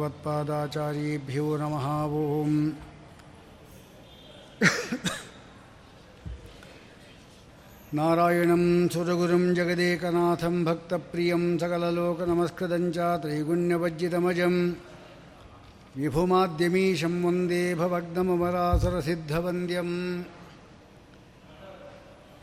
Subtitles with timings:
[0.00, 1.84] भगवत्पादाचार्येभ्यो नमः।
[2.16, 2.18] ॐ
[7.96, 14.54] नारायणं सुरगुरुं जगदेकनाथं भक्तप्रियं सकललोकनमस्कृतं च त्रैगुण्यवज्जितमजं
[15.96, 19.90] विभुमाद्यमीशं वंदे भवग्नमरासुरसिद्धवन्द्यं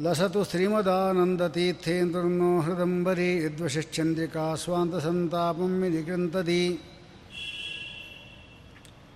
[0.00, 6.80] ಲಸತು ಶ್ರೀಮದಾನಂದತೀರ್ಥೇಂದ್ರನೋ ಹೃದಂಬರಿ ಯದ್ವಶಶ್ಚಂದ್ರಿಕಾ ಸ್ವಾಂತಸಂತಾಪಂ ವಿನಿಕೃಂತದಿ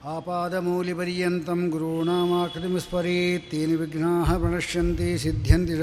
[0.05, 5.83] ಆಪಾದಮೂಲಿಪರ್ಯಂతం ಗುರುಣಾಮಾಕೃತಿಮಿಸ್ಮರೇತ್ ತೇನ ವಿಘ್ನಾಃ ಪ್ರಣಶ್ಯಂತಿ, ಸಿದ್ಧ್ಯಂತಿ ಚ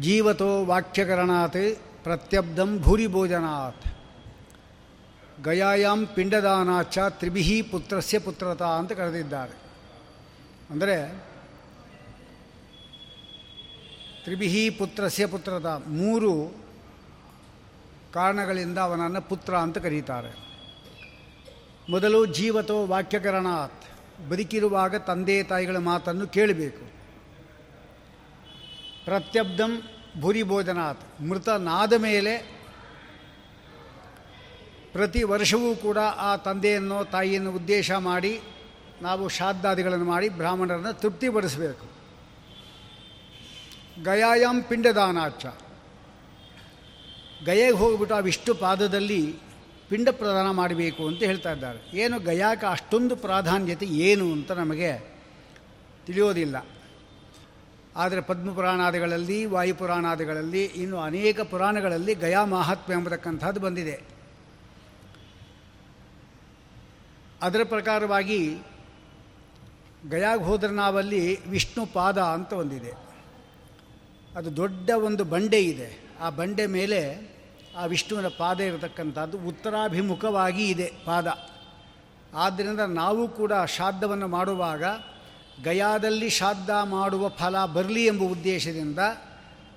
[0.00, 3.86] ಜೀವತೋ ವಾಕ್ಯಕರಣಾತ್ ಪ್ರತ್ಯಬ್ಧಂ ಭೂರಿಭೋಜನಾತ್
[5.44, 9.52] ಗಯಾಯಾಮ್ ಪಿಂಡದಾನಾಚ ತ್ರಿಭಿಹಿ ಪುತ್ರಸ್ಯ ಪುತ್ರತ ಅಂತ ಕರೆದಿದ್ದಾರೆ.
[10.70, 11.24] ಅಂದರೆ
[14.24, 16.54] ತ್ರಿಭಿಹಿ ಪುತ್ರಸ್ಯ ಪುತ್ರತ ಮೂರು
[18.12, 20.36] ಕಾರಣಗಳಿಂದ ಅವನನ್ನು ಪುತ್ರ ಅಂತ ಕರೀತಾರೆ.
[21.90, 23.84] ಮೊದಲು ಜೀವತೋ ವಾಕ್ಯಕರಣಾತ್.
[24.30, 27.01] ಬದುಕಿರುವಾಗ ತಂದೆ ತಾಯಿಗಳ ಮಾತನ್ನು ಕೇಳಬೇಕು.
[29.04, 29.72] ಪ್ರತ್ಯಬ್ಧಂ
[30.20, 32.34] ಭೂರಿಭೋಜನಾತ್ ಮೃತನಾದ ಮೇಲೆ
[34.92, 38.40] ಪ್ರತಿ ವರ್ಷವೂ ಕೂಡ ಆ ತಂದೆಯನ್ನು ತಾಯಿಯನ್ನು ಉದ್ದೇಶ ಮಾಡಿ
[39.02, 41.86] ನಾವು ಶ್ರಾದ್ದಾದಿಗಳನ್ನು ಮಾಡಿ ಬ್ರಾಹ್ಮಣರನ್ನು ತೃಪ್ತಿಪಡಿಸಬೇಕು
[44.04, 45.46] ಗಯಾಯಾಮ್ ಪಿಂಡದಾನಾಚ
[47.44, 49.34] ಗಯೆಗೆ ಹೋಗಿಬಿಟ್ಟು ಆ ವಿಷ್ಣು ಪಾದದಲ್ಲಿ
[49.88, 51.98] ಪಿಂಡ ಪ್ರದಾನ ಮಾಡಬೇಕು ಅಂತ ಹೇಳ್ತಾ ಇದ್ದಾರೆ.
[51.98, 54.90] ಏನು ಗಯಾಕ ಅಷ್ಟೊಂದು ಪ್ರಾಧಾನ್ಯತೆ ಏನು ಅಂತ ನಮಗೆ
[56.06, 56.56] ತಿಳಿಯೋದಿಲ್ಲ.
[57.96, 64.02] ಆದರೆ ಪದ್ಮಪುರಾಣಾದಿಗಳಲ್ಲಿ, ವಾಯುಪುರಾಣಾದಿಗಳಲ್ಲಿ ಇನ್ನು ಅನೇಕ ಪುರಾಣಗಳಲ್ಲಿ ಗಯಾ ಮಾಹಾತ್ಮ್ಯ ಎಂಬತಕ್ಕಂಥದ್ದು ಬಂದಿದೆ.
[67.42, 68.58] ಅದರ ಪ್ರಕಾರವಾಗಿ
[70.10, 72.92] ಗಯಾಗೆ ಹೋದ್ರೆ ನಾವಲ್ಲಿ ವಿಷ್ಣು ಪಾದ ಅಂತ ಒಂದಿದೆ.
[74.36, 76.12] ಅದು ದೊಡ್ಡ ಒಂದು ಬಂಡೆ ಇದೆ.
[76.20, 77.32] ಆ ಬಂಡೆ ಮೇಲೆ
[77.76, 81.26] ಆ ವಿಷ್ಣುವಿನ ಪಾದ ಇರತಕ್ಕಂಥದ್ದು ಉತ್ತರಾಭಿಮುಖವಾಗಿ ಇದೆ ಪಾದ.
[82.34, 84.84] ಆದ್ದರಿಂದ ನಾವು ಕೂಡ ಶ್ರಾದ್ದವನ್ನು ಮಾಡುವಾಗ
[85.64, 88.98] ಗಯಾದಲ್ಲಿ ಶ್ರಾದ್ದ ಮಾಡುವ ಫಲ ಬರಲಿ ಎಂಬ ಉದ್ದೇಶದಿಂದ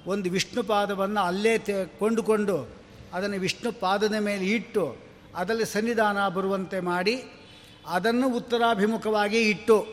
[0.08, 2.68] ಒಂದು ವಿಷ್ಣು ಪಾದವನ್ನು ಅಲ್ಲೇ ತೆ ಕೊಂಡುಕೊಂಡು
[3.14, 4.98] ಅದನ್ನು ವಿಷ್ಣು ಪಾದದ ಮೇಲೆ ಇಟ್ಟು
[5.36, 7.24] ಅದರಲ್ಲಿ ಸನ್ನಿಧಾನ ಬರುವಂತೆ ಮಾಡಿ
[7.88, 9.88] ಅದನ್ನು ಉತ್ತರಾಭಿಮುಖವಾಗಿ ಇಟ್ಟು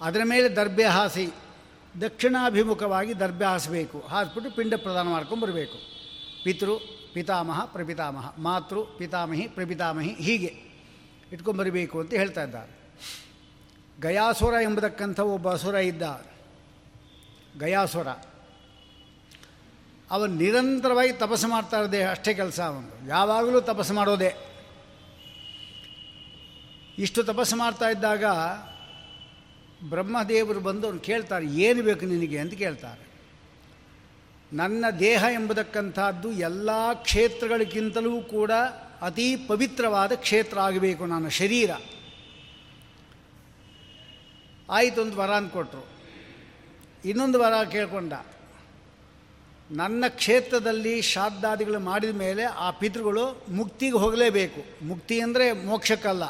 [0.00, 1.28] ಅದರ ಮೇಲೆ ದರ್ಬೆ ಹಾಸಿ
[2.00, 4.00] ದಕ್ಷಿಣಾಭಿಮುಖವಾಗಿ ದರ್ಬೆ ಹಾಸಬೇಕು.
[4.00, 5.78] ಹಾಸ್ಬಿಟ್ಟು ಪಿಂಡ ಪ್ರದಾನ ಮಾಡ್ಕೊಂಡು ಬರಬೇಕು.
[6.44, 6.70] ಪಿತೃ,
[7.14, 10.54] ಪಿತಾಮಹ, ಪ್ರಪಿತಾಮಹ, ಮಾತೃ, ಪಿತಾಮಹಿ, ಪ್ರಪಿತಾಮಹಿ ಹೀಗೆ
[11.32, 12.73] ಇಟ್ಕೊಂಬರಬೇಕು ಅಂತ ಹೇಳ್ತಾ ಇದ್ದಾರೆ.
[14.02, 16.26] ಗಯಾಸುರ ಎಂಬತಕ್ಕಂಥ ಒಬ್ಬ ಅಸುರ ಇದ್ದ
[17.60, 18.08] ಗಯಾಸುರ.
[20.10, 23.08] ಅವನು ನಿರಂತರವಾಗಿ ತಪಸ್ಸು ಮಾಡ್ತಾ ಇರೋದೇ ಅಷ್ಟೇ ಕೆಲಸ ಅವನು.
[23.08, 24.34] ಯಾವಾಗಲೂ ತಪಸ್ಸು ಮಾಡೋದೇ.
[26.98, 28.24] ಇಷ್ಟು ತಪಸ್ಸು ಮಾಡ್ತಾ ಇದ್ದಾಗ
[29.88, 32.38] ಬ್ರಹ್ಮದೇವರು ಬಂದು ಅವ್ನು ಕೇಳ್ತಾರೆ, ಏನು ಬೇಕು ನಿನಗೆ?
[32.38, 33.04] ಅಂತ ಕೇಳ್ತಾರೆ.
[34.52, 38.50] ನನ್ನ ದೇಹ ಎಂಬುದಕ್ಕಂಥದ್ದು ಎಲ್ಲ ಕ್ಷೇತ್ರಗಳಿಗಿಂತಲೂ ಕೂಡ
[39.02, 41.70] ಅತೀ ಪವಿತ್ರವಾದ ಕ್ಷೇತ್ರ ಆಗಬೇಕು, ನನ್ನ ಶರೀರ.
[44.74, 45.86] ಆಯಿತು ಒಂದು ವರ ಅಂದ್ಕೊಟ್ರು
[47.04, 48.12] ಇನ್ನೊಂದು ವರ ಕೇಳ್ಕೊಂಡ.
[49.70, 54.86] ನನ್ನ ಕ್ಷೇತ್ರದಲ್ಲಿ ಶ್ರಾದ್ದಾದಿಗಳು ಮಾಡಿದ ಮೇಲೆ ಆ ಪಿತೃಗಳು ಮುಕ್ತಿಗೆ ಹೋಗಲೇಬೇಕು.
[54.86, 56.24] ಮುಕ್ತಿ ಅಂದರೆ ಮೋಕ್ಷಕ್ಕಲ್ಲ.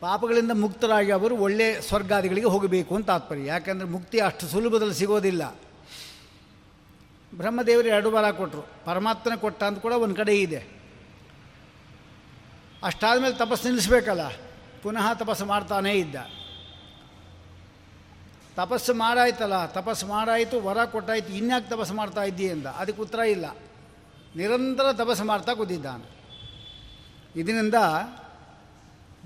[0.00, 3.46] ಪಾಪಗಳಿಂದ ಮುಕ್ತರಾಗಿ ಅವರು ಒಳ್ಳೆ ಸ್ವರ್ಗಾದಿಗಳಿಗೆ ಹೋಗಬೇಕು ಅಂತ ತಾತ್ಪರ್ಯ.
[3.46, 5.56] ಯಾಕೆಂದರೆ ಮುಕ್ತಿ ಅಷ್ಟು ಸುಲಭದಲ್ಲಿ ಸಿಗೋದಿಲ್ಲ.
[7.34, 10.66] ಬ್ರಹ್ಮದೇವರು ಎರಡು ವರ ಕೊಟ್ಟರು ಪರಮಾತ್ಮನ ಕೊಟ್ಟ ಅಂತ ಕೂಡ ಒಂದು ಕಡೆ ಇದೆ.
[12.82, 14.20] ಅಷ್ಟಾದಮೇಲೆ ತಪಸ್ಸು ನಿಲ್ಲಿಸ್ಬೇಕಲ್ಲ.
[14.82, 16.16] ಪುನಃ ತಪಸ್ಸು ಮಾಡ್ತಾನೇ ಇದ್ದ.
[18.60, 23.56] ತಪಸ್ಸು ಮಾಡಾಯ್ತಲ್ಲ, ತಪಸ್ಸು ಮಾಡಾಯಿತು, ವರ ಕೊಟ್ಟಾಯಿತು, ಇನ್ಯಾಕೆ ತಪಸ್ಸು ಮಾಡ್ತಾ ಇದ್ದೀ ಅಂದ ಅದಕ್ಕೆ ಉತ್ತರ ಇಲ್ಲ.
[24.36, 26.10] ನಿರಂತರ ತಪಸ್ಸು ಮಾಡ್ತಾ ಕೂತಿದ್ದಾನೆ.
[27.36, 27.74] ಇದರಿಂದ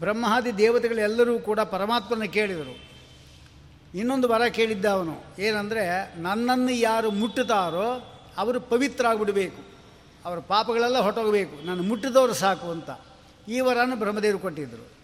[0.00, 2.90] ಬ್ರಹ್ಮಾದಿ ದೇವತೆಗಳೆಲ್ಲರೂ ಕೂಡ ಪರಮಾತ್ಮನ ಕೇಳಿದರು.
[3.94, 9.62] ಇನ್ನೊಂದು ವರ ಕೇಳಿದ್ದ ಅವನು, ಏನಂದರೆ, ನನ್ನನ್ನು ಯಾರು ಮುಟ್ಟುತ್ತಾರೋ ಅವರು ಪವಿತ್ರ ಆಗಿಬಿಡಬೇಕು.
[10.24, 12.90] ಅವರ ಪಾಪಗಳೆಲ್ಲ ಹೊಟ್ಟೋಗಬೇಕು ನಾನು ಮುಟ್ಟಿದವರು ಸಾಕು ಅಂತ.
[13.48, 15.03] ಈ ವರನ ಬ್ರಹ್ಮದೇವರು ಕೊಟ್ಟಿದ್ದರು.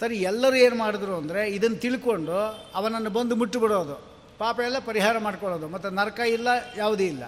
[0.00, 2.32] ಸರಿ, ಎಲ್ಲರೂ ಏನು ಮಾಡಿದ್ರು ಅಂದರೆ ಇದನ್ನು ತಿಳ್ಕೊಂಡು
[2.74, 4.10] ಅವನನ್ನು ಬಂದು ಮುಟ್ಟುಬಿಡೋದು.
[4.38, 5.68] ಪಾಪ ಎಲ್ಲ ಪರಿಹಾರ ಮಾಡ್ಕೊಳ್ಳೋದು.
[5.68, 7.24] ಮತ್ತು ನರಕ ಇಲ್ಲ, ಯಾವುದೂ ಇಲ್ಲ.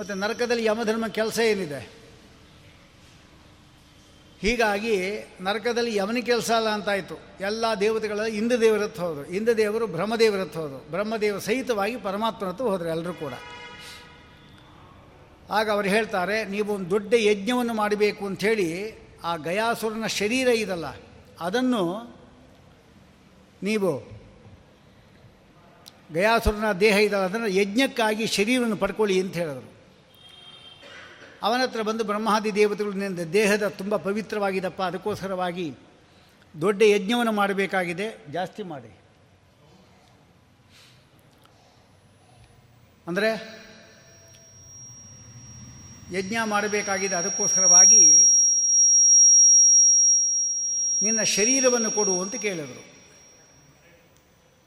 [0.00, 2.00] ಮತ್ತು ನರಕದಲ್ಲಿ ಯಮಧರ್ಮ ಕೆಲಸ ಏನಿದೆ?
[4.40, 7.18] ಹೀಗಾಗಿ ನರಕದಲ್ಲಿ ಯಮನ ಕೆಲಸ ಅಲ್ಲ ಅಂತಾಯಿತು.
[7.40, 9.26] ಎಲ್ಲ ದೇವತೆಗಳ ಇಂದ ದೇವರತ್ತು ಹೋದರು.
[9.26, 10.90] ಇಂದ ದೇವರು ಬ್ರಹ್ಮದೇವರತ್ತು ಹೋದರು.
[10.90, 13.32] ಬ್ರಹ್ಮದೇವ ಸಹಿತವಾಗಿ ಪರಮಾತ್ಮನತ್ತು ಹೋದರು ಎಲ್ಲರೂ ಕೂಡ.
[15.50, 18.94] ಆಗ ಅವರು ಹೇಳ್ತಾರೆ ನೀವು ಒಂದು ದೊಡ್ಡ ಯಜ್ಞವನ್ನು ಮಾಡಬೇಕು ಅಂಥೇಳಿ
[19.24, 20.84] ಆ ಗಯಾಸುರನ ಶರೀರ ಇದಲ್ಲ.
[21.40, 21.82] ಅದನ್ನು
[23.62, 24.20] ನೀವು
[26.12, 29.72] ಗಯಾಸುರನ ದೇಹ ಇದ್ದಾವೆ ಅದನ್ನು ಯಜ್ಞಕ್ಕಾಗಿ ಶರೀರವನ್ನು ಪಡ್ಕೊಳ್ಳಿ ಅಂತ ಹೇಳಿದರು.
[31.42, 35.74] ಅವನ ಹತ್ರ ಬಂದು ಬ್ರಹ್ಮಾದಿ ದೇವತೆಗಳು ದೇಹದ ತುಂಬ ಪವಿತ್ರವಾಗಿದಪ್ಪ, ಅದಕ್ಕೋಸ್ಕರವಾಗಿ
[36.60, 38.32] ದೊಡ್ಡ ಯಜ್ಞವನ್ನು ಮಾಡಬೇಕಾಗಿದೆ.
[38.32, 38.90] ಜಾಸ್ತಿ ಮಾಡಿ.
[43.06, 43.30] ಅಂದರೆ
[46.12, 48.19] ಯಜ್ಞ ಮಾಡಬೇಕಾಗಿದೆ ಅದಕ್ಕೋಸ್ಕರವಾಗಿ
[51.02, 52.84] ನಿನ್ನ ಶರೀರವನ್ನು ಕೊಡು ಅಂತ ಕೇಳಿದರು.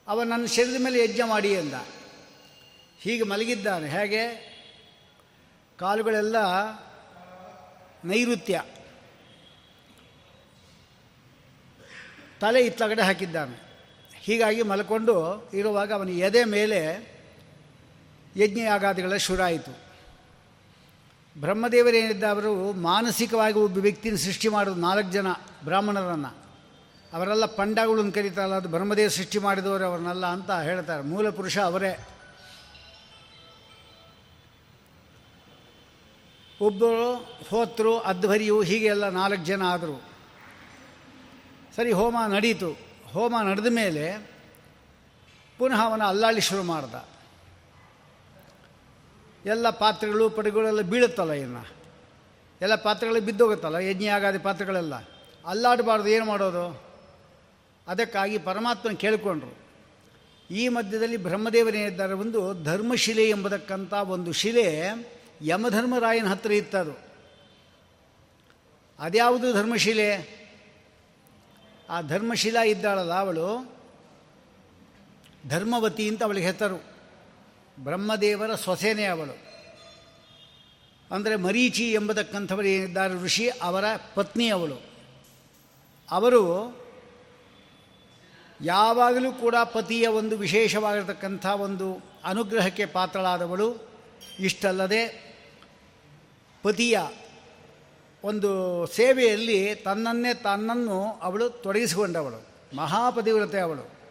[0.07, 1.73] ಅವ ನನ್ನ ಶರೀರದ ಮೇಲೆ ಯಜ್ಞ ಮಾಡಿ ಎಂದ
[2.99, 3.89] ಹೀಗೆ ಮಲಗಿದ್ದಾನೆ.
[3.89, 4.53] ಹೇಗೆ?
[5.79, 6.35] ಕಾಲುಗಳೆಲ್ಲ
[8.05, 8.63] ನೈಋತ್ಯ.
[12.41, 13.73] ತಲೆ ಇತ್ತಗಡೆ ಹಾಕಿದ್ದಾನೆ.
[14.15, 17.13] ಹೀಗಾಗಿ ಮಲ್ಕೊಂಡು ಇರುವಾಗ ಅವನ ಎದೆ ಮೇಲೆ
[18.35, 19.82] ಯಜ್ಞ ಯಾಗಾದಿಗಳ ಶುರು ಶುರುವಾಯಿತು
[21.37, 25.27] ಬ್ರಹ್ಮದೇವರೇನಿದ್ದ ಅವರು, ಮಾನಸಿಕವಾಗಿ ಒಬ್ಬ ವ್ಯಕ್ತಿನ ಸೃಷ್ಟಿ ಮಾಡೋದು ನಾಲ್ಕು ಜನ
[25.63, 26.43] ಬ್ರಾಹ್ಮಣರನ್ನು.
[27.13, 31.03] ಅವರೆಲ್ಲ ಪಂಡಗಳು ಕರೀತಾರಲ್ಲ, ಅದು ಬ್ರಹ್ಮದೇವ ಸೃಷ್ಟಿ ಮಾಡಿದವರು ಅವ್ರನ್ನೆಲ್ಲ ಅಂತ ಹೇಳ್ತಾರೆ.
[31.03, 32.07] ಮೂಲ ಪುರುಷ ಅವರೇ.
[36.61, 37.15] ಒಬ್ಬರು
[37.49, 40.03] ಹೋತ್ರು ಅಧ್ವರಿಯು, ಹೀಗೆ ಎಲ್ಲ ನಾಲ್ಕು ಜನ ಆದರು.
[41.75, 42.77] ಸರಿ, ಹೋಮ ನಡೀತು.
[43.11, 44.29] ಹೋಮ ನಡೆದ ಮೇಲೆ
[45.57, 46.95] ಪುನಃ ಅವನ ಅಲ್ಲಾಳಿ ಶುರು ಮಾಡ್ದ.
[49.45, 51.67] ಎಲ್ಲ ಪಾತ್ರೆಗಳು ಪಡೆಗಳೆಲ್ಲ ಬೀಳುತ್ತಲ್ಲ ಇನ್ನು?
[52.61, 54.95] ಎಲ್ಲ ಪಾತ್ರೆಗಳು ಬಿದ್ದೋಗುತ್ತಲ್ಲ ಯಜ್ಞ ಆಗಾದ ಪಾತ್ರೆಗಳೆಲ್ಲ?
[55.45, 56.83] ಅಲ್ಲಾಡಬಾರ್ದು, ಏನು ಮಾಡೋದು?
[57.87, 59.63] ಅದಕ್ಕಾಗಿ ಪರಮಾತ್ಮನ ಕೇಳಿಕೊಂಡ್ರು.
[60.51, 64.81] ಈ ಮಧ್ಯದಲ್ಲಿ ಬ್ರಹ್ಮದೇವರೇನಿದ್ದಾರೆ ಒಂದು ಧರ್ಮಶಿಲೆ ಎಂಬುದಕ್ಕಂಥ ಒಂದು ಶಿಲೆ
[65.41, 66.99] ಯಮಧರ್ಮರಾಯನ ಹತ್ತಿರ ಇತ್ತದು.
[68.99, 70.43] ಅದ್ಯಾವುದು ಧರ್ಮಶಿಲೆ?
[71.89, 73.75] ಆ ಧರ್ಮಶಿಲಾ ಇದ್ದಾಳಲ್ಲ ಅವಳು,
[75.49, 76.92] ಧರ್ಮವತಿ ಅಂತ ಅವಳಿಗೆ ಹೆಸರು.
[77.79, 79.53] ಬ್ರಹ್ಮದೇವರ ಸೊಸೆನೇ ಅವಳು.
[81.15, 83.83] ಅಂದರೆ ಮರೀಚಿ ಎಂಬತಕ್ಕಂಥವರು ಏನಿದ್ದಾರೆ ಋಷಿ, ಅವರ
[84.15, 84.81] ಪತ್ನಿ ಅವಳು.
[86.11, 86.73] ಅವರು
[88.61, 93.89] ಯಾವಾಗಲೂ ಕೂಡ ಪತಿಯ ಒಂದು ವಿಶೇಷವಾಗಿರತಕ್ಕಂಥ ಒಂದು ಅನುಗ್ರಹಕ್ಕೆ ಪಾತ್ರಳಾದವಳು.
[94.39, 95.33] ಇಷ್ಟಲ್ಲದೆ
[96.63, 96.99] ಪತಿಯ
[98.23, 102.47] ಒಂದು ಸೇವೆಯಲ್ಲಿ ತನ್ನನ್ನೇ ತನ್ನನ್ನು ಅವಳು ತೊಡಗಿಸಿಕೊಂಡವಳು.
[102.75, 104.02] ಮಹಾಪತಿವ್ರತೆ ಅವಳು.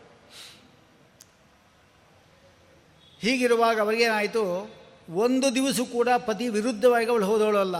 [3.22, 4.74] ಹೀಗಿರುವಾಗ ಅವರಿಗೇನಾಯಿತು
[5.10, 7.76] ಒಂದು ದಿವಸ ಕೂಡ ಪತಿ ವಿರುದ್ಧವಾಗಿ ಅವಳು ಹೋದವಳಲ್ಲ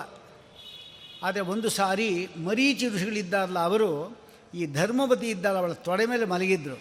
[1.23, 4.19] ಆದರೆ ಒಂದು ಸಾರಿ ಮರೀಚಿ ಋಷಿಗಳಿದ್ದಾರಲ್ಲ ಅವರು,
[4.55, 6.77] ಈ ಧರ್ಮಪತಿ ಇದ್ದಾರ ಅವಳ ತೊಡೆ ಮೇಲೆ ಮಲಗಿದ್ರು.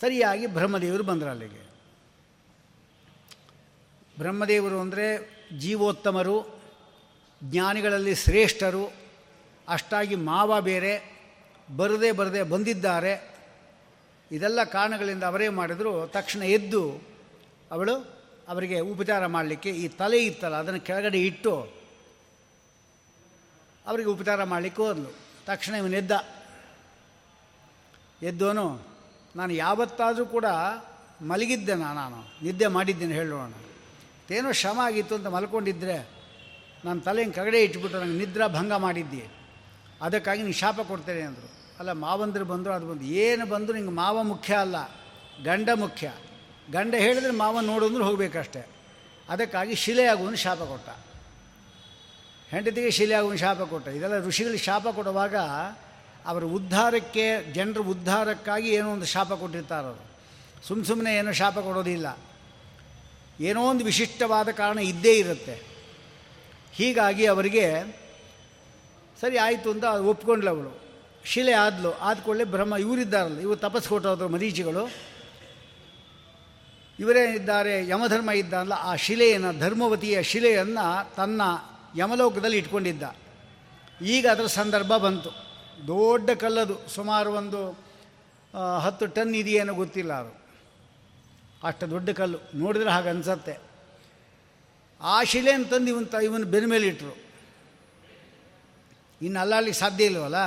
[0.00, 1.70] ಸರಿಯಾಗಿ ಬ್ರಹ್ಮದೇವರು ಬಂದರು ಅಲ್ಲಿಗೆ.
[4.18, 5.06] ಬ್ರಹ್ಮದೇವರು ಅಂದರೆ
[5.58, 6.64] ಜೀವೋತ್ತಮರು,
[7.44, 8.92] ಜ್ಞಾನಿಗಳಲ್ಲಿ ಶ್ರೇಷ್ಠರು,
[9.68, 10.94] ಅಷ್ಟಾಗಿ ಮಾವ ಬೇರೆ,
[11.76, 13.33] ಬರದೇ ಬರದೆ ಬಂದಿದ್ದಾರೆ.
[14.36, 15.92] ಇದೆಲ್ಲ ಕಾರಣಗಳಿಂದ ಅವರೇ ಮಾಡಿದ್ರು.
[16.06, 16.82] ತಕ್ಷಣ ಎದ್ದು
[17.70, 17.94] ಅವಳು
[18.48, 21.54] ಅವರಿಗೆ ಉಪಚಾರ ಮಾಡಲಿಕ್ಕೆ ಈ ತಲೆ ಇತ್ತಲ್ಲ, ಅದನ್ನು ಕೆಳಗಡೆ ಇಟ್ಟು
[23.86, 25.10] ಅವರಿಗೆ ಉಪಚಾರ ಮಾಡಲಿಕ್ಕೆ ಹೋದ್ಲು.
[25.46, 26.12] ತಕ್ಷಣ ಇವನೆದ್ದ
[28.22, 28.66] ಎದ್ದೋನು
[29.36, 30.44] ನಾನು ಯಾವತ್ತಾದರೂ ಕೂಡ
[31.22, 32.44] ಮಲಗಿದ್ದೆ ನಾನು?
[32.44, 33.52] ನಿದ್ದೆ ಮಾಡಿದ್ದೇನೆ ಹೇಳೋಣ
[34.30, 35.96] ಏನೋ ಶ್ರಮ ಆಗಿತ್ತು ಅಂತ ಮಲ್ಕೊಂಡಿದ್ದರೆ
[36.84, 39.24] ನಾನು ತಲೆಯನ್ನು ಕಗಡೆ ಇಟ್ಬಿಟ್ಟು ನನಗೆ ನಿದ್ರಾ ಭಂಗ ಮಾಡಿದ್ದೆ.
[40.02, 41.53] ಅದಕ್ಕಾಗಿ ನೀನು ಶಾಪ ಕೊಡ್ತೇನೆ ಅಂದರು.
[41.78, 44.90] ಅಲ್ಲ, ಮಾವಂದಿರು ಬಂದರು, ಅದು ಬಂದು ಏನು ಬಂದರೂ ಹಿಂಗೆ ಮಾವ ಮುಖ್ಯ ಅಲ್ಲ,
[45.44, 46.12] ಗಂಡ ಮುಖ್ಯ.
[46.70, 48.66] ಗಂಡ ಹೇಳಿದ್ರೆ ಮಾವ ನೋಡಿದ್ರೆ ಹೋಗಬೇಕಷ್ಟೆ.
[49.28, 50.88] ಅದಕ್ಕಾಗಿ ಶಿಲೆಯಾಗುವನು ಶಾಪ ಕೊಟ್ಟ.
[52.48, 53.88] ಹೆಂಡತಿಗೆ ಶಿಲೆಯಾಗುವನು ಶಾಪ ಕೊಟ್ಟ.
[53.88, 55.36] ಇದೆಲ್ಲ ಋಷಿಗಳಿಗೆ ಶಾಪ ಕೊಡುವಾಗ
[56.26, 60.04] ಅವರ ಉದ್ಧಾರಕ್ಕೆ, ಜನರ ಉದ್ಧಾರಕ್ಕಾಗಿ ಏನೋ ಒಂದು ಶಾಪ ಕೊಟ್ಟಿರ್ತಾರವರು
[60.66, 62.18] ಸುಮ್ಮ ಸುಮ್ಮನೆ ಏನೋ ಶಾಪ ಕೊಡೋದಿಲ್ಲ.
[63.40, 65.62] ಏನೋ ಒಂದು ವಿಶಿಷ್ಟವಾದ ಕಾರಣ ಇದ್ದೇ ಇರುತ್ತೆ.
[66.72, 67.82] ಹೀಗಾಗಿ ಅವರಿಗೆ
[69.20, 70.83] ಸರಿ ಆಯಿತು ಅಂತ ಒಪ್ಕೊಂಡ್ಲವಳು.
[71.24, 71.90] ಶಿಲೆ ಆದ್ಲು
[72.24, 74.84] ಕೂಡಲೇ ಬ್ರಹ್ಮ ಇವರಿದ್ದಾರಲ್ಲ, ಇವರು ತಪಸ್ ಕೊಟ್ಟೋದ್ರು ಮರೀಚಿಗಳು
[76.98, 81.42] ಇವರೇನಿದ್ದಾರೆ ಯಮಧರ್ಮ ಇದ್ದಾರಲ್ಲ ಆ ಶಿಲೆಯನ್ನು, ಧರ್ಮವತಿಯ ಶಿಲೆಯನ್ನು ತನ್ನ
[81.96, 83.02] ಯಮಲೋಕದಲ್ಲಿ ಇಟ್ಕೊಂಡಿದ್ದ.
[84.02, 85.30] ಈಗ ಅದರ ಸಂದರ್ಭ ಬಂತು.
[85.86, 87.60] ದೊಡ್ಡ ಕಲ್ಲದು, ಸುಮಾರು ಒಂದು
[88.78, 90.32] ಹತ್ತು ಟನ್ ಇದೆಯೇನೋ ಗೊತ್ತಿಲ್ಲ ಅದು.
[91.64, 93.54] ಅಷ್ಟು ದೊಡ್ಡ ಕಲ್ಲು, ನೋಡಿದ್ರೆ ಹಾಗೆ ಅನ್ಸತ್ತೆ.
[95.00, 97.14] ಆ ಶಿಲೆಯನ್ನು ತಂದು ಇವನ್ ತ, ಇವನು ಬೆನ್ನ ಮೇಲೆ ಇಟ್ಟರು
[99.22, 100.38] ಇನ್ನು ಅಲ್ಲಾಡ್ಲಿಕ್ಕೆ ಸಾಧ್ಯ ಇಲ್ವಲ್ಲ?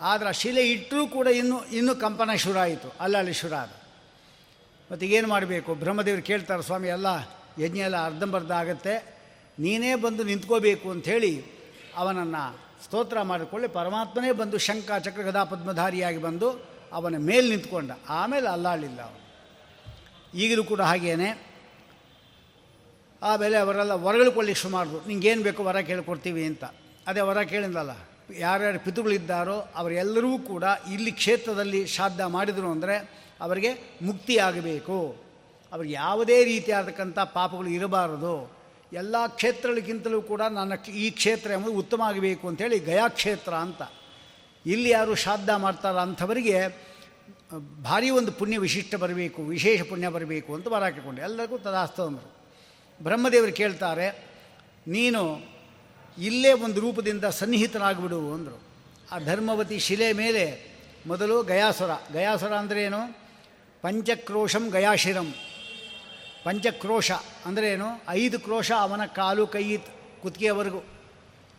[0.00, 3.68] ಆದರೆ ಆ ಶಿಲೆ ಇಟ್ಟರೂ ಕೂಡ ಇನ್ನೂ ಇನ್ನೂ ಕಂಪನ ಶುರು ಆಯಿತು ಅಲ್ಲಲ್ಲಿ ಶುರು ಆದ
[4.92, 5.74] ಮತ್ತು ಏನು ಮಾಡಬೇಕು?
[5.74, 7.06] ಬ್ರಹ್ಮದೇವರು ಕೇಳ್ತಾರೆ, ಸ್ವಾಮಿ, ಎಲ್ಲ
[7.58, 9.18] ಯಜ್ಞ ಎಲ್ಲ ಅರ್ಧಂಬರ್ಧ ಆಗುತ್ತೆ.
[9.58, 11.44] ನೀನೇ ಬಂದು ನಿಂತ್ಕೋಬೇಕು ಅಂಥೇಳಿ
[11.96, 17.90] ಅವನನ್ನು ಸ್ತೋತ್ರ ಮಾಡಿಕೊಳ್ಳಿ ಪರಮಾತ್ಮನೇ ಬಂದು ಶಂಕ ಚಕ್ರ ಗದಾ ಪದ್ಮಧಾರಿಯಾಗಿ ಬಂದು ಅವನ ಮೇಲೆ ನಿಂತ್ಕೊಂಡ.
[18.08, 19.24] ಆಮೇಲೆ ಅಲ್ಲಾಡಲಿಲ್ಲ ಅವನು.
[20.38, 21.46] ಈಗಲೂ ಕೂಡ ಹಾಗೇನೆ.
[23.22, 25.08] ಆಮೇಲೆ ಅವರೆಲ್ಲ ಹೊರಗಳ್ಕೊಳ್ಳಿಕ್ಕೆ ಶುರು ಮಾಡಿದ್ರು.
[25.08, 26.64] ನಿಂಗೇನು ಬೇಕು ವರ ಕೇಳಿಕೊಡ್ತೀವಿ ಅಂತ.
[27.06, 27.90] ಅದೇ ವರ ಕೇಳಿದ್ರಲ್ಲ
[28.28, 30.64] ಯಾರ್ಯಾರು ಪಿತೃಗಳಿದ್ದಾರೋ ಅವರೆಲ್ಲರೂ ಕೂಡ
[30.94, 32.96] ಇಲ್ಲಿ ಕ್ಷೇತ್ರದಲ್ಲಿ ಶ್ರಾದ್ದ ಮಾಡಿದರು ಅಂದರೆ
[33.44, 33.70] ಅವರಿಗೆ
[34.08, 34.98] ಮುಕ್ತಿಯಾಗಬೇಕು
[35.72, 38.34] ಅವ್ರಿಗೆ ಯಾವುದೇ ರೀತಿಯಾದಕ್ಕಂಥ ಪಾಪಗಳು ಇರಬಾರದು.
[38.92, 40.72] ಎಲ್ಲ ಕ್ಷೇತ್ರಗಳಿಗಿಂತಲೂ ಕೂಡ ನನ್ನ
[41.04, 43.82] ಈ ಕ್ಷೇತ್ರ ಎಂಬುದು ಉತ್ತಮ ಆಗಬೇಕು ಅಂಥೇಳಿ ಗಯಾಕ್ಷೇತ್ರ ಅಂತ.
[44.66, 46.58] ಇಲ್ಲಿ ಯಾರು ಶ್ರಾದ್ದ ಮಾಡ್ತಾರ ಅಂಥವರಿಗೆ
[47.88, 52.30] ಭಾರಿ ಒಂದು ಪುಣ್ಯ ವಿಶಿಷ್ಟ ಬರಬೇಕು, ವಿಶೇಷ ಪುಣ್ಯ ಬರಬೇಕು ಅಂತ ಬರಾಕಿಕೊಂಡೆ ಎಲ್ಲರಿಗೂ ತದಾಸ್ತು ಅಂದರು.
[53.00, 54.06] ಬ್ರಹ್ಮದೇವರು ಕೇಳ್ತಾರೆ,
[54.96, 55.20] ನೀನು
[56.18, 58.60] ಇಲ್ಲೇ ಒಂದು ರೂಪದಿಂದ ಸನ್ನಿಹಿತನಾಗ್ಬಿಡು ಅಂದರು.
[59.12, 60.74] ಆ ಧರ್ಮವತಿ ಶಿಲೆ ಮೇಲೆ
[61.06, 61.90] ಮೊದಲು ಗಯಾಸುರ.
[62.12, 63.18] ಗಯಾಸುರ ಅಂದರೆ ಏನು?
[63.82, 65.34] ಪಂಚಕ್ರೋಶಂ ಗಯಾಶಿರಂ.
[66.44, 67.12] ಪಂಚಕ್ರೋಶ
[67.44, 68.02] ಅಂದರೆ ಏನು?
[68.08, 69.76] ಐದು ಕ್ರೋಶ ಅವನ ಕಾಲು ಕೈ
[70.22, 70.80] ಕುತ್ತಿಗೆಯವರೆಗೂ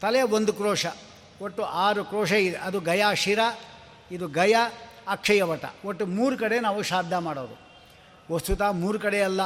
[0.02, 0.86] ತಲೆ ಒಂದು ಕ್ರೋಶ.
[1.42, 2.58] ಒಟ್ಟು ಆರು ಕ್ರೋಶ ಇದೆ.
[2.58, 3.40] ಅದು ಗಯಾ ಶಿರ
[4.12, 4.56] ಇದು ಗಯ,
[5.08, 5.66] ಅಕ್ಷಯವಟ.
[5.86, 7.66] ಒಟ್ಟು ಮೂರು ಕಡೆ ನಾವು ಶ್ರಾದ್ದ ಮಾಡೋದು.
[8.34, 9.42] ವಸ್ತುತ ಮೂರು ಕಡೆ ಅಲ್ಲ.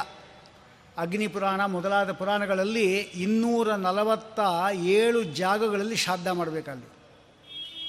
[1.00, 4.40] ಅಗ್ನಿ ಪುರಾಣ ಮೊದಲಾದ ಪುರಾಣಗಳಲ್ಲಿ ಇನ್ನೂರ ನಲವತ್ತ
[4.74, 7.00] ಏಳು ಜಾಗಗಳಲ್ಲಿ ಶ್ರಾದ್ದ ಮಾಡಬೇಕಲ್ಲಿ.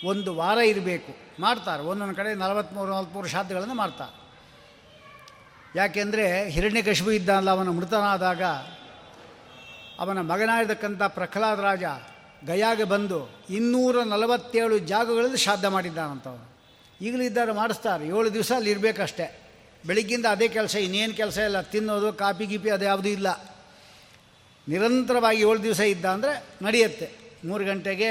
[0.06, 1.16] ಒಂದು ವಾರ ಇರಬೇಕು.
[1.40, 1.82] ಮಾಡ್ತಾರೆ.
[1.82, 4.20] ಒಂದೊಂದು ಕಡೆ ನಲವತ್ತ್ಮೂರು ನಲ್ವತ್ತ್ಮೂರು ಶ್ರಾದ್ದಗಳನ್ನು ಮಾಡ್ತಾರೆ.
[5.76, 8.42] ಯಾಕೆಂದರೆ ಹಿರಣ್ಯಕಶಿಪು ಇದ್ದಲ್ಲ ಅವನ ಮೃತನಾದಾಗ
[9.98, 11.82] ಅವನ ಮಗನಾಗಿರ್ತಕ್ಕಂಥ ಪ್ರಹ್ಲಾದ ರಾಜ
[12.46, 16.50] ಗಯಾಗೆ ಬಂದು ಇನ್ನೂರ ನಲವತ್ತೇಳು ಜಾಗಗಳಲ್ಲಿ ಶ್ರಾದ್ದ ಮಾಡಿದ್ದಾನಂತವನು.
[17.00, 18.06] ಈಗಲೂ ಇದ್ದಾರೆ, ಮಾಡಿಸ್ತಾರೆ.
[18.06, 19.39] ಏಳು ದಿವಸ ಅಲ್ಲಿ ಇರಬೇಕಷ್ಟೆ.
[19.86, 21.60] ಬೆಳಿಗ್ಗಿಂದ ಅದೇ ಕೆಲಸ, ಇನ್ನೇನು ಕೆಲಸ ಇಲ್ಲ.
[21.60, 23.28] ತಿನ್ನೋದು, ಕಾಪಿ ಗೀಪಿ ಅದು ಯಾವುದೂ ಇಲ್ಲ.
[24.68, 26.32] ನಿರಂತರವಾಗಿ ಏಳು ದಿವಸ ಇದ್ದ ಅಂದರೆ
[26.62, 27.08] ನಡೆಯುತ್ತೆ.
[27.44, 28.10] ಮೂರು ಗಂಟೆಗೆ,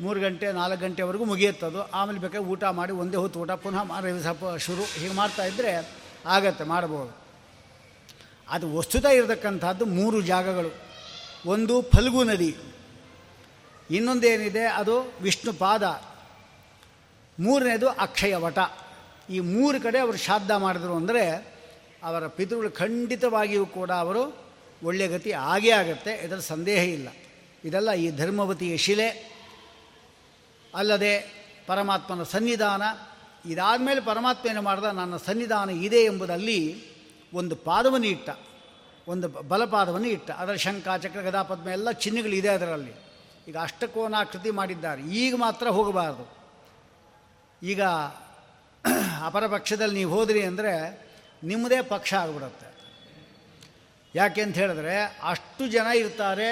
[0.00, 4.56] ಮೂರು ಗಂಟೆ, ನಾಲ್ಕು ಗಂಟೆವರೆಗೂ ಮುಗಿಯುತ್ತದು ಆಮೇಲೆ ಬೇಕಾದ್ರೆ ಊಟ ಮಾಡಿ ಒಂದೇ ಹೊತ್ತು ಊಟ ಪುನಃ ಮಾರ ದಿವಸ
[4.56, 5.72] ಶುರು ಹೀಗೆ ಮಾಡ್ತಾ ಇದ್ದರೆ
[6.26, 7.12] ಆಗತ್ತೆ, ಮಾಡ್ಬೋದು.
[8.48, 10.70] ಅದು ವಸ್ತುತ ಇರತಕ್ಕಂಥದ್ದು ಮೂರು ಜಾಗಗಳು.
[11.46, 12.56] ಒಂದು ಫಲ್ಗು ನದಿ.
[13.90, 15.82] ಇನ್ನೊಂದೇನಿದೆ ಅದು ವಿಷ್ಣು ಪಾದ
[17.40, 18.58] ಮೂರನೇದು ಅಕ್ಷಯ ವಟ
[19.30, 21.24] ಈ ಮೂರು ಕಡೆ ಅವರು ಶ್ರಾದ್ದ ಮಾಡಿದ್ರು ಅಂದರೆ
[22.02, 24.22] ಅವರ ಪಿತೃಗಳು ಖಂಡಿತವಾಗಿಯೂ ಕೂಡ ಅವರು
[24.82, 27.08] ಒಳ್ಳೆಯ ಗತಿ ಆಗೇ ಆಗುತ್ತೆ ಇದರ ಸಂದೇಹ ಇಲ್ಲ.
[27.64, 29.08] ಇದೆಲ್ಲ ಈ ಧರ್ಮವತಿಯ ಶಿಲೆ,
[30.74, 31.12] ಅಲ್ಲದೆ
[31.66, 32.82] ಪರಮಾತ್ಮನ ಸನ್ನಿಧಾನ.
[33.46, 36.60] ಇದಾದಮೇಲೆ ಪರಮಾತ್ಮ ಏನು ಮಾಡಿದ, ನನ್ನ ಸನ್ನಿಧಾನ ಇದೆ ಎಂಬುದಲ್ಲಿ
[37.34, 38.28] ಒಂದು ಪಾದವನ್ನು ಇಟ್ಟ,
[39.08, 40.30] ಒಂದು ಬಲಪಾದವನ್ನು ಇಟ್ಟ.
[40.30, 42.94] ಅದರ ಶಂಕ ಚಕ್ರ ಗದಾಪದ್ಮ ಎಲ್ಲ ಚಿಹ್ನೆಗಳಿದೆ ಅದರಲ್ಲಿ.
[43.48, 45.02] ಈಗ ಅಷ್ಟಕೋನಾಕೃತಿ ಮಾಡಿದ್ದಾರೆ.
[45.02, 46.24] ಈಗ ಮಾತ್ರ ಹೋಗಬಾರ್ದು.
[47.62, 47.82] ಈಗ
[49.28, 50.72] ಅಪರ ಪಕ್ಷದಲ್ಲಿ ನೀವು ಹೋದ್ರಿ ಅಂದರೆ
[51.44, 52.68] ನಿಮ್ಮದೇ ಪಕ್ಷ ಆಗ್ಬಿಡುತ್ತೆ.
[54.14, 56.48] ಯಾಕೆ ಅಂತ ಹೇಳಿದ್ರೆ ಅಷ್ಟು ಜನ ಇರ್ತಾರೆ,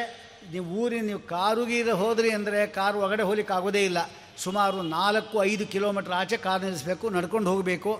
[0.52, 3.98] ನೀವು ಊರಿನ ನೀವು ಕಾರುಗೀರ ಹೋದ್ರಿ ಅಂದರೆ ಕಾರು ಒಳಗಡೆ ಹೋಗ್ಲಿಕ್ಕೆ ಆಗೋದೇ ಇಲ್ಲ.
[4.38, 7.92] ಸುಮಾರು ನಾಲ್ಕು, ಐದು ಕಿಲೋಮೀಟ್ರ್ ಆಚೆ ಕಾರ್ ನಿಲ್ಲಿಸಬೇಕು, ನಡ್ಕೊಂಡು ಹೋಗಬೇಕು.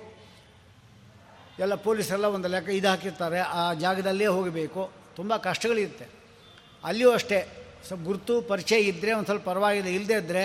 [1.59, 4.93] ಎಲ್ಲ ಪೊಲೀಸರೆಲ್ಲ ಒಂದು ಲೆಕ್ಕ ಇದು ಹಾಕಿರ್ತಾರೆ, ಆ ಜಾಗದಲ್ಲೇ ಹೋಗಬೇಕು.
[5.17, 6.07] ತುಂಬ ಕಷ್ಟಗಳಿರುತ್ತೆ.
[6.85, 7.39] ಅಲ್ಲಿಯೂ ಅಷ್ಟೇ.
[7.87, 9.89] ಸ್ವಲ್ಪ ಗುರುತು, ಪರಿಚಯ ಇದ್ದರೆ ಒಂದು ಸ್ವಲ್ಪ ಪರವಾಗಿಲ್ಲ.
[9.89, 10.45] ಇಲ್ಲದೇ ಇದ್ದರೆ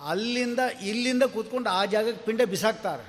[0.00, 3.06] ಅಲ್ಲಿಂದ, ಇಲ್ಲಿಂದ ಕೂತ್ಕೊಂಡು ಆ ಜಾಗಕ್ಕೆ ಪಿಂಡ ಬಿಸಾಕ್ತಾರೆ.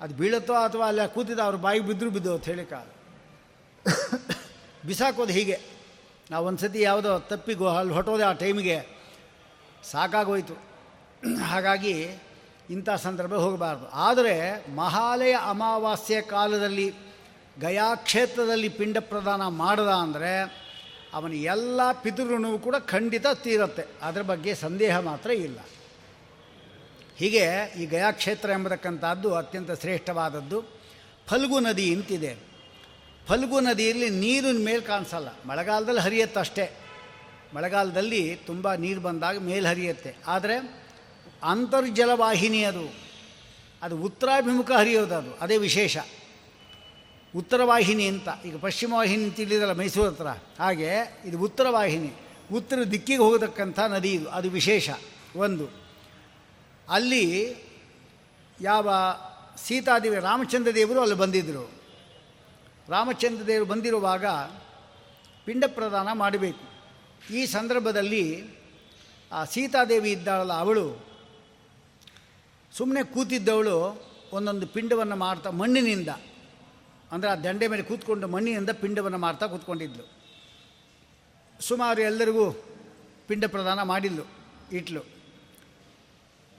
[0.00, 2.86] ಅದು ಬೀಳುತ್ತೋ ಅಥವಾ ಅಲ್ಲಿ ಕೂತಿದ್ದ ಅವ್ರ ಬಾಯಿ ಬಿದ್ದರೂ ಬಿದ್ದು ಅಂತ ಹೇಳಿ ಕಾಲ
[4.86, 5.60] ಬಿಸಾಕೋದು ಹೀಗೆ.
[6.30, 8.76] ನಾವು ಒಂದು ಸತಿ ಯಾವುದೋ ತಪ್ಪಿಗೋ ಅಲ್ಲಿ ಹೊಟ್ಟೋದೆ ಆ ಟೈಮಿಗೆ
[9.84, 10.56] ಸಾಕಾಗೋಯ್ತು.
[11.44, 11.94] ಹಾಗಾಗಿ
[12.70, 13.88] ಇಂಥ ಸಂದರ್ಭ ಹೋಗಬಾರ್ದು.
[13.88, 16.92] ಆದರೆ ಮಹಾಲಯ ಅಮಾವಾಸ್ಯೆ ಕಾಲದಲ್ಲಿ
[17.60, 20.32] ಗಯಾ ಕ್ಷೇತ್ರದಲ್ಲಿ ಪಿಂಡ ಪ್ರದಾನ ಮಾಡದ ಅಂದರೆ
[21.12, 23.82] ಅವನ ಎಲ್ಲ ಪಿತೃಋಣವು ಕೂಡ ಖಂಡಿತ ತೀರತ್ತೆ.
[24.02, 25.58] ಅದರ ಬಗ್ಗೆ ಸಂದೇಹ ಮಾತ್ರ ಇಲ್ಲ.
[27.16, 30.64] ಹೀಗೆ ಈ ಗಯಾಕ್ಷೇತ್ರ ಎಂಬತಕ್ಕಂಥದ್ದು ಅತ್ಯಂತ ಶ್ರೇಷ್ಠವಾದದ್ದು.
[31.26, 32.36] ಫಲ್ಗು ನದಿ ಅಂತಿದೆ
[33.26, 35.28] ಫಲ್ಗು ನದಿಯಲ್ಲಿ ನೀರಿನ ಮೇಲೆ ಕಾಣಿಸಲ್ಲ.
[35.46, 36.76] ಮಳೆಗಾಲದಲ್ಲಿ ಹರಿಯುತ್ತೆ ಅಷ್ಟೇ.
[37.54, 40.14] ಮಳೆಗಾಲದಲ್ಲಿ ತುಂಬ ನೀರು ಬಂದಾಗ ಮೇಲೆ ಹರಿಯುತ್ತೆ.
[40.26, 40.86] ಆದರೆ
[41.42, 42.94] ಅಂತರ್ಜಲ ವಾಹಿನಿ ಅದು
[43.82, 45.96] ಅದು ಉತ್ತರಾಭಿಮುಖ ಹರಿಯೋದು ಅದು ಅದೇ ವಿಶೇಷ.
[47.34, 48.28] ಉತ್ತರ ವಾಹಿನಿ ಅಂತ.
[48.44, 50.26] ಈಗ ಪಶ್ಚಿಮ ವಾಹಿನಿ ತಿಳಿದಲ್ಲ ಮೈಸೂರು ಹತ್ರ.
[50.58, 52.12] ಹಾಗೆ ಇದು ಉತ್ತರ ವಾಹಿನಿ.
[52.52, 54.28] ಉತ್ತರ ದಿಕ್ಕಿಗೆ ಹೋಗತಕ್ಕಂಥ ನದಿ ಇದು.
[54.28, 54.90] ಅದು ವಿಶೇಷ.
[55.36, 55.68] ಒಂದು.
[56.88, 57.56] ಅಲ್ಲಿ
[58.60, 58.90] ಯಾವ
[59.64, 61.70] ಸೀತಾದೇವಿ ರಾಮಚಂದ್ರ ದೇವರು ಅಲ್ಲಿ ಬಂದಿದ್ದರು
[62.88, 64.26] ರಾಮಚಂದ್ರ ದೇವರು ಬಂದಿರುವಾಗ
[65.44, 66.76] ಪಿಂಡ ಪ್ರದಾನ ಮಾಡಬೇಕು.
[67.34, 68.44] ಈ ಸಂದರ್ಭದಲ್ಲಿ
[69.32, 71.06] ಆ ಸೀತಾದೇವಿ ಇದ್ದಾಳಲ್ಲ ಅವಳು.
[72.72, 74.02] ಸುಮ್ಮನೆ ಕೂತಿದ್ದವಳು
[74.32, 76.08] ಒಂದೊಂದು ಪಿಂಡವನ್ನು ಮಾಡ್ತಾ ಮಣ್ಣಿನಿಂದ.
[77.12, 80.04] ಅಂದರೆ ಆ ದಂಡೆ ಮೇಲೆ ಕೂತ್ಕೊಂಡು ಮಣ್ಣಿನಿಂದ ಪಿಂಡವನ್ನು ಮಾರ್ತಾ ಕೂತ್ಕೊಂಡಿದ್ಲು.
[81.60, 82.46] ಸುಮಾರು ಎಲ್ಲರಿಗೂ
[83.28, 84.24] ಪಿಂಡ ಪ್ರದಾನ ಮಾಡಿದ್ಲು,
[84.78, 85.02] ಇಟ್ಲು.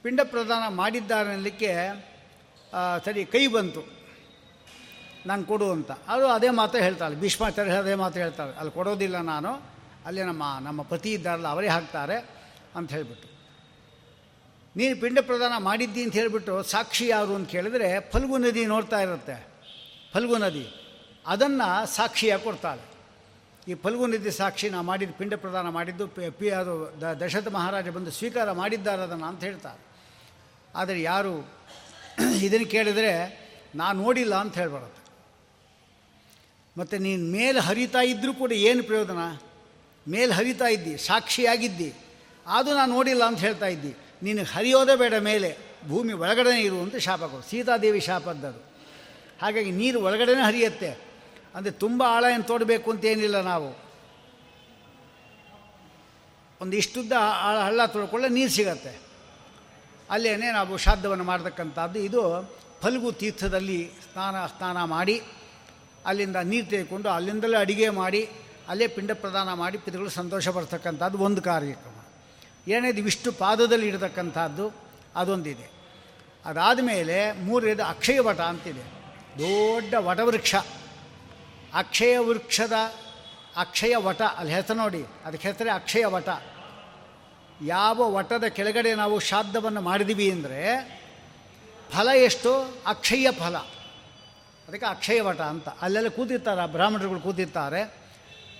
[0.04, 1.34] ಪಿಂಡ ಪ್ರದಾನ ಮಾಡಿದ್ದಾರೆ
[3.06, 3.82] ಸರಿ, ಕೈ ಬಂತು.
[5.30, 5.92] ನಾನು ಕೊಡು ಅಂತ.
[6.14, 8.54] ಅದು ಅದೇ ಮಾತು ಹೇಳ್ತಾಳೆ ಭೀಷ್ಮಾಚಾರ್ಯ ಅದೇ ಮಾತು ಹೇಳ್ತಾಳೆ.
[8.60, 9.52] ಅಲ್ಲಿ ಕೊಡೋದಿಲ್ಲ ನಾನು,
[10.08, 12.18] ಅಲ್ಲಿ ನಮ್ಮ ನಮ್ಮ ಪತಿ ಇದ್ದಾರಲ್ಲ, ಅವರೇ ಹಾಕ್ತಾರೆ
[12.78, 13.28] ಅಂತ ಹೇಳಿಬಿಟ್ಟು
[14.76, 19.36] ನೀನು ಪಿಂಡ ಪ್ರದಾನ ಮಾಡಿದ್ದಿ ಅಂತ ಹೇಳಿಬಿಟ್ಟು ಸಾಕ್ಷಿ ಯಾರು ಅಂತ ಕೇಳಿದ್ರೆ, ಫಲ್ಗು ನದಿ ನೋಡ್ತಾ ಇರುತ್ತೆ.
[20.14, 20.66] ಫಲ್ಗು ನದಿ.
[21.28, 22.84] ಅದನ್ನು ಸಾಕ್ಷಿಯಾಗಿ ಕೊಡ್ತಾಳೆ.
[23.68, 28.12] ಈ ಫಲ್ಗು ನದಿ ಸಾಕ್ಷಿ ನಾ ಮಾಡಿದ ಪಿಂಡ ಪ್ರದಾನ ಮಾಡಿದ್ದು, ಪಿ ಅದು ದ, ದಶರಥ ಮಹಾರಾಜ ಬಂದು
[28.12, 29.82] ಸ್ವೀಕಾರ ಮಾಡಿದ್ದಾರೆ ಅದನ್ನು ಅಂತ ಹೇಳ್ತಾರೆ.
[30.76, 31.50] ಆದರೆ ಯಾರು
[32.42, 33.12] ಇದನ್ನು ಕೇಳಿದರೆ
[33.76, 34.98] ನಾನು ನೋಡಿಲ್ಲ ಅಂತ ಹೇಳ್ಬಾರದು.
[36.80, 39.42] ಮತ್ತು ನೀನು ಮೇಲೆ ಹರಿತಾ ಇದ್ದರೂ ಕೂಡ ಏನು ಪ್ರಯೋಜನ?
[40.08, 41.94] ಮೇಲೆ ಹರಿತಾ ಇದ್ದಿ, ಸಾಕ್ಷಿಯಾಗಿದ್ದಿ
[42.48, 43.96] ಅದು ನಾನು ನೋಡಿಲ್ಲ ಅಂತ ಹೇಳ್ತಾ ಇದ್ದಿ.
[44.24, 47.50] ನಿನಗೆ ಹರಿಯೋದೇ ಬೇಡ ಮೇಲೆ, ಭೂಮಿ ಒಳಗಡೆ ಇರು ಅಂತ ಶಾಪ ಕೊಡು.
[47.50, 48.67] ಸೀತಾದೇವಿ ಶಾಪದ್ದದು
[49.42, 50.90] ಹಾಗಾಗಿ ನೀರು ಒಳಗಡೆನೇ ಹರಿಯುತ್ತೆ.
[51.56, 53.70] ಅಂದರೆ ತುಂಬ ಆಳ ಏನು ತೋಡಬೇಕು ಅಂತೇನಿಲ್ಲ ನಾವು.
[56.62, 59.00] ಒಂದು ಇಷ್ಟುದ್ದ ಆಳ ಹಳ್ಳ ತೊಳ್ಕೊಳ್ಳೆ ನೀರು ಸಿಗತ್ತೆ.
[60.10, 62.00] ಅಲ್ಲೇನೆ ನಾವು ಶ್ರಾದ್ದವನ್ನು ಮಾಡ್ತಕ್ಕಂಥದ್ದು.
[62.00, 62.22] ಇದು
[62.82, 65.22] ಫಲ್ಗು ತೀರ್ಥದಲ್ಲಿ ಸ್ನಾನ ಸ್ನಾನ ಮಾಡಿ,
[66.06, 68.30] ಅಲ್ಲಿಂದ ನೀರು ತೆಗೆದುಕೊಂಡು ಅಲ್ಲಿಂದಲೇ ಅಡಿಗೆ ಮಾಡಿ,
[68.70, 71.94] ಅಲ್ಲೇ ಪಿಂಡ ಪ್ರದಾನ ಮಾಡಿ ಪಿತೃಗಳು ಸಂತೋಷ ಪಡ್ತಕ್ಕಂಥದ್ದು ಒಂದು ಕಾರ್ಯಕ್ರಮ.
[72.68, 74.74] ಏನೇದು ವಿಷ್ಣು ಪಾದದಲ್ಲಿ ಇಡತಕ್ಕಂಥದ್ದು
[75.16, 75.70] ಅದೊಂದಿದೆ.
[76.46, 78.97] ಅದಾದ ಮೇಲೆ ಮೂರನೇದು ಅಕ್ಷಯ ವಟ ಅಂತಿದೆ.
[79.40, 80.56] ದೊಡ್ಡ ವಟವೃಕ್ಷ.
[81.74, 82.74] ಅಕ್ಷಯ ವೃಕ್ಷದ
[83.58, 86.30] ಅಕ್ಷಯ ವಟ, ಅಲ್ಲಿ ಹೆಸರು ನೋಡಿ, ಅದಕ್ಕೆ ಹೆಸರೇ ಅಕ್ಷಯ ವಟ.
[87.62, 90.62] ಯಾವ ವಟದ ಕೆಳಗಡೆ ನಾವು ಶಾಬ್ದವನ್ನು ಮಾಡಿದೀವಿ ಅಂದರೆ,
[91.98, 92.82] ಫಲ ಎಷ್ಟು?
[92.88, 93.56] ಅಕ್ಷಯ ಫಲ.
[94.68, 95.70] ಅದಕ್ಕೆ ಅಕ್ಷಯ ವಟ ಅಂತ.
[95.82, 97.96] ಅಲ್ಲೆಲ್ಲ ಕೂತಿರ್ತಾರೆ, ಬ್ರಾಹ್ಮಣರುಗಳು ಕೂತಿರ್ತಾರೆ.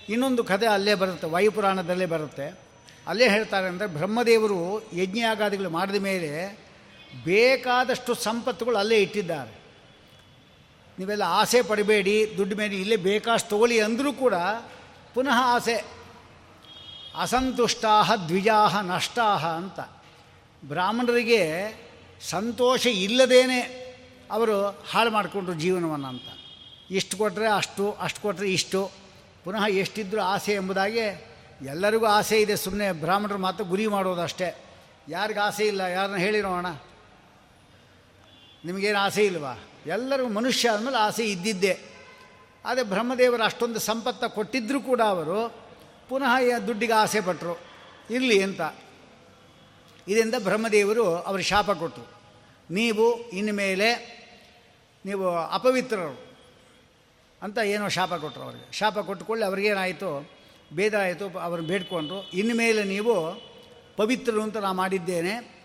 [0.08, 2.60] ಇನ್ನೊಂದು ಕಥೆ ಅಲ್ಲೇ ಬರುತ್ತೆ, ವಾಯುಪುರಾಣದಲ್ಲೇ ಬರುತ್ತೆ.
[3.06, 6.58] ಅಲ್ಲೇ ಹೇಳ್ತಾರೆ ಅಂದರೆ, ಬ್ರಹ್ಮದೇವರು ಯಜ್ಞಯಾಗಾದಿಗಳು ಮಾಡಿದ ಮೇಲೆ
[7.24, 9.67] ಬೇಕಾದಷ್ಟು ಸಂಪತ್ತುಗಳು ಅಲ್ಲೇ ಇಟ್ಟಿದ್ದಾರೆ.
[10.98, 14.34] ನೀವೆಲ್ಲ ಆಸೆ ಪಡಬೇಡಿ, ದುಡ್ಡು ಮೇಲೆ ಇಲ್ಲೇ ಬೇಕಾಷ್ಟು ತಗೊಳ್ಳಿ ಅಂದರೂ ಕೂಡ
[15.14, 15.84] ಪುನಃ ಆಸೆ.
[17.16, 19.80] ಅಸಂತುಷ್ಟಾ ದ್ವಿಜಾಹ ನಷ್ಟಾ ಅಂತ.
[20.64, 21.42] ಬ್ರಾಹ್ಮಣರಿಗೆ
[22.20, 23.60] ಸಂತೋಷ ಇಲ್ಲದೇನೆ
[24.30, 26.28] ಅವರು ಹಾಳು ಮಾಡಿಕೊಂಡ್ರು ಜೀವನವನ್ನು ಅಂತ.
[26.90, 28.90] ಇಷ್ಟು ಕೊಟ್ಟರೆ ಅಷ್ಟು ಅಷ್ಟು ಕೊಟ್ಟರೆ ಇಷ್ಟು.
[29.44, 30.98] ಪುನಃ ಎಷ್ಟಿದ್ರೂ ಆಸೆ ಎಂಬುದಾಗಿ
[31.66, 34.64] ಎಲ್ಲರಿಗೂ ಆಸೆ ಇದೆ ಸುಮ್ಮನೆ ಬ್ರಾಹ್ಮಣರು ಮಾತ್ರ ಗುರಿ ಮಾಡೋದು ಅಷ್ಟೇ
[35.08, 36.66] ಯಾರಿಗೂ ಆಸೆ ಇಲ್ಲ, ಯಾರನ್ನ ಹೇಳಿರೋಣ?
[38.64, 39.54] ನಿಮಗೇನು ಆಸೆ ಇಲ್ವಾ?
[39.86, 41.78] ಎಲ್ಲರಿಗೂ ಮನುಷ್ಯ ಅಂದಮೇಲೆ ಆಸೆ ಇದ್ದಿದ್ದೆ.
[42.64, 45.54] ಆದರೆ ಬ್ರಹ್ಮದೇವರು ಅಷ್ಟೊಂದು ಸಂಪತ್ತ ಕೊಟ್ಟಿದ್ದರೂ ಕೂಡ ಅವರು
[46.08, 47.60] ಪುನಃ ದುಡ್ಡಿಗೆ ಆಸೆ ಪಟ್ಟರು
[48.10, 48.60] ಇರಲಿ ಅಂತ.
[50.08, 52.18] ಇದರಿಂದ ಬ್ರಹ್ಮದೇವರು ಅವರು ಶಾಪ ಕೊಟ್ಟರು
[52.70, 54.18] ನೀವು ಇನ್ನು ಮೇಲೆ
[55.04, 56.28] ನೀವು ಅಪವಿತ್ರರು
[57.42, 58.72] ಅಂತ ಏನೋ ಶಾಪ ಕೊಟ್ಟರು ಅವರಿಗೆ.
[58.72, 60.30] ಶಾಪ ಕೊಟ್ಟುಕೊಳ್ಳಿ ಅವ್ರಿಗೇನಾಯಿತು
[60.72, 62.30] ಭೇದ ಆಯಿತು ಅವರು ಬೇಡ್ಕೊಂಡ್ರು.
[62.54, 63.42] ಮೇಲೆ ನೀವು
[63.96, 65.58] ಪವಿತ್ರರು ಅಂತ ನಾನು ಮಾಡಿದ್ದೇನೆ.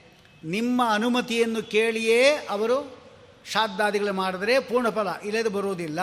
[0.44, 3.03] ನಿಮ್ಮ ಅನುಮತಿಯನ್ನು ಕೇಳಿಯೇ ಅವರು
[3.52, 6.02] ಶ್ರಾದ್ದಾದಿಗಳು ಮಾಡಿದ್ರೆ ಪೂರ್ಣಫಲ ಇಲ್ಲದೆ ಬರುವುದಿಲ್ಲ.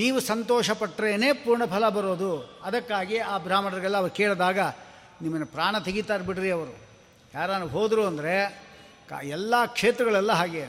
[0.00, 2.30] ನೀವು ಸಂತೋಷಪಟ್ಟರೇನೆ ಪೂರ್ಣಫಲ ಬರೋದು.
[2.68, 4.58] ಅದಕ್ಕಾಗಿ ಆ ಬ್ರಾಹ್ಮಣರಿಗೆಲ್ಲ ಅವ್ರು ಕೇಳಿದಾಗ,
[5.22, 6.74] ನಿಮ್ಮನ್ನು ಪ್ರಾಣ ತೆಗಿತಾರೆ ಬಿಡ್ರಿ ಅವರು.
[7.34, 8.34] ಯಾರು ಹೋದರು ಅಂದರೆ
[9.10, 10.64] ಕ, ಎಲ್ಲ ಕ್ಷೇತ್ರಗಳೆಲ್ಲ ಹಾಗೆ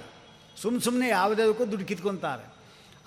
[0.62, 2.46] ಸುಮ್ಮ ಸುಮ್ಮನೆ ಯಾವುದಕ್ಕೂ ದುಡ್ಡು ಕಿತ್ಕೊತಾರೆ.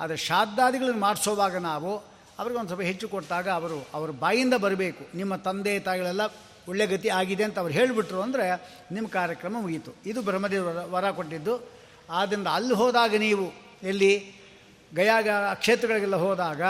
[0.01, 1.91] ಆದರೆ ಶ್ರಾದ್ದಾದಿಗಳನ್ನು ಮಾಡಿಸೋವಾಗ ನಾವು
[2.39, 5.03] ಅವ್ರಿಗೆ ಒಂದು ಸ್ವಲ್ಪ ಹೆಚ್ಚು ಕೊಟ್ಟಾಗ ಅವರು, ಅವ್ರ ಬಾಯಿಂದ ಬರಬೇಕು.
[5.19, 6.25] ನಿಮ್ಮ ತಂದೆ, ತಾಯಿಗಳೆಲ್ಲ
[6.71, 8.47] ಒಳ್ಳೆ ಗತಿ ಆಗಿದೆ ಅಂತ ಅವ್ರು ಹೇಳಿಬಿಟ್ರು ಅಂದರೆ
[8.95, 9.93] ನಿಮ್ಮ ಕಾರ್ಯಕ್ರಮ ಮುಗೀತು.
[10.11, 11.55] ಇದು ಬ್ರಹ್ಮದೇವರ ವರ ಕೊಟ್ಟಿದ್ದು.
[12.11, 14.33] ಆದ್ದರಿಂದ ಅಲ್ಲಿ ಹೋದಾಗ ನೀವು ಎಲ್ಲಿ
[14.95, 16.63] ಗಯಾಗ ಕ್ಷೇತ್ರಗಳಿಗೆಲ್ಲ ಹೋದಾಗ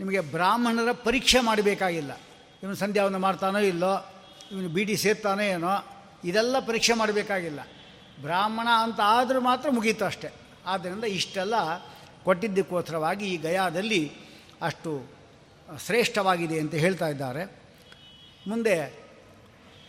[0.00, 2.20] ನಿಮಗೆ ಬ್ರಾಹ್ಮಣರ ಪರೀಕ್ಷೆ ಮಾಡಬೇಕಾಗಿಲ್ಲ.
[2.62, 4.14] ಇವನು ಸಂಧ್ಯಾವನ್ನು ಮಾಡ್ತಾನೋ ಇಲ್ಲೋ,
[4.52, 5.86] ಇವನು ಬೀಡಿ ಸೇರ್ತಾನೋ ಏನೋ,
[6.24, 7.60] ಇದೆಲ್ಲ ಪರೀಕ್ಷೆ ಮಾಡಬೇಕಾಗಿಲ್ಲ.
[8.22, 10.30] ಬ್ರಾಹ್ಮಣ ಅಂತ ಆದರೂ ಮಾತ್ರ ಮುಗೀತು ಅಷ್ಟೆ.
[10.66, 11.54] ಆದ್ದರಿಂದ ಇಷ್ಟೆಲ್ಲ
[12.24, 14.12] ಕೊಟ್ಟಿದ್ದಕ್ಕೋಸ್ಕರವಾಗಿ ಈ ಗಯಾದಲ್ಲಿ
[14.62, 15.06] ಅಷ್ಟು
[15.86, 17.44] ಶ್ರೇಷ್ಠವಾಗಿದೆ ಅಂತ ಹೇಳ್ತಾ ಇದ್ದಾರೆ.
[18.46, 19.06] ಮುಂದೆ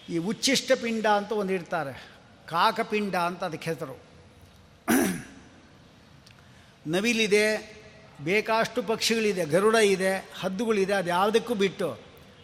[0.09, 2.09] ಈ ಉಚ್ಚಿಷ್ಟ ಪಿಂಡ ಅಂತ ಒಂದು ಇಡ್ತಾರೆ.
[2.47, 4.06] ಕಾಕಪಿಂಡ ಅಂತ ಅದಕ್ಕೆ ಹೆಸರು.
[6.87, 7.77] ನವಿಲಿದೆ,
[8.21, 11.99] ಬೇಕಾಷ್ಟು ಪಕ್ಷಿಗಳಿದೆ, ಗರುಡ ಇದೆ, ಹದ್ದುಗಳಿದೆ, ಅದು ಯಾವುದಕ್ಕೂ ಬಿಟ್ಟು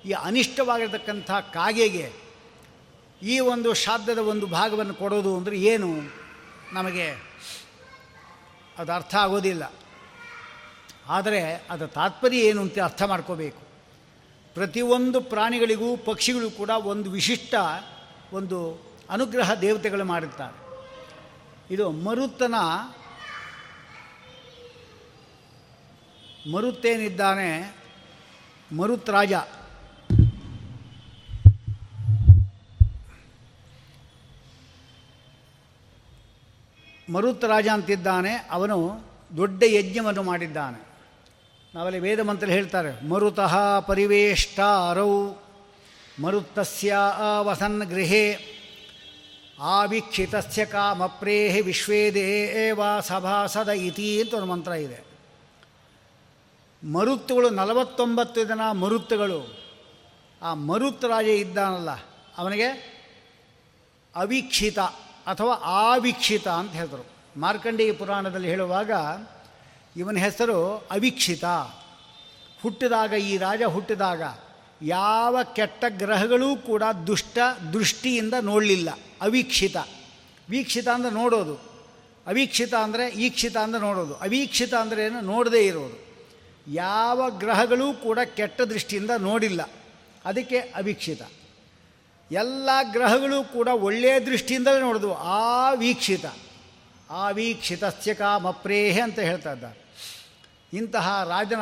[0.06, 2.12] ಈ ಅನಿಷ್ಟವಾಗಿರ್ತಕ್ಕಂಥ ಕಾಗೆಗೆ
[3.22, 6.12] ಈ ಒಂದು ಶ್ರಾದ್ದದ ಒಂದು ಭಾಗವನ್ನು ಕೊಡೋದು ಅಂದರೆ ಏನು?
[6.74, 7.22] ನಮಗೆ
[8.78, 9.72] ಅದು ಅರ್ಥ ಆಗೋದಿಲ್ಲ.
[11.08, 13.62] ಆದರೆ ಅದರ ತಾತ್ಪರ್ಯ ಏನು ಅಂತ ಅರ್ಥ ಮಾಡ್ಕೋಬೇಕು.
[14.54, 17.56] ಪ್ರತಿಯೊಂದು ಪ್ರಾಣಿಗಳಿಗೂ ಪಕ್ಷಿಗಳು ಕೂಡ ಒಂದು ವಿಶಿಷ್ಟ
[18.34, 20.63] ಒಂದು ಅನುಗ್ರಹ ದೇವತೆಗಳು ಮಾಡುತ್ತಾರೆ
[21.74, 22.56] ಇದು ಮರುತ್ತನ
[26.54, 27.50] ಮರುತ್ತೇನಿದ್ದಾನೆ
[28.78, 29.34] ಮರುತ್ ರಾಜ
[37.10, 38.78] ಮರುತ್ ರಾಜ ಅಂತಿದ್ದಾನೆ, ಅವನು
[39.38, 40.80] ದೊಡ್ಡ ಯಜ್ಞವನ್ನು ಮಾಡಿದ್ದಾನೆ.
[41.74, 45.12] ನಾವಲ್ಲಿ ವೇದ ಮಂತ್ರ ಹೇಳ್ತಾರೆ, ಮರುತಃ ಪರಿವೇಷ್ಟಾರೌ,
[46.22, 46.98] ಮರುತ್ತಸ್ಯ
[47.40, 48.26] ವಸನ್ ಗೃಹೇ.
[49.60, 55.00] ಆವೀಕ್ಷಿತಸ್ಯ ಕಾಮಪ್ರೇಹಿ ವಿಶ್ವೇದೇವ ಸಭಾಸದ ಇತಿ ಅಂತ ಒಂದು ಮಂತ್ರ ಇದೆ.
[56.84, 59.40] ಮರುತ್ತುಗಳು ನಲವತ್ತೊಂಬತ್ತು ಜನ ಮರುತ್ತುಗಳು
[60.42, 61.92] ಆ ಮರುತ್ ರಾಜ ಇದ್ದಾನಲ್ಲ,
[62.38, 62.70] ಅವನಿಗೆ
[64.16, 64.80] ಅವೀಕ್ಷಿತ
[65.28, 67.06] ಅಥವಾ ಆವಿಕ್ಷಿತ ಅಂತ ಹೇಳಿದರು
[67.40, 68.92] ಮಾರ್ಕಂಡೇಯ ಪುರಾಣದಲ್ಲಿ ಹೇಳುವಾಗ
[69.98, 70.58] ಇವನ ಹೆಸರು
[70.92, 71.46] ಅವೀಕ್ಷಿತ
[72.64, 74.22] ಹುಟ್ಟಿದಾಗ, ಈ ರಾಜ ಹುಟ್ಟಿದಾಗ
[74.82, 77.38] ಯಾವ ಕೆಟ್ಟ ಗ್ರಹಗಳೂ ಕೂಡ ದುಷ್ಟ
[77.74, 78.90] ದೃಷ್ಟಿಯಿಂದ ನೋಡಲಿಲ್ಲ.
[79.22, 79.78] ಅವೀಕ್ಷಿತ.
[80.50, 81.56] ವೀಕ್ಷಿತ ಅಂದರೆ ನೋಡೋದು.
[82.28, 84.16] ಅವೀಕ್ಷಿತ ಅಂದರೆ ಈಕ್ಷಿತ ಅಂದರೆ ನೋಡೋದು.
[84.16, 85.22] ಅವೀಕ್ಷಿತ ಅಂದರೆ ಏನು?
[85.22, 86.04] ನೋಡದೇ ಇರೋದು.
[86.68, 89.70] ಯಾವ ಗ್ರಹಗಳೂ ಕೂಡ ಕೆಟ್ಟ ದೃಷ್ಟಿಯಿಂದ ನೋಡಿಲ್ಲ.
[90.26, 91.22] ಅದಕ್ಕೆ ಅವೀಕ್ಷಿತ.
[92.32, 96.26] ಎಲ್ಲ ಗ್ರಹಗಳು ಕೂಡ ಒಳ್ಳೆಯ ದೃಷ್ಟಿಯಿಂದಲೇ ನೋಡಿದ್ವು ಆ ವೀಕ್ಷಿತ.
[97.10, 99.84] ಆ ವೀಕ್ಷಿತಸ್ಯ ಕಾಮಪ್ರೇಹೆ ಅಂತ ಹೇಳ್ತಾ ಇದ್ದಾರೆ.
[100.74, 101.62] ಇಂತಹ ರಾಜನ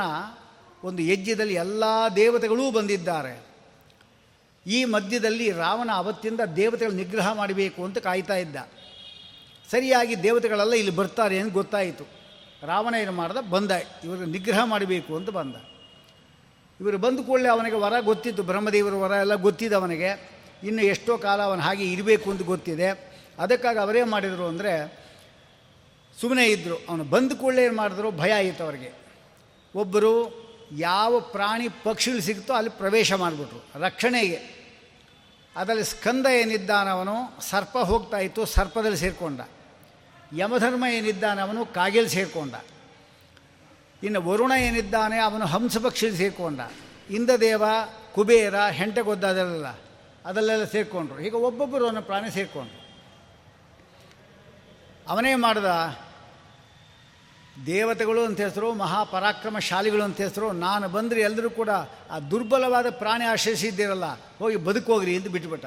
[0.83, 1.83] ಒಂದು ಯಜ್ಞದಲ್ಲಿ ಎಲ್ಲ
[2.15, 3.51] ದೇವತೆಗಳೂ ಬಂದಿದ್ದಾರೆ.
[4.67, 8.55] ಈ ಮಧ್ಯದಲ್ಲಿ ರಾವಣ ಅವತ್ತಿಂದ ದೇವತೆಗಳು ನಿಗ್ರಹ ಮಾಡಬೇಕು ಅಂತ ಕಾಯ್ತಾ ಇದ್ದ.
[9.71, 12.03] ಸರಿಯಾಗಿ ದೇವತೆಗಳೆಲ್ಲ ಇಲ್ಲಿ ಬರ್ತಾರೆ ಅಂತ ಗೊತ್ತಾಯಿತು.
[12.63, 13.37] ರಾವಣ ಏನು ಮಾಡ್ದ?
[13.37, 13.71] ಬಂದ.
[14.03, 15.55] ಇವರು ನಿಗ್ರಹ ಮಾಡಬೇಕು ಅಂತ ಬಂದ.
[16.81, 18.43] ಇವರು ಬಂದ ಕೂಡಲೇ ಅವನಿಗೆ ವರ ಗೊತ್ತಿತ್ತು.
[18.43, 20.29] ಬ್ರಹ್ಮದೇವರ ವರ ಎಲ್ಲ ಗೊತ್ತಿದೆ ಅವನಿಗೆ.
[20.63, 23.11] ಇನ್ನು ಎಷ್ಟೋ ಕಾಲ ಅವನು ಹಾಗೆ ಇರಬೇಕು ಅಂತ ಗೊತ್ತಿದೆ.
[23.39, 24.99] ಅದಕ್ಕಾಗಿ ಅವರೇ ಮಾಡಿದರು ಅಂದರೆ
[26.21, 28.11] ಸುಮ್ಮನೆ ಇದ್ದರು ಅವನು ಬಂದ ಕೂಡಲೇ ಏನು ಮಾಡಿದ್ರು?
[28.11, 28.93] ಭಯ ಆಯಿತು ಅವರಿಗೆ.
[29.75, 30.41] ಒಬ್ಬರು
[30.77, 33.65] ಯಾವ ಪ್ರಾಣಿ ಪಕ್ಷಿಗಳು ಸಿಗುತ್ತೋ ಅಲ್ಲಿ ಪ್ರವೇಶ ಮಾಡಿಬಿಟ್ರು.
[33.75, 34.61] ರಕ್ಷಣೆಗೆ.
[35.55, 39.39] ಅದರಲ್ಲಿ ಸ್ಕಂದ ಏನಿದ್ದಾನವನು ಸರ್ಪ ಹೋಗ್ತಾ ಇತ್ತು, ಸರ್ಪದಲ್ಲಿ ಸೇರಿಕೊಂಡ.
[40.35, 42.53] ಯಮಧರ್ಮ ಏನಿದ್ದಾನವನು ಕಾಗೆಲ್ ಸೇರಿಕೊಂಡ.
[44.03, 46.59] ಇನ್ನು ವರುಣ ಏನಿದ್ದಾನೆ, ಅವನು ಹಂಸ ಪಕ್ಷಿಯಲ್ಲಿ ಸೇರಿಕೊಂಡ.
[47.09, 47.63] ಇಂದ್ರದೇವ,
[48.13, 49.65] ಕುಬೇರ ಹೆಂಟೆಗೊದ್ದದೆಲ್ಲ
[50.25, 51.19] ಅದಲ್ಲೆಲ್ಲ ಸೇರಿಕೊಂಡ್ರು.
[51.19, 52.81] ಈಗ ಒಬ್ಬೊಬ್ಬರು ಅವನ ಪ್ರಾಣಿ ಸೇರಿಕೊಂಡ್ರು.
[55.07, 55.65] ಅವನೇ ಮಾಡ್ದ
[57.55, 61.71] ದೇವತೆಗಳು ಅಂತ ಹೆಸರು, ಮಹಾಪರಾಕ್ರಮಶಾಲಿಗಳು ಅಂತ ಹೆಸರು, ನಾನು ಬಂದರೆ ಎಲ್ಲರೂ ಕೂಡ
[62.13, 64.07] ಆ ದುರ್ಬಲವಾದ ಪ್ರಾಣಿ ಆಶ್ರಯಿಸಿದ್ದೀರಲ್ಲ
[64.39, 65.65] ಹೋಗಿ ಬದುಕೋಗ್ರಿ ಎಂದು ಬಿಟ್ಬಿಟ್ಟ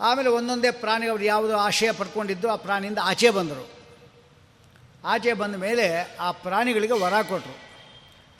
[0.00, 3.64] ಆಮೇಲೆ ಒಂದೊಂದೇ ಪ್ರಾಣಿ ಅವರು ಯಾವುದೋ ಆಶಯ ಪಡ್ಕೊಂಡಿದ್ದು, ಆ ಪ್ರಾಣಿಯಿಂದ ಆಚೆ ಬಂದರು.
[5.04, 5.86] ಆಚೆ ಬಂದ ಮೇಲೆ
[6.20, 7.56] ಆ ಪ್ರಾಣಿಗಳಿಗೆ ವರ ಕೊಟ್ಟರು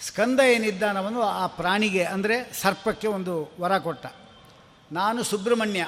[0.01, 4.07] ಸ್ಕಂದ ಏನಿದ್ದಾನವನು ಆ ಪ್ರಾಣಿಗೆ ಅಂದರೆ ಸರ್ಪಕ್ಕೆ ಒಂದು ವರ ಕೊಟ್ಟ.
[4.93, 5.83] ನಾನು ಸುಬ್ರಹ್ಮಣ್ಯ,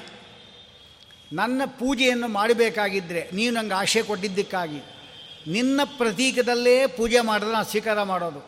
[1.33, 4.81] ನನ್ನ ಪೂಜೆಯನ್ನು ಮಾಡಬೇಕಾಗಿದ್ದರೆ ನೀವು ನಂಗೆ ಆಶೆ ಕೊಟ್ಟಿದ್ದಕ್ಕಾಗಿ
[5.47, 8.43] ನಿನ್ನ ಪ್ರತೀಕದಲ್ಲೇ ಪೂಜೆ ಮಾಡಿದ್ರೆ ನಾನು ಸ್ವೀಕಾರ ಮಾಡೋದು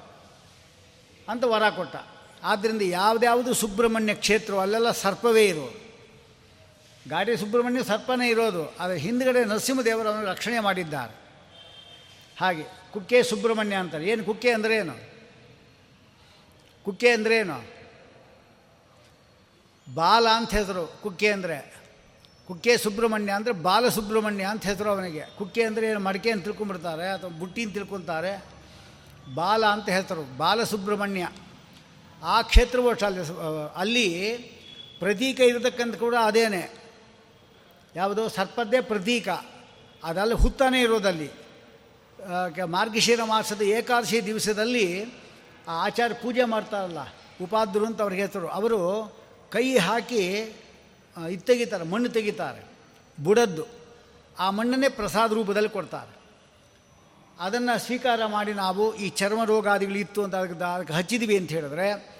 [1.30, 1.96] ಅಂತ ವರ ಕೊಟ್ಟ.
[2.44, 5.86] ಆದ್ದರಿಂದ ಯಾವುದ್ಯಾವುದು ಸುಬ್ರಹ್ಮಣ್ಯ ಕ್ಷೇತ್ರ ಅಲ್ಲೆಲ್ಲ ಸರ್ಪವೇ ಇರೋದು.
[7.08, 11.14] ಗಾಡಿ ಸುಬ್ರಹ್ಮಣ್ಯ ಸರ್ಪನೇ ಇರೋದು, ಆದರೆ ಹಿಂದ್ಗಡೆ ನರಸಿಂಹದೇವರನ್ನು ರಕ್ಷಣೆ ಮಾಡಿದ್ದಾರೆ.
[12.40, 14.04] ಹಾಗೆ ಕುಕ್ಕೆ ಸುಬ್ರಹ್ಮಣ್ಯ ಅಂತಾರೆ.
[14.06, 14.96] ಏನು ಕುಕ್ಕೆ ಅಂದರೆ ಏನು?
[16.84, 17.76] ಕುಕ್ಕೆ ಅಂದರೆ ಏನು?
[19.94, 21.00] ಬಾಲ ಅಂತ ಹೆಸರು.
[21.02, 21.75] ಕುಕ್ಕೆ ಅಂದರೆ
[22.48, 25.22] ಕುಕ್ಕೆ ಸುಬ್ರಹ್ಮಣ್ಯ ಅಂದರೆ ಬಾಲಸುಬ್ರಹ್ಮಣ್ಯ ಅಂತ ಹೆಸರು ಅವನಿಗೆ.
[25.38, 28.32] ಕುಕ್ಕೆ ಅಂದರೆ ಏನು, ಮಡಿಕೆ ಅಂತ ತಿಳ್ಕೊಂಬಿಡ್ತಾರೆ ಅಥವಾ ಬುಟ್ಟಿ ಅಂತ ತಿಳ್ಕೊತಾರೆ.
[29.34, 31.24] ಬಾಲ ಅಂತ ಹೆಸರು, ಬಾಲಸುಬ್ರಹ್ಮಣ್ಯ.
[32.22, 33.22] ಆ ಕ್ಷೇತ್ರವು ಅಲ್ಲಿ
[33.76, 34.06] ಅಲ್ಲಿ
[35.00, 36.62] ಪ್ರತೀಕ ಇರತಕ್ಕಂಥ ಕೂಡ ಅದೇನೆ.
[37.94, 38.22] ಯಾವುದೋ?
[38.28, 39.28] ಸರ್ಪದ್ದೇ ಪ್ರತೀಕ.
[40.04, 41.28] ಅದಲ್ಲಿ ಹುತ್ತಾನೇ ಇರೋದಲ್ಲಿ.
[42.74, 44.86] ಮಾರ್ಗಶಿರ ಮಾಸದ ಏಕಾದಶಿ ದಿವಸದಲ್ಲಿ
[45.68, 47.00] ಆ ಆಚಾರ್ಯ ಪೂಜೆ ಮಾಡ್ತಾರಲ್ಲ
[47.44, 48.48] ಉಪಾದ್ರು ಅಂತ ಅವ್ರಿಗೆ ಹೆಸರು.
[48.58, 48.80] ಅವರು
[49.52, 50.22] ಕೈ ಹಾಕಿ
[51.30, 52.64] ಇದು ತೆಗಿತಾರೆ, ಮಣ್ಣು ತೆಗಿತಾರೆ,
[53.24, 53.66] ಬುಡದ್ದು.
[54.38, 56.16] ಆ ಮಣ್ಣನ್ನೇ ಪ್ರಸಾದ ರೂಪದಲ್ಲಿ ಕೊಡ್ತಾರೆ.
[57.40, 62.16] ಅದನ್ನು ಸ್ವೀಕಾರ ಮಾಡಿ ನಾವು ಈ ಚರ್ಮ ರೋಗಾದಿಗಳು ಇತ್ತು ಅಂತ ಅದಕ್ಕೆ ಅದಕ್ಕೆ ಹಚ್ಚಿದ್ವಿ ಅಂತ ಹೇಳಿದ್ರೆ,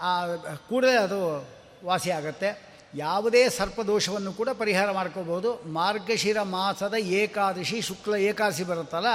[0.00, 0.26] ಆ,
[0.68, 1.48] ಕೂಡಲೇ ಅದು
[1.84, 2.68] ವಾಸಿ ಆಗುತ್ತೆ.
[2.94, 5.72] ಯಾವುದೇ ಸರ್ಪದೋಷವನ್ನು ಕೂಡ ಪರಿಹಾರ ಮಾಡ್ಕೋಬೋದು.
[5.72, 9.08] ಮಾರ್ಗಶಿರ ಮಾಸದ ಏಕಾದಶಿ, ಶುಕ್ಲ ಏಕಾದಶಿ ಬರುತ್ತಲ್ಲ,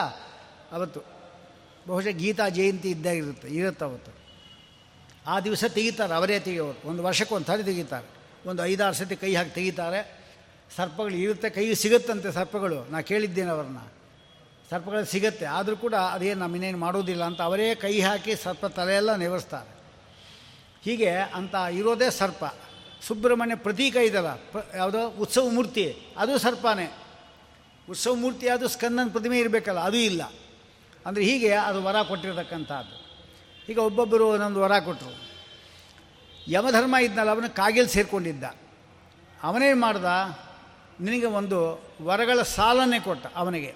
[0.71, 0.99] ಅವತ್ತು.
[1.87, 4.11] ಬಹುಶಃ ಗೀತಾ ಜಯಂತಿ ಇದ್ದಾಗಿರುತ್ತೆ ಇರುತ್ತೆ ಅವತ್ತು.
[5.27, 8.22] ಆ ದಿವಸ ತೆಗಿತಾರೆ, ಅವರೇ ತೆಗೆಯೋರು ಒಂದು ವರ್ಷಕ್ಕೆ ಒಂದು ಸಾರಿ ತೆಗಿತಾರೆ.
[8.45, 10.23] ಒಂದು ಐದಾರು ಸತಿ ಕೈ ಹಾಕಿ ತೆಗಿತಾರೆ.
[10.75, 12.91] ಸರ್ಪಗಳು ಇರುತ್ತೆ ಕೈಗೆ ಸಿಗುತ್ತಂತೆ ಸರ್ಪಗಳು.
[12.91, 13.77] ನಾ ಕೇಳಿದ್ದೇನೆ ಅವ್ರನ್ನ.
[14.71, 15.45] ಸರ್ಪಗಳು ಸಿಗುತ್ತೆ.
[15.45, 19.69] ಆದರೂ ಕೂಡ ಅದೇನು ನಮ್ಮನ್ನೇನು ಮಾಡೋದಿಲ್ಲ ಅಂತ ಅವರೇ ಕೈ ಹಾಕಿ ಸರ್ಪ ತಲೆಯೆಲ್ಲ ನೆವರಿಸ್ತಾರೆ.
[20.83, 22.45] ಹೀಗೆ ಅಂತ ಇರೋದೇ ಸರ್ಪ.
[23.07, 24.35] ಸುಬ್ರಹ್ಮಣ್ಯ ಪ್ರತೀಕ ಇದಲ್ಲ.
[24.35, 25.97] ಪ್ರ, ಯಾವುದೋ ಉತ್ಸವ ಮೂರ್ತಿ.
[26.17, 26.93] ಅದು ಸರ್ಪನೇ.
[27.89, 30.23] ಉತ್ಸವ ಮೂರ್ತಿ ಅದು ಸ್ಕಂದನ ಪ್ರತಿಮೆ ಇರಬೇಕಲ್ಲ, ಅದು ಇಲ್ಲ.
[31.05, 33.03] ಅಂದರೆ ಹೀಗೆ ಅದು ವರ ಕೊಟ್ಟಿರತಕ್ಕಂಥದ್ದು.
[33.69, 35.22] ಈಗ ಒಬ್ಬೊಬ್ಬರು ಒಂದೊಂದು ವರ ಕೊಟ್ಟರು
[36.47, 38.43] ಯಮಧರ್ಮ ಇದ್ನಲ್ಲ, ಅವನು ಕಾಗಿಲ್ ಸೇರಿಕೊಂಡಿದ್ದ.
[39.43, 40.05] ಅವನೇನು ಮಾಡ್ದ?
[40.99, 41.59] ನಿನಗೆ ಒಂದು
[42.01, 43.73] ವರಗಳ ಸಾಲನ್ನೇ ಕೊಟ್ಟ ಅವನಿಗೆ.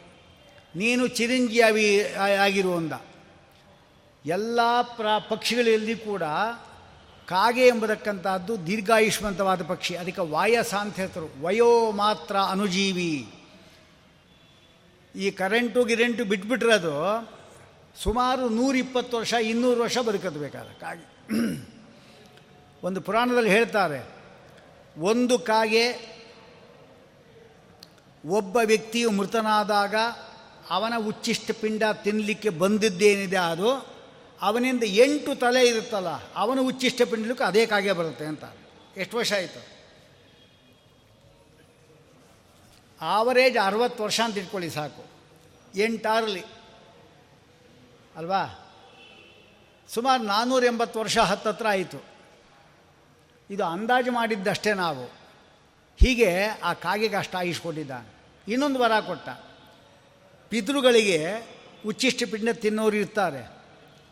[0.76, 2.94] ನೀನು ಚಿರಂಜೀವಿ ಆಗಿರುವಂದ
[4.26, 6.24] ಎಲ್ಲ ಪ್ರ, ಪಕ್ಷಿಗಳಲ್ಲಿ ಕೂಡ
[7.28, 9.96] ಕಾಗೆ ಎಂಬತಕ್ಕಂಥದ್ದು ದೀರ್ಘಾಯುಷ್ಮಂತವಾದ ಪಕ್ಷಿ.
[9.96, 13.28] ಅದಕ್ಕೆ ವಾಯಸ ಅಂತ ಹೇಳ್ತರು ವಯೋ ಮಾತ್ರ ಅನುಜೀವಿ.
[15.16, 16.94] ಈ ಕರೆಂಟು ಗಿರೆಂಟು ಬಿಟ್ಬಿಟ್ರೆ ಅದು
[18.04, 20.40] ಸುಮಾರು ನೂರಿಪ್ಪತ್ತು ವರ್ಷ, ಇನ್ನೂರು ವರ್ಷ ಬದುಕದು
[20.80, 21.77] ಕಾಗೆ.
[22.84, 24.10] ಒಂದು ಪುರಾಣದಲ್ಲಿ ಹೇಳ್ತಾರೆ,
[24.98, 26.18] ಒಂದು ಕಾಗೆ
[28.26, 29.96] ಒಬ್ಬ ವ್ಯಕ್ತಿಯು ಮೃತನಾದಾಗ
[30.70, 33.98] ಅವನ ಉಚ್ಚಿಷ್ಟ ಪಿಂಡ ತಿನ್ನಲಿಕ್ಕೆ ಬಂದಿದ್ದೇನಿದೆ ಅದು,
[34.42, 38.44] ಅವನಿಂದ ಎಂಟು ತಲೆ ಇರುತ್ತಲ್ಲ, ಅವನ ಉಚ್ಚಿಷ್ಟ ಪಿಂಡಲಿಕ್ಕೆ ಅದೇ ಕಾಗೆ ಬರುತ್ತೆ ಅಂತ.
[38.98, 39.78] ಎಷ್ಟು ವರ್ಷ ಆಯಿತು?
[43.02, 45.06] ಆವರೇಜ್ ಅರವತ್ತು ವರ್ಷ ಅಂತ ಇಟ್ಕೊಳ್ಳಿ ಸಾಕು.
[45.76, 46.44] ಎಂಟಾರಲಿ
[48.16, 48.44] ಅಲ್ವಾ?
[49.90, 52.17] ಸುಮಾರು ನಾನ್ನೂರ ಎಂಬತ್ತು ವರ್ಷ ಹತ್ತತ್ರ ಆಯಿತು.
[53.50, 55.06] ಇದು ಅಂದಾಜು ಮಾಡಿದ್ದಷ್ಟೇ ನಾವು.
[55.98, 57.36] ಹೀಗೆ ಆ ಕಾಗೆಗೆ ಅಷ್ಟ
[58.48, 59.30] ಇನ್ನೊಂದು ವರ ಕೊಟ್ಟ.
[60.50, 61.48] ಪಿತೃಗಳಿಗೆ
[61.88, 63.52] ಉಚ್ಚಿಷ್ಟ ಪಿಂಡ ತಿನ್ನೋರು ಇರ್ತಾರೆ.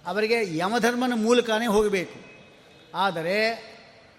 [0.05, 2.19] ಅವರಿಗೆ ಯಮಧರ್ಮನ ಮೂಲಕನೇ ಹೋಗಬೇಕು.
[2.95, 3.53] ಆದರೆ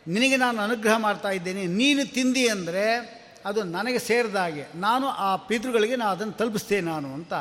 [0.09, 1.67] ನಿನಗೆ ನಾನು ಅನುಗ್ರಹ ಮಾಡ್ತಾ ಇದ್ದೇನೆ.
[1.67, 4.65] ನೀನು ತಿಂದಿ ಅಂದರೆ ಅದು ನನಗೆ ಸೇರಿದ ಹಾಗೆ.
[4.75, 7.33] ನಾನು ಆ ಪಿತೃಗಳಿಗೆ ನಾನು ಅದನ್ನು ತಲುಪಿಸ್ತೇನೆ ನಾನು ಅಂತ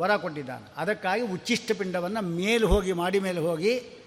[0.00, 0.72] ವರ ಕೊಟ್ಟಿದ್ದಾನೆ.
[0.76, 3.99] ಅದಕ್ಕಾಗಿ ಉಚ್ಚಿಷ್ಟ ಪಿಂಡವನ್ನು ಮೇಲೆ ಹೋಗಿ, ಮಾಡಿ ಮೇಲೆ ಹೋಗಿ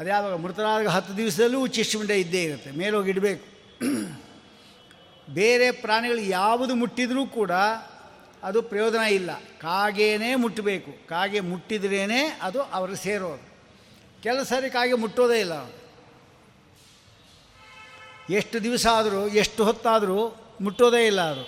[0.00, 3.44] ಅದ್ಯಾವಾಗ ಮೃತರಾದ ಹತ್ತು ದಿವಸದಲ್ಲೂ ಉಚ್ಚಿಷ್ಟ ಇದ್ದೇ ಇರುತ್ತೆ, ಮೇಲೋಗಿ ಇಡಬೇಕು.
[5.34, 7.52] ಬೇರೆ ಪ್ರಾಣಿಗಳು ಯಾವುದು ಮುಟ್ಟಿದರೂ ಕೂಡ
[8.42, 9.30] ಅದು ಪ್ರಯೋಜನ ಇಲ್ಲ.
[9.60, 11.06] ಕಾಗೇನೇ ಮುಟ್ಟಬೇಕು.
[11.06, 13.44] ಕಾಗೆ ಮುಟ್ಟಿದ್ರೇ ಅದು ಅವರು ಸೇರೋದು.
[14.22, 15.56] ಕೆಲವು ಸಾರಿ ಕಾಗೆ ಮುಟ್ಟೋದೇ ಇಲ್ಲ
[18.30, 20.18] ಎಷ್ಟು ದಿವಸ ಆದರೂ, ಎಷ್ಟು ಹೊತ್ತಾದರೂ
[20.60, 21.44] ಮುಟ್ಟೋದೇ ಇಲ್ಲ ಅದು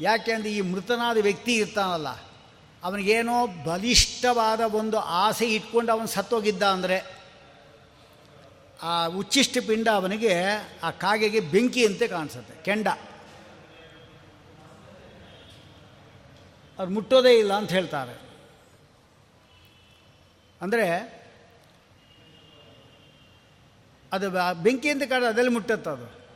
[0.00, 2.08] ಯಾಕೆಂದರೆ ಈ ಮೃತನಾದ ವ್ಯಕ್ತಿ ಇರ್ತಾನಲ್ಲ,
[2.84, 7.15] ಅವನಿಗೇನೋ ಬಲಿಷ್ಠವಾದ ಒಂದು ಆಸೆ ಇಟ್ಕೊಂಡು ಅವನು ಸತ್ತೋಗಿದ್ದ ಅಂದರೆ
[8.82, 10.32] ಆ ಉಚ್ಚಿಷ್ಟ ಪಿಂಡ ಅವನಿಗೆ
[10.82, 12.88] ಆ ಕಾಗೆಗೆ ಬೆಂಕಿ ಅಂತ ಕಾಣಿಸುತ್ತೆ, ಕೆಂಡ.
[16.78, 18.20] ಅವ್ರು ಮುಟ್ಟೋದೇ ಇಲ್ಲ ಅಂತ ಹೇಳ್ತಾರೆ.
[20.60, 20.86] ಅಂದರೆ
[24.12, 24.30] ಅದು
[24.62, 26.26] ಬೆಂಕಿಯಿಂದ ಕಾರಣ ಅದರಲ್ಲಿ ಮುಟ್ಟತ್ತೆ ಅದು.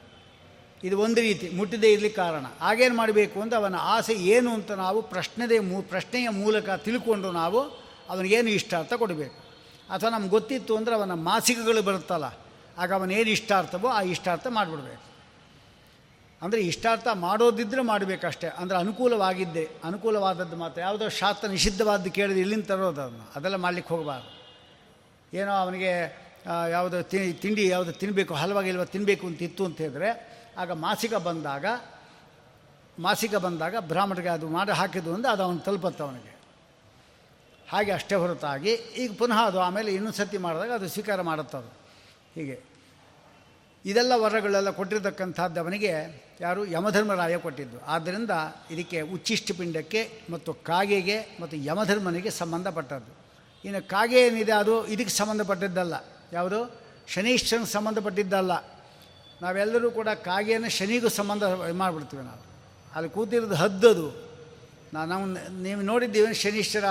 [0.84, 2.44] ಇದು ಒಂದು ರೀತಿ, ಮುಟ್ಟದೇ ಇರಲಿಕ್ಕೆ ಕಾರಣ.
[2.60, 7.60] ಹಾಗೇನು ಮಾಡಬೇಕು ಅಂತ ಅವನ ಆಸೆ ಏನು ಅಂತ ನಾವು ಪ್ರಶ್ನೆದೇ ಮೂ ಪ್ರಶ್ನೆಯ ಮೂಲಕ ತಿಳ್ಕೊಂಡು ನಾವು
[8.08, 9.49] ಅವನಿಗೇನು ಇಷ್ಟ ಅಂತ ಕೊಡಬೇಕು.
[9.94, 12.26] ಅಥವಾ ನಮ್ಗೆ ಗೊತ್ತಿತ್ತು ಅಂದರೆ ಅವನ ಮಾಸಿಕಗಳು ಬರುತ್ತಲ್ಲ,
[12.80, 15.04] ಆಗ ಅವನೇನು ಇಷ್ಟಾರ್ಥವೋ ಆ ಇಷ್ಟಾರ್ಥ ಮಾಡಿಬಿಡ್ಬೇಕು.
[16.42, 20.78] ಅಂದರೆ ಇಷ್ಟಾರ್ಥ ಮಾಡೋದಿದ್ದರೆ ಮಾಡಬೇಕಷ್ಟೇ, ಅಂದರೆ ಅನುಕೂಲವಾಗಿದ್ದೆ, ಅನುಕೂಲವಾದದ್ದು ಮಾತ್ರ.
[20.86, 23.26] ಯಾವುದೋ ಶಾಸ್ತ್ರ ನಿಷಿದ್ಧವಾದ್ದು ಕೇಳಿದ್ರೆ ಇಲ್ಲಿಂದ ತರೋದು ಅದನ್ನು?
[23.36, 24.30] ಅದೆಲ್ಲ ಮಾಡಲಿಕ್ಕೆ ಹೋಗಬಾರ್ದು.
[25.32, 25.92] ಏನೋ ಅವನಿಗೆ
[26.74, 26.98] ಯಾವುದೋ
[27.42, 30.10] ತಿಂಡಿ ಯಾವುದು ತಿನ್ನಬೇಕು ಹಲವಾಗಿಲ್ವ ತಿನ್ನಬೇಕು ಅಂತ ಇತ್ತು ಅಂತ ಹೇಳಿದ್ರೆ,
[30.60, 31.66] ಆಗ ಮಾಸಿಕ ಬಂದಾಗ
[32.98, 36.32] ಮಾಸಿಕ ಬಂದಾಗ ಬ್ರಾಹ್ಮಣರಿಗೆ ಅದು ಮಾಡಿ ಹಾಕಿದ್ದು ಅಂದರೆ ಅದು ಅವನು ತಲುಪತ್ತೆ ಅವನಿಗೆ.
[37.72, 41.72] ಹಾಗೆ ಅಷ್ಟೇ ಹೊರತಾಗಿ ಈಗ ಪುನಃ ಅದು ಆಮೇಲೆ ಇನ್ನೊಂದು ಸತಿ ಮಾಡಿದಾಗ ಅದು ಸ್ವೀಕಾರ ಮಾಡುತ್ತದು
[42.34, 42.60] ಹೀಗೆ.
[43.84, 45.92] ಇದೆಲ್ಲ ವರಗಳೆಲ್ಲ ಕೊಟ್ಟಿರತಕ್ಕಂಥದ್ದು ಅವನಿಗೆ
[46.40, 47.80] ಯಾರು ಯಮಧರ್ಮರಾಯ ಕೊಟ್ಟಿದ್ದು.
[47.80, 48.30] ಆದ್ದರಿಂದ
[48.70, 53.16] ಇದಕ್ಕೆ ಉಚ್ಚಿಷ್ಟ ಪಿಂಡಕ್ಕೆ ಮತ್ತು ಕಾಗೆಗೆ ಮತ್ತು ಯಮಧರ್ಮನಿಗೆ ಸಂಬಂಧಪಟ್ಟದ್ದು.
[53.64, 55.94] ಇನ್ನು ಕಾಗೆ ಏನಿದೆ ಅದು ಇದಕ್ಕೆ ಸಂಬಂಧಪಟ್ಟಿದ್ದಲ್ಲ.
[56.32, 56.80] ಯಾವುದು?
[57.08, 58.52] ಶನೀಶ್ವರನ ಸಂಬಂಧಪಟ್ಟಿದ್ದಲ್ಲ.
[59.42, 62.44] ನಾವೆಲ್ಲರೂ ಕೂಡ ಕಾಗೆಯನ್ನು ಶನಿಗೂ ಸಂಬಂಧ ಮಾಡಿಬಿಡ್ತೀವಿ ನಾವು.
[62.94, 64.30] ಅಲ್ಲಿ ಕೂತಿರೋದು ಹದ್ದದು.
[64.94, 65.26] ನಾವು
[65.62, 66.84] ನೀವು ನೋಡಿದ್ದೀವಿ ಶನೀಶ್ವರ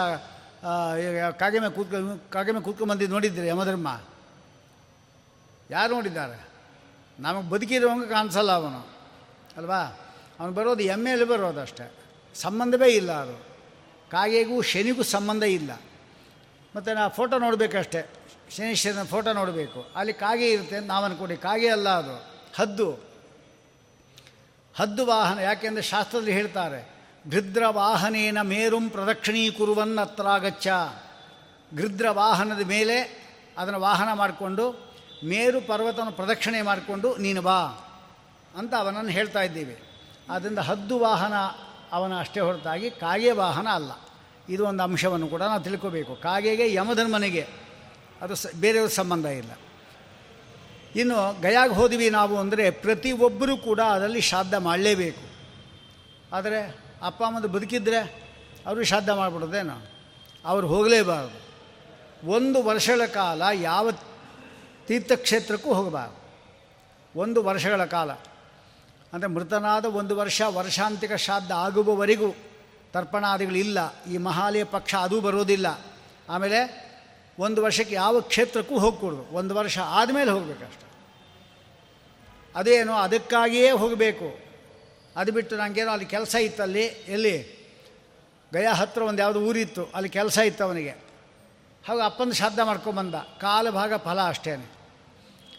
[1.38, 4.02] ಕಾಗೆ ಮೇಲೆ ಕೂತ್ಕೊ ಕಾಗೆ ಮೇಲೆ ಕೂತ್ಕೊಂಡ್ಬಂದಿದ್ದು ನೋಡಿದ್ದೀರಿ ಯಮಧರ್ಮ?
[5.72, 6.50] ಯಾರು ನೋಡಿದ್ದಾರೆ?
[7.20, 8.88] ನಮಗೆ ಬದುಕಿರುವಂಗೆ ಕಾಣಿಸಲ್ಲ ಅವನು.
[9.58, 10.00] ಅಲ್ವಾ?
[10.40, 11.92] ಅವನು ಬರೋದು ಎಮ್ಮೆಯಲ್ಲಿ ಬರೋದು ಅಷ್ಟೇ.
[12.36, 13.38] ಸಂಬಂಧವೇ ಇಲ್ಲ ಅದು.
[14.12, 15.72] ಕಾಗೆಗೂ ಶನಿಗೂ ಸಂಬಂಧ ಇಲ್ಲ.
[16.76, 18.10] ಮತ್ತು ನಾ ಫೋಟೋ ನೋಡಬೇಕಷ್ಟೇ.
[18.58, 19.92] ಶನೀಶ್ವರನ ಫೋಟೋ ನೋಡಬೇಕು.
[19.96, 22.26] ಅಲ್ಲಿ ಕಾಗೆ ಇರುತ್ತೆ ಅಂತ ನಾವು ಅನ್ಕೊಡಿ ಕಾಗೆ ಅಲ್ಲ ಅದು.
[22.56, 22.92] ಹದ್ದು.
[24.76, 25.40] ಹದ್ದು ವಾಹನ.
[25.40, 30.68] ಯಾಕೆಂದರೆ ಶಾಸ್ತ್ರದಲ್ಲಿ ಹೇಳ್ತಾರೆ ಗೃದ್ರ ವಾಹನೇನ ಮೇರುಂ ಪ್ರದಕ್ಷಿಣೀಕುರುವನ್ನತ್ರಾಗಚ್ಚ
[31.76, 37.62] ಗೃದ್ರ ವಾಹನದ ಮೇಲೆ ಅದನ್ನು ವಾಹನ ಮಾಡಿಕೊಂಡು, ಮೇರು ಪರ್ವತನ ಪ್ರದಕ್ಷಿಣೆ ಮಾಡಿಕೊಂಡು ನೀನು ಬಾ
[38.58, 39.84] ಅಂತ ಅವನನ್ನು ಹೇಳ್ತಾ ಇದ್ದೀವಿ.
[40.30, 41.34] ಆದ್ದರಿಂದ ಹದ್ದು ವಾಹನ
[41.92, 43.92] ಅವನ ಅಷ್ಟೇ ಹೊರತಾಗಿ ಕಾಗೆ ವಾಹನ ಅಲ್ಲ.
[44.50, 46.16] ಇದು ಒಂದು ಅಂಶವನ್ನು ಕೂಡ ನಾವು ತಿಳ್ಕೋಬೇಕು.
[46.16, 47.48] ಕಾಗೆಗೆ, ಯಮಧರ್ಮನಿಗೆ
[48.22, 49.52] ಅದು ಸ ಬೇರೆಯವ್ರ ಸಂಬಂಧ ಇಲ್ಲ.
[50.96, 55.30] ಇನ್ನು ಗಯಾಗೆ ಹೋದ್ವಿ ನಾವು ಅಂದರೆ ಪ್ರತಿಯೊಬ್ಬರೂ ಕೂಡ ಅದರಲ್ಲಿ ಶ್ರಾದ್ದ ಮಾಡಲೇಬೇಕು.
[56.36, 58.30] ಆದರೆ ಅಪ್ಪ ಅಮ್ಮದು ಬದುಕಿದ್ರೆ
[58.66, 59.90] ಅವರು ಶ್ರಾದ್ದ ಮಾಡಿಬಿಡೋದೇನು?
[60.46, 61.50] ಅವ್ರು ಹೋಗಲೇಬಾರದು.
[62.32, 63.92] ಒಂದು ವರ್ಷಗಳ ಕಾಲ ಯಾವ
[64.88, 66.20] ತೀರ್ಥಕ್ಷೇತ್ರಕ್ಕೂ ಹೋಗಬಾರದು.
[67.20, 68.12] ಒಂದು ವರ್ಷಗಳ ಕಾಲ.
[69.14, 72.36] ಅಂದರೆ ಮೃತನಾದ ಒಂದು ವರ್ಷ ವರ್ಷಾಂತಿಕ ಶ್ರಾದ್ದ ಆಗುವವರೆಗೂ
[72.94, 74.04] ತರ್ಪಣಾದಿಗಳಿಲ್ಲ.
[74.04, 75.86] ಈ ಮಹಾಲಯ ಪಕ್ಷ ಅದೂ ಬರೋದಿಲ್ಲ.
[76.30, 76.90] ಆಮೇಲೆ
[77.40, 79.36] ಒಂದು ವರ್ಷಕ್ಕೆ ಯಾವ ಕ್ಷೇತ್ರಕ್ಕೂ ಹೋಗಕೂಡ್ದು.
[79.36, 80.90] ಒಂದು ವರ್ಷ ಆದಮೇಲೆ ಹೋಗಬೇಕಷ್ಟೆ.
[82.56, 84.49] ಅದೇನು ಅದಕ್ಕಾಗಿಯೇ ಹೋಗಬೇಕು.
[85.20, 86.84] ಅದು ಬಿಟ್ಟು ನನಗೇನೋ ಅಲ್ಲಿ ಕೆಲಸ ಇತ್ತಲ್ಲಿ
[87.16, 87.38] ಎಲ್ಲಿ?
[88.54, 90.94] ಗಯಾ ಹತ್ತಿರ ಒಂದು ಯಾವುದೋ ಊರಿತ್ತು, ಅಲ್ಲಿ ಕೆಲಸ ಇತ್ತು ಅವನಿಗೆ.
[91.88, 93.16] ಹಾಗೆ ಅಪ್ಪನ ಶ್ರಾದ್ದ ಮಾಡ್ಕೊಂಬಂದ.
[93.16, 94.54] ಕಾಲ ಭಾಗ ಫಲ ಅಷ್ಟೇ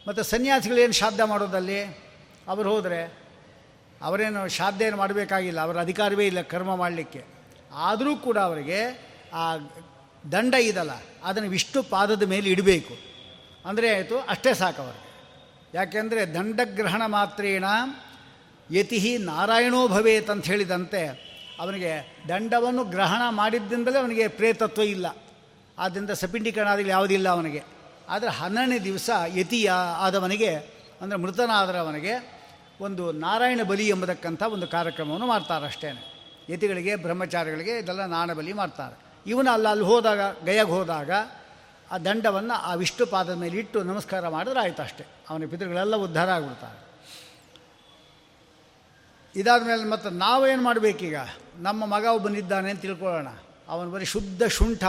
[0.09, 1.81] ಮತ್ತು ಸನ್ಯಾಸಿಗಳೇನು ಶ್ರಾದ್ದ ಮಾಡೋದಲ್ಲಿ?
[2.49, 3.01] ಅವರು ಹೋದರೆ,
[4.03, 7.23] ಅವರೇನು ಶ್ರಾದ್ದ ಏನು ಮಾಡಬೇಕಾಗಿಲ್ಲ, ಅವರ ಅಧಿಕಾರವೇ ಇಲ್ಲ ಕರ್ಮ ಮಾಡಲಿಕ್ಕೆ.
[7.89, 8.81] ಆದರೂ ಕೂಡ ಅವರಿಗೆ
[9.35, 9.45] ಆ
[10.33, 10.93] ದಂಡ ಇದಲ್ಲ,
[11.25, 12.95] ಅದನ್ನು ವಿಷ್ಣು ಪಾದದ ಮೇಲೆ ಇಡಬೇಕು.
[13.69, 15.09] ಅಂದರೆ ಆಯಿತು, ಅಷ್ಟೇ ಸಾಕು ಅವರಿಗೆ.
[15.75, 17.65] ಯಾಕೆಂದರೆ ದಂಡಗ್ರಹಣ ಮಾತ್ರೇಣ
[18.73, 21.31] ಯತಿ ನಾರಾಯಣೋ ಭವೇತ್ ಅಂತ ಹೇಳಿದಂತೆ
[21.61, 25.17] ಅವನಿಗೆ ದಂಡವನ್ನು ಗ್ರಹಣ ಮಾಡಿದ್ದರಿಂದಲೇ ಅವನಿಗೆ ಪ್ರೇತತ್ವ ಇಲ್ಲ.
[25.79, 27.63] ಆದ್ದರಿಂದ ಸಪಿಂಡೀಕರಣಾದಿಗಳು ಯಾವುದಿಲ್ಲ ಅವನಿಗೆ.
[28.09, 30.55] ಆದರೆ ಹನ್ನೆರಡನೇ ದಿವಸ ಯತಿಯ ಆದವನಿಗೆ,
[31.01, 32.41] ಅಂದರೆ ಮೃತನಾದರವನಿಗೆ
[32.81, 36.15] ಒಂದು ನಾರಾಯಣ ಬಲಿ ಎಂಬತಕ್ಕಂಥ ಒಂದು ಕಾರ್ಯಕ್ರಮವನ್ನು ಮಾಡ್ತಾರೆ ಅಷ್ಟೇ.
[36.51, 38.99] ಯತಿಗಳಿಗೆ, ಬ್ರಹ್ಮಚಾರಿಗಳಿಗೆ ಇದೆಲ್ಲ ನಾಣಬಲಿ ಮಾಡ್ತಾರೆ.
[39.27, 41.11] ಇವನು ಅಲ್ಲ, ಅಲ್ಲಿ ಹೋದಾಗ, ಗಯಗೆ ಹೋದಾಗ
[41.91, 45.05] ಆ ದಂಡವನ್ನು ಆ ವಿಷ್ಣು ಪಾದದ ಮೇಲೆ ಇಟ್ಟು ನಮಸ್ಕಾರ ಮಾಡಿದ್ರೆ ಆಯ್ತು ಅಷ್ಟೇ.
[45.31, 46.90] ಅವನ ಪಿತೃಗಳೆಲ್ಲ ಉದ್ಧಾರ ಆಗಿಬಿಡ್ತಾರೆ.
[49.37, 51.17] ಇದಾದ ಮೇಲೆ ಮತ್ತು ನಾವೇನು ಮಾಡಬೇಕೀಗ?
[51.59, 53.29] ನಮ್ಮ ಮಗ ಒಬ್ಬನಿದ್ದಾನೆ ಅಂತ ತಿಳ್ಕೊಳ್ಳೋಣ.
[53.69, 54.85] ಅವನು ಬರೀ ಶುದ್ಧ ಶುಂಠ.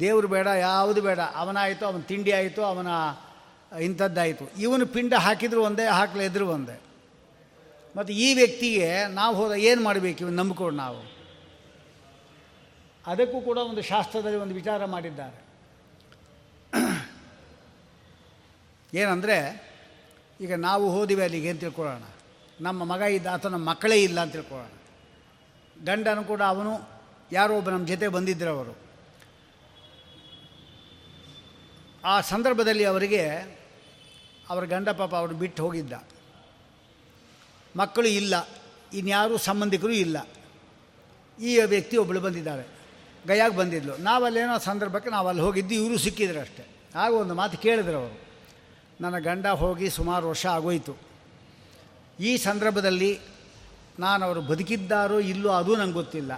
[0.00, 1.18] ದೇವ್ರು ಬೇಡ, ಯಾವುದು ಬೇಡ.
[1.34, 2.86] ಅವನಾಯಿತು, ಅವನ ತಿಂಡಿ ಆಯಿತು, ಅವನ,
[3.80, 4.50] ಇಂಥದ್ದಾಯಿತು.
[4.58, 6.80] ಇವನು ಪಿಂಡ ಹಾಕಿದ್ರು ಒಂದೇ, ಹಾಕಲೇ ಇದ್ರು ಒಂದೇ.
[7.96, 11.12] ಮತ್ತು ಈ ವ್ಯಕ್ತಿಗೆ ನಾವು ಹೋದ ಏನು ಮಾಡಬೇಕು ಇವನು ನಂಬಿಕೊಂಡು ನಾವು?
[13.06, 15.42] ಅದಕ್ಕೂ ಕೂಡ ಒಂದು ಶಾಸ್ತ್ರದಲ್ಲಿ ಒಂದು ವಿಚಾರ ಮಾಡಿದ್ದಾರೆ.
[18.94, 19.70] ಏನಂದರೆ,
[20.40, 22.02] ಈಗ ನಾವು ಹೋದಿವೆ ಅಲ್ಲಿಗೆ ಏನು ತಿಳ್ಕೊಳ್ಳೋಣ.
[22.62, 24.70] ನಮ್ಮ ಮಗ ಇದ್ದ ಅಥವಾ ನಮ್ಮ ಮಕ್ಕಳೇ ಇಲ್ಲ ಅಂತ ತಿಳ್ಕೊಳ್ಳೋಣ.
[25.84, 26.72] ಗಂಡನು ಕೂಡ ಅವನು
[27.32, 28.74] ಯಾರೋ ಒಬ್ಬ ನಮ್ಮ ಜೊತೆ ಬಂದಿದ್ದರು ಅವರು.
[32.04, 33.22] ಆ ಸಂದರ್ಭದಲ್ಲಿ ಅವರಿಗೆ
[34.50, 35.92] ಅವರ ಗಂಡ ಪಾಪ ಅವರು ಬಿಟ್ಟು ಹೋಗಿದ್ದ.
[37.76, 38.34] ಮಕ್ಕಳು ಇಲ್ಲ,
[38.92, 40.18] ಇನ್ಯಾರೂ ಸಂಬಂಧಿಕರು ಇಲ್ಲ.
[41.38, 42.64] ಈ ವ್ಯಕ್ತಿ ಒಬ್ಬಳು ಬಂದಿದ್ದಾಳೆ,
[43.26, 43.96] ಗಯಾಗೆ ಬಂದಿದ್ಲು.
[43.96, 46.64] ನಾವಲ್ಲೇನೋ ಸಂದರ್ಭಕ್ಕೆ ನಾವು ಅಲ್ಲಿ ಹೋಗಿದ್ದು ಇವರು ಸಿಕ್ಕಿದ್ರು ಅಷ್ಟೇ.
[46.94, 48.16] ಆಗ ಒಂದು ಮಾತು ಕೇಳಿದ್ರು ಅವರು,
[49.00, 51.11] ನನ್ನ ಗಂಡ ಹೋಗಿ ಸುಮಾರು ವರ್ಷ ಆಗೋಯಿತು.
[52.18, 53.12] ಈ ಸಂದರ್ಭದಲ್ಲಿ
[54.00, 56.32] ನಾನು ಅವರು ಬದುಕಿದ್ದಾರೋ ಇಲ್ಲೋ ಅದು ನಂಗೆ ಗೊತ್ತಿಲ್ಲ.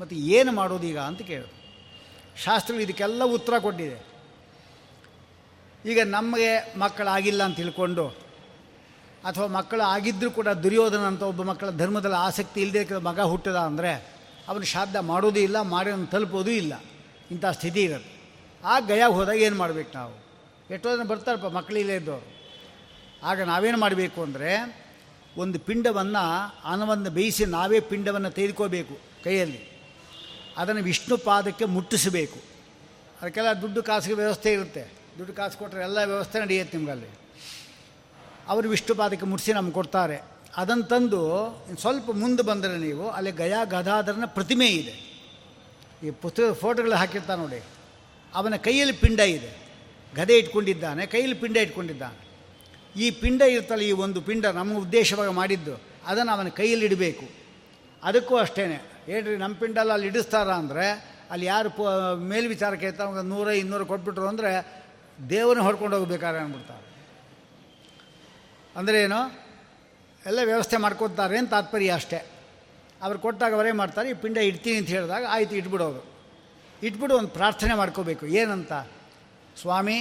[0.00, 1.54] ಮತ್ತು ಏನು ಮಾಡೋದೀಗ ಅಂತ ಕೇಳಿದ್ರು.
[2.44, 3.98] ಶಾಸ್ತ್ರಗಳು ಇದಕ್ಕೆಲ್ಲ ಉತ್ತರ ಕೊಟ್ಟಿದೆ.
[5.84, 6.50] ಈಗ ನಮಗೆ
[6.82, 8.04] ಮಕ್ಕಳಾಗಿಲ್ಲ ಅಂತ ತಿಳ್ಕೊಂಡು,
[9.28, 13.92] ಅಥವಾ ಮಕ್ಕಳು ಆಗಿದ್ದರೂ ಕೂಡ ದುರ್ಯೋಧನ ಅಂತ ಒಬ್ಬ ಮಕ್ಕಳ ಧರ್ಮದಲ್ಲಿ ಆಸಕ್ತಿ ಇಲ್ಲದೆ ಮಗ ಹುಟ್ಟದ ಅಂದರೆ
[14.48, 16.74] ಅವನು ಶ್ರಾದ್ದ ಮಾಡೋದೂ ಇಲ್ಲ, ಮಾಡಿ ತಲುಪೋದೂ ಇಲ್ಲ.
[17.34, 18.08] ಇಂಥ ಸ್ಥಿತಿ ಇರೋದು.
[18.62, 20.14] ಆ ಗಯಾಗೆ ಹೋದಾಗ ಏನು ಮಾಡಬೇಕು ನಾವು?
[20.74, 22.28] ಎಷ್ಟೋ ಜನ ಬರ್ತಾರಪ್ಪ ಮಕ್ಕಳಿಲ್ಲೇ ಇದ್ದವರು.
[23.28, 24.50] ಆಗ ನಾವೇನು ಮಾಡಬೇಕು ಅಂದರೆ
[25.38, 26.24] ಒಂದು ಪಿಂಡವನ್ನು
[26.64, 29.82] ಅನ್ನವನ್ನು ಬೇಯಿಸಿ ನಾವೇ ಪಿಂಡವನ್ನು ತೆಗೆದುಕೋಬೇಕು ಕೈಯಲ್ಲಿ.
[30.56, 32.38] ಅದನ್ನು ವಿಷ್ಣು ಪಾದಕ್ಕೆ ಮುಟ್ಟಿಸಬೇಕು.
[33.22, 34.92] ಅದಕ್ಕೆಲ್ಲ ದುಡ್ಡು ಕಾಸಿಗೆ ವ್ಯವಸ್ಥೆ ಇರುತ್ತೆ.
[35.18, 37.06] ದುಡ್ಡು ಕಾಸು ಕೊಟ್ಟರೆ ಎಲ್ಲ ವ್ಯವಸ್ಥೆ ನಡೆಯುತ್ತೆ ನಿಮಗಲ್ಲಿ.
[38.48, 40.24] ಅವರು ವಿಷ್ಣು ಪಾದಕ್ಕೆ ಮುಟ್ಟಿಸಿ ನಮ್ಗೆ ಕೊಡ್ತಾರೆ.
[40.56, 41.20] ಅದನ್ನು ತಂದು
[41.80, 44.94] ಸ್ವಲ್ಪ ಮುಂದೆ ಬಂದರೆ ನೀವು ಅಲ್ಲಿ ಗಯಾ ಗದಾಧರನ ಪ್ರತಿಮೆ ಇದೆ.
[46.06, 47.62] ಈ ಪುಸ್ತಕದ ಫೋಟೋಗಳು ಹಾಕಿರ್ತಾನೆ ನೋಡಿ.
[48.34, 49.68] ಅವನ ಕೈಯಲ್ಲಿ ಪಿಂಡ ಇದೆ.
[50.16, 52.27] ಗದೆ ಇಟ್ಕೊಂಡಿದ್ದಾನೆ, ಕೈಯಲ್ಲಿ ಪಿಂಡ ಇಟ್ಕೊಂಡಿದ್ದಾನೆ.
[53.04, 55.74] ಈ ಪಿಂಡ ಇರ್ತಲ್ಲ ಈ ಒಂದು ಪಿಂಡ ನಮ್ಮ ಉದ್ದೇಶವಾಗಿ ಮಾಡಿದ್ದು,
[56.10, 57.26] ಅದನ್ನು ಅವನ ಕೈಯಲ್ಲಿ ಇಡಬೇಕು.
[58.02, 58.64] ಅದಕ್ಕೂ ಅಷ್ಟೇ
[59.10, 60.86] ಹೇಳ್ರಿ ನಮ್ಮ ಪಿಂಡಲ್ಲಿ ಅಲ್ಲಿ ಇಡಿಸ್ತಾರ ಅಂದರೆ,
[61.32, 61.82] ಅಲ್ಲಿ ಯಾರು ಪ,
[62.32, 64.50] ಮೇಲ್ವಿಚಾರಕ್ಕೆ ಇರ್ತಾರೆ ನೂರ, ಇನ್ನೂರು ಕೊಟ್ಬಿಟ್ರು ಅಂದರೆ,
[65.30, 66.84] ದೇವರನ್ನ ಹೊಡ್ಕೊಂಡು ಹೋಗ್ಬೇಕಾದ್ರೆ ಅಂದ್ಬಿಡ್ತಾರೆ
[68.76, 69.20] ಅಂದರೆ ಏನು?
[70.26, 72.20] ಎಲ್ಲ ವ್ಯವಸ್ಥೆ ಮಾಡ್ಕೊತಾರೆ ಏನು ತಾತ್ಪರ್ಯ ಅಷ್ಟೇ.
[73.02, 76.00] ಅವ್ರು ಕೊಟ್ಟಾಗ ಅವರೇ ಮಾಡ್ತಾರೆ, ಈ ಪಿಂಡ ಇಡ್ತೀನಿ ಅಂತ ಹೇಳಿದಾಗ ಆಯಿತು, ಇಟ್ಬಿಡೋದು.
[76.82, 78.24] ಇಟ್ಬಿಡು ಒಂದು ಪ್ರಾರ್ಥನೆ ಮಾಡ್ಕೋಬೇಕು.
[78.40, 78.72] ಏನಂತ?
[79.60, 79.98] ಸ್ವಾಮಿ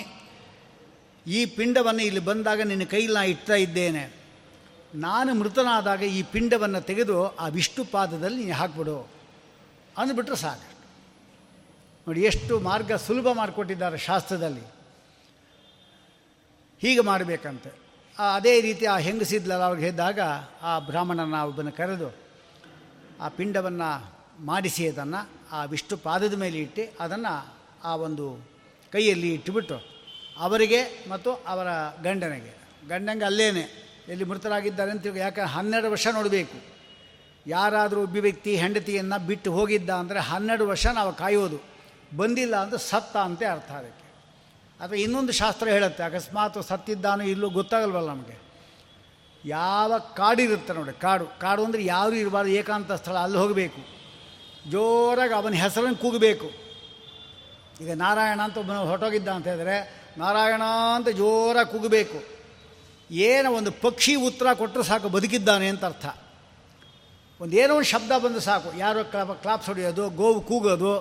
[1.28, 4.04] ಈ ಪಿಂಡವನ್ನು ಇಲ್ಲಿ ಬಂದಾಗ ನಿನ್ನ ಕೈಲಿ ನಾನು ಇಡ್ತಾ ಇದ್ದೇನೆ.
[4.96, 9.10] ನಾನು ಮೃತನಾದಾಗ ಈ ಪಿಂಡವನ್ನು ತೆಗೆದು ಆ ವಿಷ್ಣು ಪಾದದಲ್ಲಿ ನೀನು ಹಾಕ್ಬಿಡು.
[9.98, 10.68] ಅಂದ್ಬಿಟ್ರೆ ಸಾಕು
[12.08, 14.62] ನೋಡಿ, ಎಷ್ಟು ಮಾರ್ಗ ಸುಲಭ ಮಾಡಿಕೊಟ್ಟಿದ್ದಾರೆ ಶಾಸ್ತ್ರದಲ್ಲಿ.
[16.82, 17.70] ಹೀಗೆ ಮಾಡಬೇಕಂತೆ.
[18.36, 20.20] ಅದೇ ರೀತಿ ಆ ಹೆಂಗಸಿದ್ಲಲ್ಲ ಅವ್ರಿಗೆ ಹೇಳಿದಾಗ
[20.62, 22.10] ಆ ಬ್ರಾಹ್ಮಣನ ಒಬ್ಬನ ಕರೆದು
[23.22, 23.90] ಆ ಪಿಂಡವನ್ನು
[24.40, 27.34] ಮಾಡಿಸಿ ಅದನ್ನು ಆ ವಿಷ್ಣು ಪಾದದ ಮೇಲೆ ಇಟ್ಟು ಅದನ್ನು
[27.84, 28.26] ಆ ಒಂದು
[28.92, 29.97] ಕೈಯಲ್ಲಿ ಇಟ್ಟುಬಿಟ್ಟು
[30.46, 30.80] ಅವರಿಗೆ
[31.12, 31.68] ಮತ್ತು ಅವರ
[32.06, 32.54] ಗಂಡನಿಗೆ.
[32.92, 33.64] ಗಂಡಂಗೆ ಅಲ್ಲೇನೆ,
[34.14, 36.58] ಎಲ್ಲಿ ಮೃತರಾಗಿದ್ದಾರೆ ಅಂತ ಯಾಕೆ ಹನ್ನೆರಡು ವರ್ಷ ನೋಡಬೇಕು.
[37.46, 41.60] ಯಾರಾದರೂ ಒಬ್ಬ ವ್ಯಕ್ತಿ ಹೆಂಡತಿಯನ್ನು ಬಿಟ್ಟು ಹೋಗಿದ್ದ ಅಂದರೆ ಹನ್ನೆರಡು ವರ್ಷ ನಾವು ಕಾಯೋದು.
[42.20, 44.06] ಬಂದಿಲ್ಲ ಅಂದರೆ ಸತ್ತ ಅಂತೆ ಅರ್ಥ ಅದಕ್ಕೆ.
[44.84, 48.38] ಅಥವಾ ಇನ್ನೊಂದು ಶಾಸ್ತ್ರ ಹೇಳುತ್ತೆ, ಅಕಸ್ಮಾತ್ ಸತ್ತಿದ್ದಾನೋ ಇಲ್ಲೂ ಗೊತ್ತಾಗಲ್ವಲ್ಲ ನಮಗೆ.
[49.44, 51.26] ಯಾವ ಕಾಡಿರುತ್ತೆ ನೋಡಿ, ಕಾಡು.
[51.44, 53.82] ಕಾಡು ಅಂದರೆ ಯಾರು ಇರಬಾರ್ದು, ಏಕಾಂತ ಸ್ಥಳ, ಅಲ್ಲಿ ಹೋಗಬೇಕು.
[54.74, 56.48] ಜೋರಾಗಿ ಅವನ ಹೆಸರನ್ನು ಕೂಗಬೇಕು.
[57.84, 59.78] ಈಗ ನಾರಾಯಣ ಅಂತ ಒಬ್ಬನ ಹೊರಟೋಗಿದ್ದ ಅಂತ ಹೇಳಿದ್ರೆ
[60.18, 60.62] ನಾರಾಯಣ
[60.96, 62.38] ಅಂತ ಜೋರಾಗಿ ಕೂಗಬೇಕು.
[63.12, 66.06] ಏನೋ ಒಂದು ಪಕ್ಷಿ ಉತ್ತರ ಕೊಟ್ಟರೆ ಸಾಕು, ಬದುಕಿದ್ದಾನೆ ಅಂತ ಅರ್ಥ.
[67.42, 68.78] ಒಂದು ಏನೋ ಒಂದು ಶಬ್ದ ಬಂದು ಸಾಕು.
[68.78, 69.04] ಯಾರೋ
[69.34, 71.00] ಕ್ಲಾಪ್ಸ್ ಹೊಡೆಯೋದು, ಗೋವು ಕೂಗೋದು,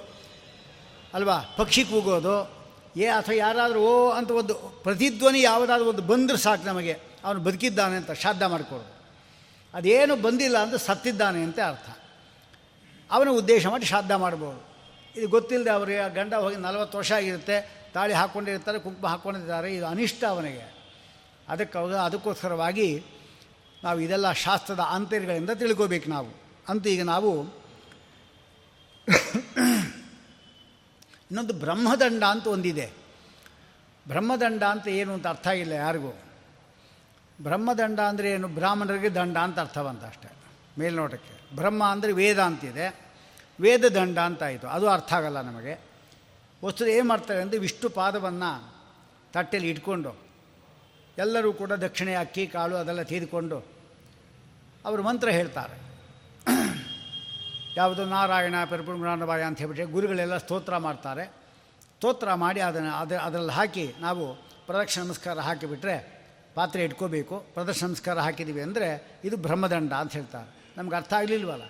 [1.14, 1.38] ಅಲ್ವಾ?
[1.57, 2.57] ಪಕ್ಷಿ ಕೂಗೋದು,
[2.96, 6.98] ಏ, ಅಥವಾ ಯಾರಾದರೂ, ಓ, ಅಂತ ಒಂದು ಪ್ರತಿಧ್ವನಿ ಯಾವುದಾದ್ರೂ ಒಂದು ಬಂದರೆ ಸಾಕು ನಮಗೆ.
[7.24, 8.96] ಅವನು ಬದುಕಿದ್ದಾನೆ ಅಂತ ಶ್ರಾದ್ದ ಮಾಡಿಕೊಡೋದು.
[9.74, 11.98] ಅದೇನು ಬಂದಿಲ್ಲ ಅಂತ ಸತ್ತಿದ್ದಾನೆ ಅಂತ ಅರ್ಥ.
[13.11, 14.68] ಅವನ ಉದ್ದೇಶ ಮಾಡಿ ಶ್ರಾದ್ದ ಮಾಡ್ಬೋದು.
[15.16, 17.86] ಇದು ಗೊತ್ತಿಲ್ಲದೆ ಅವರಿಗೆ ಗಂಡ ಹೋಗಿ ನಲವತ್ತು ವರ್ಷ ಆಗಿರುತ್ತೆ.
[17.97, 20.65] ತಾಳಿ ಹಾಕ್ಕೊಂಡಿರ್ತಾರೆ ಕುಂಕುಮ ಹಾಕ್ಕೊಂಡಿರ್ತಾರೆ ಇದು ಅನಿಷ್ಟ ಅವನಿಗೆ.
[21.49, 22.89] ಅದಕ್ಕೆ ಅದಕ್ಕೋಸ್ಕರವಾಗಿ
[23.85, 26.31] ನಾವು ಇದೆಲ್ಲ ಶಾಸ್ತ್ರದ ಆಂತರ್ಯಗಳಿಂದ ತಿಳ್ಕೋಬೇಕು ನಾವು.
[26.69, 27.33] ಅಂತ ಈಗ ನಾವು
[31.31, 32.87] ಇನ್ನೊಂದು ಬ್ರಹ್ಮದಂಡ ಅಂತ ಒಂದಿದೆ.
[34.07, 36.13] ಬ್ರಹ್ಮದಂಡ ಅಂತ ಏನು ಅಂತ ಅರ್ಥ ಇಲ್ಲ ಯಾರಿಗೂ.
[37.39, 38.49] ಬ್ರಹ್ಮದಂಡ ಅಂದರೆ ಏನು?
[38.49, 40.29] ಬ್ರಾಹ್ಮಣರಿಗೆ ದಂಡ ಅಂತ ಅರ್ಥವಂತ ಅಷ್ಟೇ,
[40.79, 41.35] ಮೇಲ್ನೋಟಕ್ಕೆ.
[41.57, 42.87] ಬ್ರಹ್ಮ ಅಂದರೆ ವೇದ ಅಂತಿದೆ.
[43.61, 44.67] ವೇದದಂಡ ಅಂತ ಆಯಿತು.
[44.69, 45.75] ಅದು ಅರ್ಥ ಆಗಲ್ಲ ನಮಗೆ.
[46.62, 48.51] ವಸ್ತು ಏನು ಮಾಡ್ತಾರೆ ಅಂದರೆ ವಿಷ್ಣು ಪಾದವನ್ನು
[49.35, 50.12] ತಟ್ಟೆಯಲ್ಲಿ ಇಟ್ಕೊಂಡು
[51.19, 53.59] ಎಲ್ಲರೂ ಕೂಡ ದಕ್ಷಿಣೆ ಅಕ್ಕಿ, ಕಾಳು ಅದೆಲ್ಲ ತೀರಿಕೊಂಡು
[54.85, 55.77] ಅವರು ಮಂತ್ರ ಹೇಳ್ತಾರೆ.
[57.77, 61.25] ಯಾವುದು ನಾರಾಯಣ ಪೆರ್ಪುಣಾನಬಾಯ ಅಂತ ಹೇಳ್ಬಿಟ್ಟು ಗುರುಗಳೆಲ್ಲ ಸ್ತೋತ್ರ ಮಾಡ್ತಾರೆ.
[61.97, 64.25] ಸ್ತೋತ್ರ ಮಾಡಿ ಅದನ್ನು ಅದ ಅದರಲ್ಲಿ ಹಾಕಿ ನಾವು
[64.66, 65.97] ಪ್ರದಕ್ಷಿಣ ನಮಸ್ಕಾರ ಹಾಕಿಬಿಟ್ರೆ
[66.55, 67.37] ಪಾತ್ರೆ ಇಟ್ಕೋಬೇಕು.
[67.55, 68.88] ಪ್ರದಕ್ಷಿಣ ನಮಸ್ಕಾರ ಹಾಕಿದ್ದೀವಿ ಅಂದರೆ
[69.25, 70.49] ಇದು ಬ್ರಹ್ಮದಂಡ ಅಂತ ಹೇಳ್ತಾರೆ.
[70.77, 71.64] ನಮ್ಗೆ ಅರ್ಥ ಆಗಲಿಲ್ವಲ್ಲ?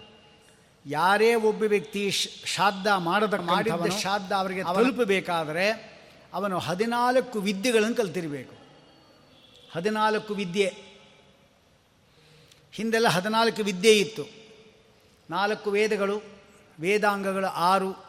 [0.86, 2.10] ಯಾರೇ ಒಬ್ಬ ವ್ಯಕ್ತಿ
[2.44, 5.96] ಶ್ರಾದ್ದ ಮಾಡದ ಮಾಡಿದ ಶ್ರಾದ್ದ ಅವರಿಗೆ ತಲುಪಬೇಕಾದರೆ
[6.34, 8.54] ಅವನು ಹದಿನಾಲ್ಕು ವಿದ್ಯೆಗಳನ್ನು ಕಲ್ತಿರಬೇಕು.
[9.72, 10.74] ಹದಿನಾಲ್ಕು ವಿದ್ಯೆ.
[12.72, 14.22] ಹಿಂದೆಲ್ಲ ಹದಿನಾಲ್ಕು ವಿದ್ಯೆ ಇತ್ತು.
[15.30, 16.22] ನಾಲ್ಕು ವೇದಗಳು
[16.80, 18.06] ವೇದಾಂಗಗಳು ಆರು.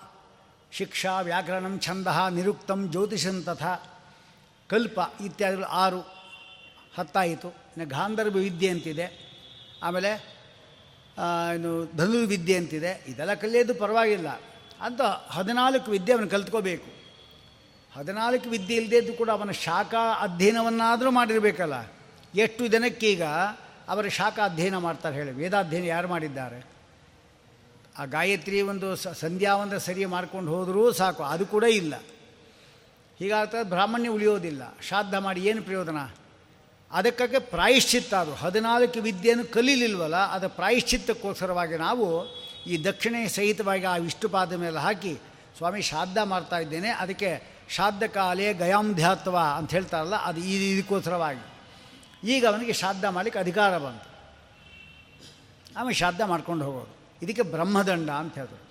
[0.72, 3.76] ಶಿಕ್ಷಾ ವ್ಯಾಕರಣಂ ಛಂದ ನಿರುಕ್ತಂ ಜ್ಯೋತಿಷಂ ತಥಾ
[4.70, 6.00] ಕಲ್ಪ ಇತ್ಯಾದಿಗಳು ಆರು.
[6.98, 7.48] ಹತ್ತಾಯಿತು.
[7.48, 9.36] ಇನ್ನು ಗಾಂಧರ್ವ ವಿದ್ಯೆ ಅಂತಿದೆ.
[9.84, 10.37] ಆಮೇಲೆ
[11.56, 14.28] ಇನ್ನು ಧನುರ್ವಿದ್ಯೆ ಅಂತಿದೆ, ಇದೆಲ್ಲ ಕಲಿಯೋದು ಪರವಾಗಿಲ್ಲ.
[14.82, 16.90] ಅಂತ ಹದಿನಾಲ್ಕು ವಿದ್ಯೆ ಅವನು ಕಲ್ತ್ಕೋಬೇಕು.
[17.96, 21.92] ಹದಿನಾಲ್ಕು ವಿದ್ಯೆ ಇಲ್ಲದೇ ಕೂಡ ಅವನ ಶಾಖ ಅಧ್ಯಯನವನ್ನಾದರೂ ಮಾಡಿರಬೇಕಲ್ಲ.
[22.36, 23.24] ಎಷ್ಟು ಜನಕ್ಕೀಗ
[23.90, 26.60] ಅವರ ಶಾಖ ಅಧ್ಯಯನ ಮಾಡ್ತಾರೆ ಹೇಳಿ, ವೇದಾಧ್ಯಯನ ಯಾರು ಮಾಡಿದ್ದಾರೆ?
[27.98, 31.96] ಆ ಗಾಯತ್ರಿ ಒಂದು ಸಂಧ್ಯಾವಂದ ಸರಿ ಮಾಡ್ಕೊಂಡು ಹೋದರೂ ಸಾಕು, ಅದು ಕೂಡ ಇಲ್ಲ.
[33.20, 34.78] ಹೀಗಾಗ್ತದೆ ಬ್ರಾಹ್ಮಣ್ಯ ಉಳಿಯೋದಿಲ್ಲ.
[34.82, 35.98] ಶ್ರಾದ್ದ ಮಾಡಿ ಏನು ಪ್ರಯೋಜನ?
[36.92, 38.34] ಅದಕ್ಕಾಗಿ ಪ್ರಾಯಶ್ಚಿತ್ತ ಅದು.
[38.36, 42.06] ಹದಿನಾಲ್ಕು ವಿದ್ಯೆಯನ್ನು ಕಲೀಲಿಲ್ವಲ್ಲ, ಅದು ಪ್ರಾಯಶ್ಚಿತ್ತಕ್ಕೋಸ್ಕರವಾಗಿ ನಾವು
[42.68, 45.14] ಈ ದಕ್ಷಿಣೆ ಸಹಿತವಾಗಿ ಆ ವಿಷ್ಣುಪಾದ ಮೇಲೆ ಹಾಕಿ
[45.58, 46.90] ಸ್ವಾಮಿ ಶ್ರಾದ್ದ ಮಾಡ್ತಾ ಇದ್ದೇನೆ.
[46.90, 51.44] ಅದಕ್ಕೆ ಶ್ರಾದ್ದ ಕಾಲೇ ಗಯಾಂಧ್ಯಾತ್ವ ಅಂತ ಹೇಳ್ತಾರಲ್ಲ, ಅದು ಈ ಇದಕ್ಕೋಸ್ಕರವಾಗಿ.
[52.30, 54.08] ಈಗ ಅವನಿಗೆ ಶ್ರಾದ್ದ ಮಾಡಲಿಕ್ಕೆ ಅಧಿಕಾರ ಬಂತು.
[55.80, 57.20] ಆಮೇಲೆ ಶ್ರಾದ್ದ ಮಾಡ್ಕೊಂಡು ಹೋಗೋದು.
[57.22, 58.64] ಇದಕ್ಕೆ ಬ್ರಹ್ಮದಂಡ ಅಂತ ಹೇಳಿದ್ರು.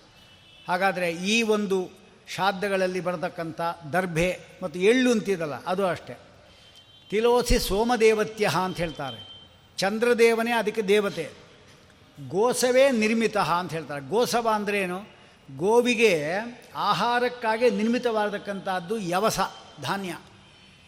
[0.69, 1.91] ಹಾಗಾದರೆ ಈ ಒಂದು
[2.35, 3.61] ಶ್ರಾದ್ದಗಳಲ್ಲಿ ಬರತಕ್ಕಂಥ
[3.93, 6.26] ದರ್ಭೆ ಮತ್ತು ಎಳ್ಳು ಅಂತಿದಲ್ಲ, ಅದು ಅಷ್ಟೇ.
[7.11, 9.19] ತಿಲೋಸಿ ಸೋಮದೇವತ್ಯ ಅಂತ ಹೇಳ್ತಾರೆ.
[9.79, 11.31] ಚಂದ್ರದೇವನೇ ಅದಕ್ಕೆ ದೇವತೆ.
[12.29, 14.09] ಗೋಸವೇ ನಿರ್ಮಿತ ಅಂತ ಹೇಳ್ತಾರೆ.
[14.09, 14.99] ಗೋಸವ ಏನು
[15.57, 16.13] ಗೋವಿಗೆ
[16.77, 19.41] ಆಹಾರಕ್ಕಾಗಿ ನಿರ್ಮಿತವಾಗತಕ್ಕಂಥದ್ದು ಯವಸ,
[19.83, 20.19] ಧಾನ್ಯ.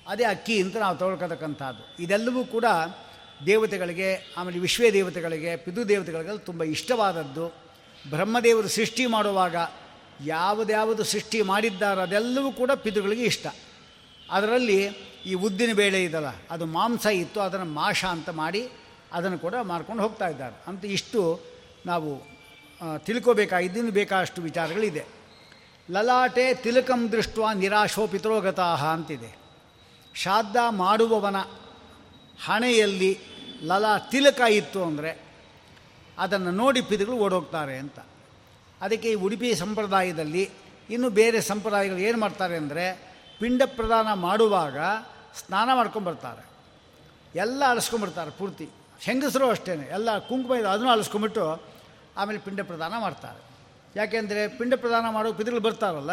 [0.07, 2.64] ಅದೇ ಅಕ್ಕಿ ಅಂತ ನಾವು ತೊಳ್ಕೊತಕ್ಕಂಥದ್ದು ಇದೆಲ್ಲವೂ ಕೂಡ
[3.47, 7.47] ದೇವತೆಗಳಿಗೆ, ಆಮೇಲೆ ವಿಶ್ವೇ ದೇವತೆಗಳಿಗೆ ಪಿತೃದೇವತೆಗಳಿಗೆ ತುಂಬ ಇಷ್ಟವಾದದ್ದು.
[8.11, 9.57] ಬ್ರಹ್ಮದೇವರು ಸೃಷ್ಟಿ ಮಾಡುವಾಗ
[10.27, 13.47] ಯಾವುದ್ಯಾವುದು ಸೃಷ್ಟಿ ಮಾಡಿದ್ದಾರೋ ಅದೆಲ್ಲವೂ ಕೂಡ ಪಿತೃಗಳಿಗೆ ಇಷ್ಟ.
[14.31, 18.62] ಅದರಲ್ಲಿ ಈ ಉದ್ದಿನ ಬೇಳೆ ಇದಲ್ಲ, ಅದು ಮಾಂಸ ಇತ್ತು, ಅದನ್ನು ಮಾಷ ಅಂತ ಮಾಡಿ
[19.16, 20.57] ಅದನ್ನು ಕೂಡ ಮಾರ್ಕೊಂಡು ಹೋಗ್ತಾ ಇದ್ದಾರೆ.
[20.71, 21.21] ಅಂತ ಇಷ್ಟು
[21.91, 22.11] ನಾವು
[23.07, 25.05] ತಿಳ್ಕೋಬೇಕಾಗಿದ್ದು ಬೇಕಾದಷ್ಟು ವಿಚಾರಗಳಿದೆ.
[25.89, 29.31] ಲಲಾಟೆ ತಿಲಕಂ ದೃಷ್ಟ ನಿರಾಶೋ ಪಿತ್ರೋಗತಾಹ ಅಂತಿದೆ.
[30.14, 31.39] ಶ್ರಾದ್ದ ಮಾಡುವವನ
[32.47, 33.12] ಹಣೆಯಲ್ಲಿ
[33.71, 35.11] ಲಲಾ ತಿಲಕ ಇತ್ತು ಅಂದರೆ
[36.19, 37.99] ಅದನ್ನು ನೋಡಿ ಪಿತೃಗಳು ಓಡೋಗ್ತಾರೆ ಅಂತ.
[38.81, 40.45] ಅದಕ್ಕೆ ಈ ಉಡುಪಿ ಸಂಪ್ರದಾಯದಲ್ಲಿ
[40.95, 42.85] ಇನ್ನು ಬೇರೆ ಸಂಪ್ರದಾಯಗಳು ಏನು ಮಾಡ್ತಾರೆ ಅಂದರೆ
[43.41, 44.78] ಪಿಂಡ ಪ್ರದಾನ ಮಾಡುವಾಗ
[45.39, 46.45] ಸ್ನಾನ ಮಾಡ್ಕೊಂಬರ್ತಾರೆ
[47.34, 48.68] ಎಲ್ಲ ಅಳಿಸ್ಕೊಂಬರ್ತಾರೆ ಪೂರ್ತಿ.
[49.01, 51.62] ಹೆಂಗಸರು ಅಷ್ಟೇ ಎಲ್ಲ ಕುಂಕುಮ ಇದು ಅದನ್ನು ಅಳಿಸ್ಕೊಂಬಿಟ್ಟು
[52.16, 53.41] ಆಮೇಲೆ ಪಿಂಡ ಪ್ರದಾನ ಮಾಡ್ತಾರೆ.
[53.97, 56.11] ಯಾಕೆಂದರೆ ಪಿಂಡ ಪ್ರದಾನ ಮಾಡೋ ಪಿತೃಗಳು ಬರ್ತಾರಲ್ಲ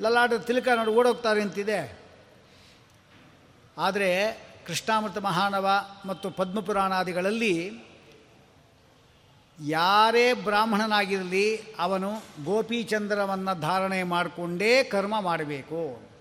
[0.00, 1.98] ಲಲಾಟ ತಿಲಕ ನೋಡಿ ಓಡೋಗ್ತಾರೆ ಅಂತಿದೆ.
[3.78, 4.10] ಆದರೆ
[4.66, 5.68] ಕೃಷ್ಣಾಮೃತ ಮಹಾನವ
[6.06, 7.54] ಮತ್ತು ಪದ್ಮಪುರಾಣಾದಿಗಳಲ್ಲಿ
[9.60, 12.10] ಯಾರೇ ಬ್ರಾಹ್ಮಣನಾಗಿರಲಿ ಅವನು
[12.44, 16.13] ಗೋಪೀಚಂದ್ರವನ್ನು ಧಾರಣೆ ಮಾಡಿಕೊಂಡೇ ಕರ್ಮ ಮಾಡಬೇಕು.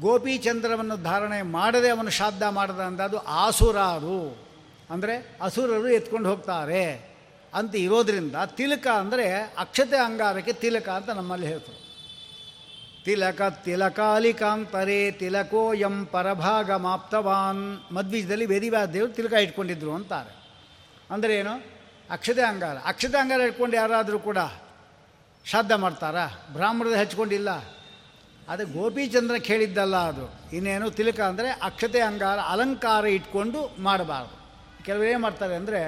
[0.00, 4.48] ಗೋಪೀಚಂದ್ರವನ್ನು ಧಾರಣೆ ಮಾಡದೆ ಅವನು ಶ್ರಾದ್ದ ಮಾಡದ ಅಂತ ಅದು ಆಸುರಾರು.
[4.90, 7.08] ಅಂದರೆ ಅಸುರರು ಎತ್ಕೊಂಡು ಹೋಗ್ತಾರೆ.
[7.54, 11.88] ಅಂತ ಇರೋದರಿಂದ ತಿಲಕ ಅಂದರೆ ಅಕ್ಷತೆ ಅಂಗಾರಕ್ಕೆ ತಿಲಕ ಅಂತ ನಮ್ಮಲ್ಲಿ ಹೇಳ್ತಾರೆ.
[13.04, 18.48] ತಿಲಕ ತಿಲಕಾಲಿಕಾಂತರೇ ತಿಲಕೋ ಎಂ ಪರಭಾಗ ಮಾಪ್ತವಾನ್ ಮದ್ವಿಜದಲ್ಲಿ
[18.92, 20.36] ದೇವರು ತಿಲಕ ಇಟ್ಕೊಂಡಿದ್ರು ಅಂತಾರೆ.
[21.10, 21.64] ಅಂದರೆ ಏನು?
[22.10, 22.76] ಅಕ್ಷತೆ ಅಂಗಾರ.
[22.84, 24.38] ಅಕ್ಷತೆ ಅಂಗಾರ ಇಟ್ಕೊಂಡು ಯಾರಾದರೂ ಕೂಡ
[25.44, 26.28] ಶ್ರಾದ್ದ ಮಾಡ್ತಾರಾ?
[26.52, 27.77] ಬ್ರಾಹ್ಮಣದ ಹಚ್ಕೊಂಡಿಲ್ಲ.
[28.52, 30.26] ಅದು ಗೋಪಿಚಂದ್ರ ಕೇಳಿದ್ದಲ್ಲ ಅದು.
[30.56, 34.36] ಇನ್ನೇನು ತಿಲಕ ಅಂದರೆ ಅಕ್ಷತೆ ಅಂಗಾರ ಅಲಂಕಾರ ಇಟ್ಕೊಂಡು ಮಾಡಬಾರ್ದು.
[34.86, 35.80] ಕೆಲವರು ಏನು ಮಾಡ್ತಾರೆ ಅಂದರೆ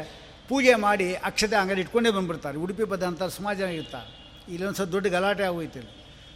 [0.49, 2.57] ಪೂಜೆ ಮಾಡಿ ಅಕ್ಷತೆ ಅಂಗಾರ ಇಟ್ಕೊಂಡೇ ಬಂದ್ಬಿಡ್ತಾರೆ.
[2.65, 4.11] ಉಡುಪಿ ಪದ ಅಂತ ಸಮಾಜ ಇರ್ತಾರೆ
[4.55, 5.83] ಇಲ್ಲೊಂದು ಸ್ವಲ್ಪ ದೊಡ್ಡ ಗಲಾಟೆ ಆಗೋಯ್ತು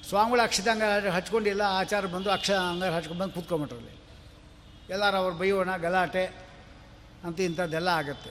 [0.08, 3.92] ಸ್ವಾಮಿಗಳು ಅಕ್ಷತೆ ಅಂಗಾರ ಹಚ್ಕೊಂಡಿಲ್ಲ ಆಚಾರ ಬಂದು ಅಕ್ಷ ಅಂಗಾರ ಹಚ್ಕೊಂಡು ಬಂದು ಕೂತ್ಕೊಂಬಿಟ್ರಲ್ಲಿ
[4.94, 6.24] ಎಲ್ಲರೂ ಅವ್ರು ಬೈಯೋಣ, ಗಲಾಟೆ
[7.26, 8.30] ಅಂತ ಇಂಥದ್ದೆಲ್ಲ ಆಗುತ್ತೆ.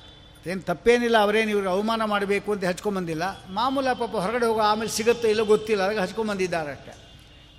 [0.52, 3.24] ಏನು ತಪ್ಪೇನಿಲ್ಲ, ಅವರೇನು ಇವ್ರಿಗೆ ಅವಮಾನ ಮಾಡಬೇಕು ಅಂತ ಹಚ್ಕೊಂಬಂದಿಲ್ಲ
[3.58, 6.94] ಮಾಮೂಲ ಪಾಪ ಹೊರಗಡೆ ಹೋಗೋ ಆಮೇಲೆ ಸಿಗುತ್ತೋ ಇಲ್ಲೋ ಗೊತ್ತಿಲ್ಲ, ಅದಕ್ಕೆ ಹಚ್ಕೊಂಬಂದಿದ್ದಾರೆ ಅಷ್ಟೇ.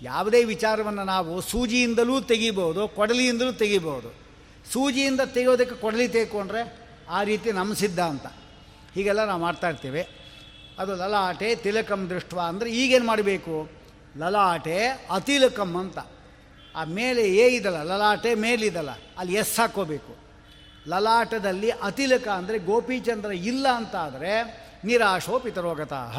[0.09, 4.11] ಯಾವುದೇ ವಿಚಾರವನ್ನು ನಾವು ಸೂಜಿಯಿಂದಲೂ ತೆಗಿಬೋದು, ಕೊಡಲಿಯಿಂದಲೂ ತೆಗಿಬೋದು.
[4.73, 6.63] ಸೂಜಿಯಿಂದ ತೆಗೆಯೋದಕ್ಕೆ ಕೊಡಲಿ ತೆಗೆಕೊಂಡ್ರೆ
[7.17, 8.27] ಆ ರೀತಿ ನಮ್ಮ ಸಿದ್ಧಾಂತ.
[8.95, 10.03] ಹೀಗೆಲ್ಲ ನಾವು ಮಾಡ್ತಾಯಿರ್ತೀವಿ
[10.83, 13.57] ಅದು ಲಲಾಟೆ ತಿಲಕಂ ದೃಷ್ಟ ಅಂದರೆ ಈಗೇನು ಮಾಡಬೇಕು?
[14.23, 14.77] ಲಲಾಟೆ
[15.17, 15.99] ಅತಿಲಕಂ ಅಂತ.
[16.75, 20.13] ಆ ಮೇಲೆ ಏ ಇದಲ್ಲ, ಲಲಾಟೆ ಮೇಲಿದಲ್ಲ, ಅಲ್ಲಿ ಎಸ್ ಹಾಕೋಬೇಕು.
[20.93, 24.33] ಲಲಾಟದಲ್ಲಿ ಅತಿಲಕ ಅಂದರೆ ಗೋಪಿಚಂದ್ರ ಇಲ್ಲ ಅಂತ ಆದರೆ
[24.89, 26.17] ನಿರಾಶೋ ಪಿತರೋಗತಃ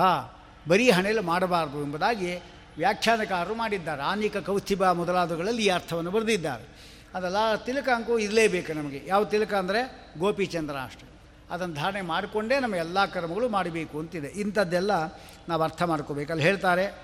[0.69, 2.31] ಬರೀ ಹಣೆಯಲ್ಲಿ ಮಾಡಬಾರ್ದು ಎಂಬುದಾಗಿ
[2.77, 4.01] ವ್ಯಾಖ್ಯಾನಕಾರರು ಮಾಡಿದ್ದಾರೆ.
[4.01, 6.67] ಆನಿಕ ಕೌಸ್ತಿಭ ಮೊದಲಾದವುಗಳಲ್ಲಿ ಈ ಅರ್ಥವನ್ನು ಬರೆದಿದ್ದಾರೆ.
[7.13, 9.03] ಅದಲ್ಲ ತಿಲಕ ಅಂಕು ಇರಲೇಬೇಕು ನಮಗೆ.
[9.05, 11.05] ಯಾವ ತಿಲಕ ಅಂದರೆ ಗೋಪಿಚಂದ್ರ ಅಷ್ಟೆ.
[11.49, 14.27] ಅದನ್ನು ಧಾರಣೆ ಮಾಡಿಕೊಂಡೇ ನಮ್ಮ ಎಲ್ಲ ಕರ್ಮಗಳು ಮಾಡಬೇಕು ಅಂತಿದೆ.
[14.27, 14.91] ಇಂಥದ್ದೆಲ್ಲ
[15.49, 16.31] ನಾವು ಅರ್ಥ ಮಾಡ್ಕೋಬೇಕು.
[16.31, 17.03] ಅಲ್ಲಿ ಹೇಳ್ತಾರೆ,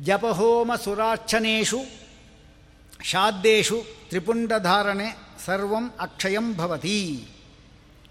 [0.00, 1.80] ಜಪಹೋಮ ಸುರಾರ್ಚನೇಶು,
[3.02, 5.16] ಶಾದ್ದೇಶು, ತ್ರಿಪುಂಡಧಾರಣೆ,
[5.46, 7.28] ಸರ್ವಂ ಅಕ್ಷಯಂ ಭವತಿ.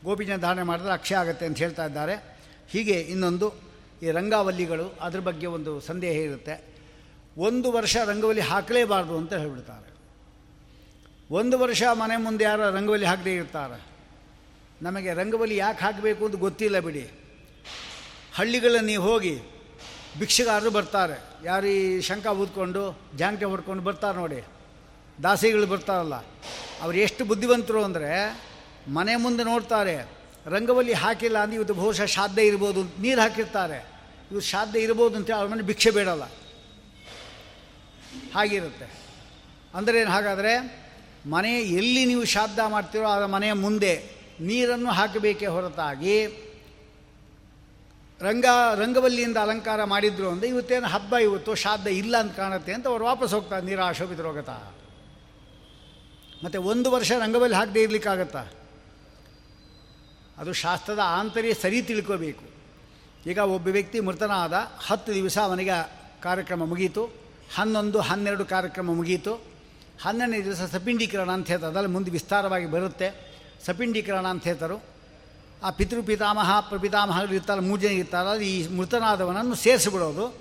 [0.03, 2.39] ಗೋಪಿಜನ ಧಾರಣೆ ಮಾಡಿದ್ರೆ ಅಕ್ಷಯ ಆಗುತ್ತೆ ಅಂತ ಹೇಳ್ತಾ ಇದ್ದಾರೆ.
[2.69, 3.70] ಹೀಗೆ ಇನ್ನೊಂದು
[4.01, 6.55] ಈ ರಂಗಾವಲ್ಲಿಗಳು ಅದ್ರ ಬಗ್ಗೆ ಒಂದು ಸಂದೇಹ ಇರುತ್ತೆ.
[7.37, 9.87] ಒಂದು ವರ್ಷ ರಂಗವಲ್ಲಿ ಹಾಕಲೇಬಾರ್ದು ಅಂತ ಹೇಳ್ಬಿಡ್ತಾರೆ.
[11.39, 13.77] ಒಂದು ವರ್ಷ ಮನೆ ಮುಂದೆ ಯಾರೋ ರಂಗವಲ್ಲಿ ಹಾಕದೇ ಇರ್ತಾರೆ.
[14.81, 17.03] ನಮಗೆ ರಂಗವಲ್ಲಿ ಯಾಕೆ ಹಾಕಬೇಕು ಅಂತ ಗೊತ್ತಿಲ್ಲ ಬಿಡಿ.
[18.33, 19.35] ಹಳ್ಳಿಗಳಲ್ಲಿ ಹೋಗಿ
[20.19, 21.17] ಭಿಕ್ಷೆಗಾರರು ಬರ್ತಾರೆ.
[21.45, 22.81] ಯಾರು ಈ ಶಂಕ ಊದ್ಕೊಂಡು
[23.17, 24.41] ಜಾಂಕೆ ಹೊಡ್ಕೊಂಡು ಬರ್ತಾರೆ ನೋಡಿ.
[25.23, 26.15] ದಾಸಿಗಳು ಬರ್ತಾರಲ್ಲ.
[26.81, 28.11] ಅವ್ರು ಎಷ್ಟು ಬುದ್ಧಿವಂತರು ಅಂದರೆ
[28.87, 29.95] ಮನೆ ಮುಂದೆ ನೋಡ್ತಾರೆ,
[30.47, 33.79] ರಂಗವಲ್ಲಿ ಹಾಕಿಲ್ಲ ಅಂದರೆ ಇವತ್ತು ಬಹುಶಃ ಶ್ರಾದ್ದ ಇರ್ಬೋದು ನೀರು ಹಾಕಿರ್ತಾರೆ.
[34.31, 36.23] ಇವ್ರು ಸಾಧ್ಯ ಇರ್ಬೋದು ಅಂತ ಅವ್ರ ಮನೆ ಭಿಕ್ಷೆ ಬೇಡಲ್ಲ.
[38.35, 38.87] ಹಾಗಿರುತ್ತೆ.
[39.73, 40.81] ಅಂದರೆ ಏನು ಹಾಗಾದರೆ,
[41.25, 46.25] ಮನೆ ಎಲ್ಲಿ ನೀವು ಶ್ರಾದ್ದ ಮಾಡ್ತೀರೋ ಆ ಮನೆಯ ಮುಂದೆ ನೀರನ್ನು ಹಾಕಬೇಕೇ ಹೊರತಾಗಿ
[48.21, 53.33] ರಂಗ, ರಂಗವಲ್ಲಿಯಿಂದ ಅಲಂಕಾರ ಮಾಡಿದ್ರು ಅಂದರೆ ಇವತ್ತೇನು ಹಬ್ಬ ಇವತ್ತು ಶ್ರಾದ್ದ ಇಲ್ಲ ಅಂತ ಕಾಣುತ್ತೆ ಅಂತ ಅವ್ರು ವಾಪಸ್
[53.33, 54.49] ಹೋಗ್ತಾರೆ ನೀರು ಆಶೋಭಿತರೋಗತ
[56.43, 58.43] ಮತ್ತು ಒಂದು ವರ್ಷ ರಂಗವಲ್ಲಿ ಹಾಕದೇ ಇರಲಿಕ್ಕಾಗತ್ತಾ?
[60.37, 62.60] ಅದು ಶಾಸ್ತ್ರದ ಆಂತರ್ಯ ಸರಿ ತಿಳ್ಕೋಬೇಕು.
[63.27, 64.53] ಈಗ ಒಬ್ಬ ವ್ಯಕ್ತಿ ಮೃತನಾದ
[64.87, 65.91] ಹತ್ತು ದಿವಸ ಅವನಿಗೆ
[66.21, 67.05] ಕಾರ್ಯಕ್ರಮ ಮುಗೀತು.
[67.55, 69.33] ಹನ್ನೊಂದು, ಹನ್ನೆರಡು ಕಾರ್ಯಕ್ರಮ ಮುಗೀತು.
[70.01, 71.71] ಹನ್ನೆರಡನೇ ದಿವಸ ಸಪಿಂಡೀಕರಣ ಅಂತ ಹೇಳ್ತಾರೆ.
[71.71, 73.37] ಅದರಲ್ಲಿ ಮುಂದೆ ವಿಸ್ತಾರವಾಗಿ ಬರುತ್ತೆ.
[73.65, 74.83] ಸಪಿಂಡೀಕರಣ ಅಂತ ಹೇಳ್ತಾರೆ.
[75.63, 80.35] ಆ ಪಿತೃ ಪಿತಾಮಹ ಪ್ರಪಿತಾಮಹಗಳು ಇರ್ತಾರೆ ಮೂರು ಜನ ಇರ್ತಾರೆ ಈ ಮೃತನಾದವನನ್ನು ಸೇರಿಸಿಬಿಡೋದು.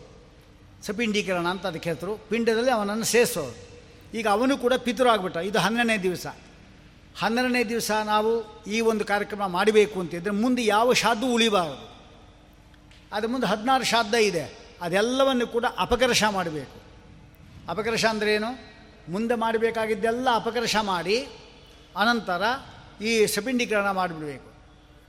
[0.83, 2.17] ಸಪಿಂಡೀಕರಣ ಅಂತ ಅದಕ್ಕೆ ಹೇಳ್ತರು.
[2.29, 3.71] ಪಿಂಡದಲ್ಲಿ ಅವನನ್ನು ಸೇರಿಸೋದು.
[4.19, 5.37] ಈಗ ಅವನು ಕೂಡ ಪಿತೃ ಆಗ್ಬಿಟ್ಟ.
[5.37, 6.27] ಇದು ಹನ್ನೆರಡನೇ ದಿವಸ.
[7.19, 11.90] ಹನ್ನೆರಡನೇ ದಿವಸ ನಾವು ಈ ಒಂದು ಕಾರ್ಯಕ್ರಮ ಮಾಡಬೇಕು ಅಂತಿದ್ದರೆ ಮುಂದೆ ಯಾವ ಶಾದು ಉಳಿಬಾರದು.
[13.13, 14.61] ಅದು ಮುಂದೆ ಹದಿನಾರು ಶ್ರಾದ್ದ ಇದೆ.
[14.81, 16.81] ಅದೆಲ್ಲವನ್ನು ಕೂಡ ಅಪಕರ್ಷ ಮಾಡಬೇಕು.
[17.69, 18.71] ಅಪಕರ್ಷ ಅಂದ್ರೇನು
[19.09, 21.29] ಮುಂದೆ ಮಾಡಬೇಕಾಗಿದ್ದೆಲ್ಲ ಅಪಕರ್ಷ ಮಾಡಿ,
[21.97, 22.43] ಅನಂತರ
[23.03, 24.51] ಈ ಸಪಿಂಡೀಕರಣ ಮಾಡಿಬಿಡಬೇಕು.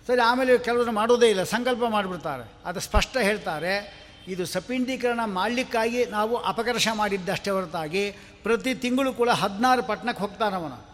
[0.07, 2.51] ಸರಿ, ಆಮೇಲೆ ಕೆಲವರು ಮಾಡೋದೇ ಇಲ್ಲ, ಸಂಕಲ್ಪ ಮಾಡಿಬಿಡ್ತಾರೆ.
[2.65, 8.11] ಅದು ಸ್ಪಷ್ಟ ಹೇಳ್ತಾರೆ, ಇದು ಸಪಿಂಡೀಕರಣ ಮಾಡಲಿಕ್ಕಾಗಿ ನಾವು ಅಪಕರ್ಷ ಮಾಡಿದ್ದಷ್ಟೇ ಹೊರತಾಗಿ
[8.43, 10.91] ಪ್ರತಿ ತಿಂಗಳು ಕೂಡ ಹದಿನಾರು ಪಟ್ಟಣಕ್ಕೆ ಹೋಗ್ತಾನವನು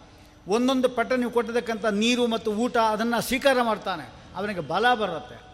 [0.48, 4.08] ಒಂದೊಂದು ಪಟ್ಟ ನೀವು ಕೊಟ್ಟಿದ್ದಕ್ಕಂಥ ನೀರು ಮತ್ತು ಊಟ ಅದನ್ನು ಸ್ವೀಕಾರ ಮಾಡ್ತಾನೆ.
[4.36, 5.47] ಅವನಿಗೆ ಬಲ ಬರುತ್ತೆ.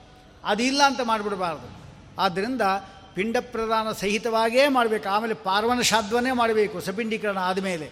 [0.44, 1.68] ಅದಿಲ್ಲ ಅಂತ ಮಾಡಿಬಿಡಬಾರ್ದು.
[2.18, 2.62] ಆದ್ದರಿಂದ
[3.14, 5.08] ಪಿಂಡ ಪ್ರದಾನ ಸಹಿತವಾಗಿಯೇ ಮಾಡಬೇಕು.
[5.08, 7.90] ಆಮೇಲೆ ಪಾರ್ವನ ಶಾದ್ವನೇ ಮಾಡಬೇಕು, ಸಪಿಂಡೀಕರಣ ಆದಮೇಲೆ.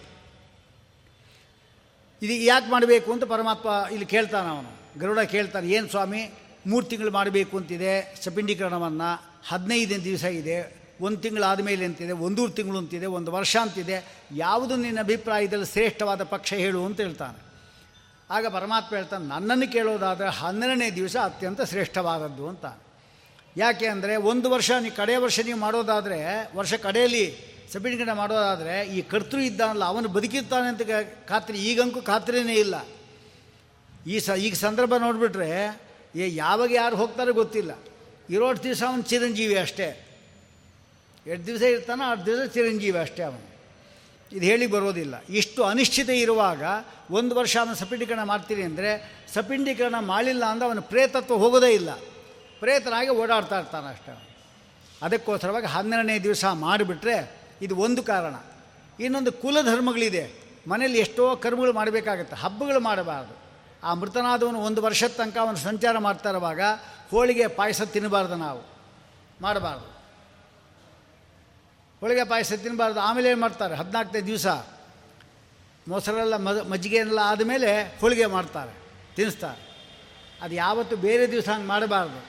[2.21, 4.99] ಇದು ಯಾಕೆ ಮಾಡಬೇಕು ಅಂತ ಪರಮಾತ್ಮ ಇಲ್ಲಿ ಕೇಳ್ತಾನೆ ಅವನು.
[4.99, 6.33] ಗರುಡ ಕೇಳ್ತಾನೆ, ಏನು ಸ್ವಾಮಿ,
[6.67, 13.05] ಮೂರು ತಿಂಗಳು ಮಾಡಬೇಕು ಅಂತಿದೆ, ಸಪಿಂಡೀಕರಣವನ್ನು ಹದಿನೈದು ದಿವಸ ಇದೆ, ಒಂದು ತಿಂಗಳು ಆದಮೇಲೆ ಅಂತಿದೆ ಒಂದೂರು ತಿಂಗಳು ಅಂತಿದೆ,
[13.05, 17.52] ಒಂದು ವರ್ಷ ಅಂತಿದೆ, ಯಾವುದು ನಿನ್ನ ಅಭಿಪ್ರಾಯದಲ್ಲಿ ಶ್ರೇಷ್ಠವಾದ ಪಕ್ಷ ಹೇಳು ಅಂತ ಹೇಳ್ತಾನೆ.
[18.33, 22.65] ಆಗ ಪರಮಾತ್ಮ ಹೇಳ್ತಾನೆ, ನನ್ನನ್ನು ಕೇಳೋದಾದರೆ ಹನ್ನೆರಡನೇ ದಿವಸ ಅತ್ಯಂತ ಶ್ರೇಷ್ಠವಾದದ್ದು ಅಂತ.
[23.57, 29.39] ಯಾಕೆ ಅಂದರೆ ಒಂದು ವರ್ಷ ನೀವು ಕಡೆಯ ವರ್ಷ ನೀವು ಮಾಡೋದಾದರೆ, ವರ್ಷ ಕಡೆಯಲ್ಲಿ ಸಪಿಂಡೀಕರಣ ಮಾಡೋದಾದರೆ, ಈ ಕರ್ತೃ
[29.39, 30.81] ಇದ್ದಾನಲ್ಲ, ಅವನು ಬದುಕಿರ್ತಾನೆ ಅಂತ
[31.27, 32.75] ಖಾತ್ರಿ ಈಗಂಕೂ ಖಾತ್ರಿನೇ ಇಲ್ಲ.
[34.07, 35.81] ಈ ಸ, ಈಗ ಸಂದರ್ಭ ನೋಡಿಬಿಟ್ರೆ,
[36.15, 37.71] ಏ, ಯಾವಾಗ ಯಾರು ಹೋಗ್ತಾರೆ ಗೊತ್ತಿಲ್ಲ.
[38.29, 40.07] ಇರೋಷ್ಟು ದಿವಸ ಅವನು ಚಿರಂಜೀವಿ ಅಷ್ಟೇ.
[41.27, 43.52] ಎರಡು ದಿವಸ ಇರ್ತಾನೋ ಆರು ದಿವಸ ಚಿರಂಜೀವಿ ಅಷ್ಟೇ ಅವನು.
[44.33, 45.23] ಇದು ಹೇಳಿ ಬರೋದಿಲ್ಲ.
[45.29, 46.63] ಇಷ್ಟು ಅನಿಶ್ಚಿತ ಇರುವಾಗ
[47.11, 51.89] ಒಂದು ವರ್ಷ ಅವನು ಸಪಿಂಡೀಕರಣ ಮಾಡ್ತೀನಿ ಅಂದರೆ ಸಪಿಂಡೀಕರಣ ಮಾಡಿಲ್ಲ ಅಂದರೆ ಅವನು ಪ್ರೇತತ್ವ ಹೋಗೋದೇ ಇಲ್ಲ.
[52.59, 54.29] ಪ್ರೇತನಾಗಿ ಓಡಾಡ್ತಾ ಇರ್ತಾನೆ ಅಷ್ಟೇ
[55.01, 57.31] ಅದಕ್ಕೋಸ್ಕರವಾಗಿ ಹನ್ನೆರಡನೇ ದಿವಸ ಮಾಡಿಬಿಟ್ರೆ
[57.61, 58.35] ಇದು ಒಂದು ಕಾರಣ.
[58.99, 60.43] ಇನ್ನೊಂದು ಕುಲಧರ್ಮಗಳಿದೆ.
[60.67, 62.35] ಮನೇಲಿ ಎಷ್ಟೋ ಕರ್ಮಗಳು ಮಾಡಬೇಕಾಗತ್ತೆ.
[62.35, 63.37] ಹಬ್ಬಗಳು ಮಾಡಬಾರ್ದು.
[63.83, 66.61] ಆ ಮೃತನಾದವನು ಒಂದು ವರ್ಷದ ತನಕ ಅವನು ಸಂಚಾರ ಮಾಡ್ತಾ ಇರುವಾಗ
[67.11, 68.61] ಹೋಳಿಗೆ ಪಾಯಸ ತಿನ್ನಬಾರ್ದು ನಾವು.
[69.41, 69.92] ಮಾಡಬಾರ್ದು.
[72.03, 73.75] ಹೋಳಿಗೆ ಪಾಯಸ ತಿನ್ನಬಾರ್ದು ಆಮೇಲೆ ಏನು ಮಾಡ್ತಾರೆ?
[73.75, 74.47] ಹದಿನಾಲ್ಕನೇ ದಿವಸ
[75.87, 78.73] ಮೊಸರೆಲ್ಲ ಮಜ, ಮಜ್ಜಿಗೆನೆಲ್ಲ ಆದಮೇಲೆ ಹೋಳಿಗೆ ಮಾಡ್ತಾರೆ
[79.15, 79.61] ತಿನ್ನಿಸ್ತಾರೆ
[80.41, 82.19] ಅದು ಯಾವತ್ತು ಬೇರೆ ದಿವಸ ಹಂಗೆ ಮಾಡಬಾರ್ದು.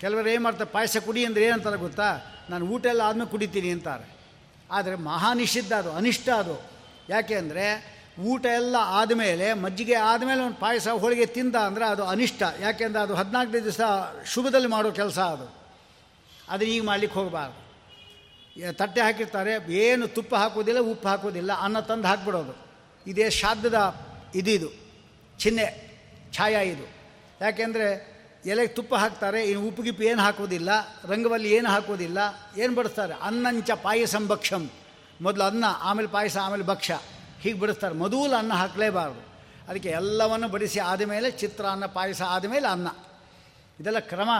[0.00, 2.08] ಕೆಲವರು ಏನು ಮಾಡ್ತಾರೆ, ಪಾಯಸ ಕುಡಿ ಅಂದರೆ ಏನಂತಾರೆ ಗೊತ್ತಾ?
[2.50, 4.06] ನಾನು ಊಟ ಎಲ್ಲ ಆದಮೇಲೆ ಕುಡಿತೀನಿ ಅಂತಾರೆ.
[4.70, 6.62] ಆದರೆ ಮಹಾ ನಿಷಿದ್ಧ ಅದು, ಅನಿಷ್ಟ ಅದು.
[7.08, 7.66] ಯಾಕೆ ಅಂದರೆ
[8.20, 12.42] ಊಟ ಎಲ್ಲ ಆದಮೇಲೆ, ಮಜ್ಜಿಗೆ ಆದಮೇಲೆ ಒಂದು ಪಾಯಸ ಹೋಳಿಗೆ ತಿಂದ ಅಂದರೆ ಅದು ಅನಿಷ್ಟ.
[12.60, 13.80] ಯಾಕೆಂದರೆ ಅದು ಹದಿನಾಲ್ಕನೇ ದಿವಸ
[14.26, 15.48] ಶುಭದಲ್ಲಿ ಮಾಡೋ ಕೆಲಸ ಅದು.
[16.48, 17.59] ಅದನ್ನ ಈಗ ಮಾಡ್ಲಿಕ್ಕೆ ಹೋಗಬಾರ್ದು.
[18.72, 19.72] ತಟ್ಟೆ ಹಾಕಿರ್ತಾರೆ.
[19.72, 22.54] ಏನು ತುಪ್ಪ ಹಾಕೋದಿಲ್ಲ ಉಪ್ಪು ಹಾಕೋದಿಲ್ಲ ಅನ್ನ ತಂದು ಹಾಕ್ಬಿಡೋದು.
[23.06, 23.78] ಇದೇ ಶ್ರಾದ್ದದ
[24.34, 24.68] ಇದಿದು
[25.38, 25.66] ಚಿಹ್ನೆ,
[26.32, 26.86] ಛಾಯಾ ಇದು.
[27.40, 27.86] ಯಾಕೆಂದರೆ
[28.46, 30.70] ಎಲೆಗೆ ತುಪ್ಪ ಹಾಕ್ತಾರೆ, ಇನ್ನು ಉಪ್ಪು ಗಿಪ್ಪು ಏನು ಹಾಕೋದಿಲ್ಲ
[31.08, 32.18] ರಂಗವಲ್ಲಿ ಏನು ಹಾಕೋದಿಲ್ಲ
[32.56, 33.14] ಏನು ಬಡಿಸ್ತಾರೆ?
[33.14, 34.70] ಅನ್ನಂಚ ಪಾಯಸಂ ಭಕ್ಷಂ.
[35.20, 37.00] ಮೊದಲು ಅನ್ನ, ಆಮೇಲೆ ಪಾಯಸ, ಆಮೇಲೆ ಭಕ್ಷ್ಯ
[37.40, 37.94] ಹೀಗೆ ಬಿಡಿಸ್ತಾರೆ.
[37.94, 39.20] ಮೊದಲು ಅನ್ನ ಹಾಕಲೇಬಾರ್ದು.
[39.68, 42.88] ಅದಕ್ಕೆ ಎಲ್ಲವನ್ನು ಬಡಿಸಿ ಆದಮೇಲೆ ಚಿತ್ರಾನ್ನ, ಪಾಯಸ ಆದಮೇಲೆ ಅನ್ನ.
[43.80, 44.30] ಇದೆಲ್ಲ ಕ್ರಮ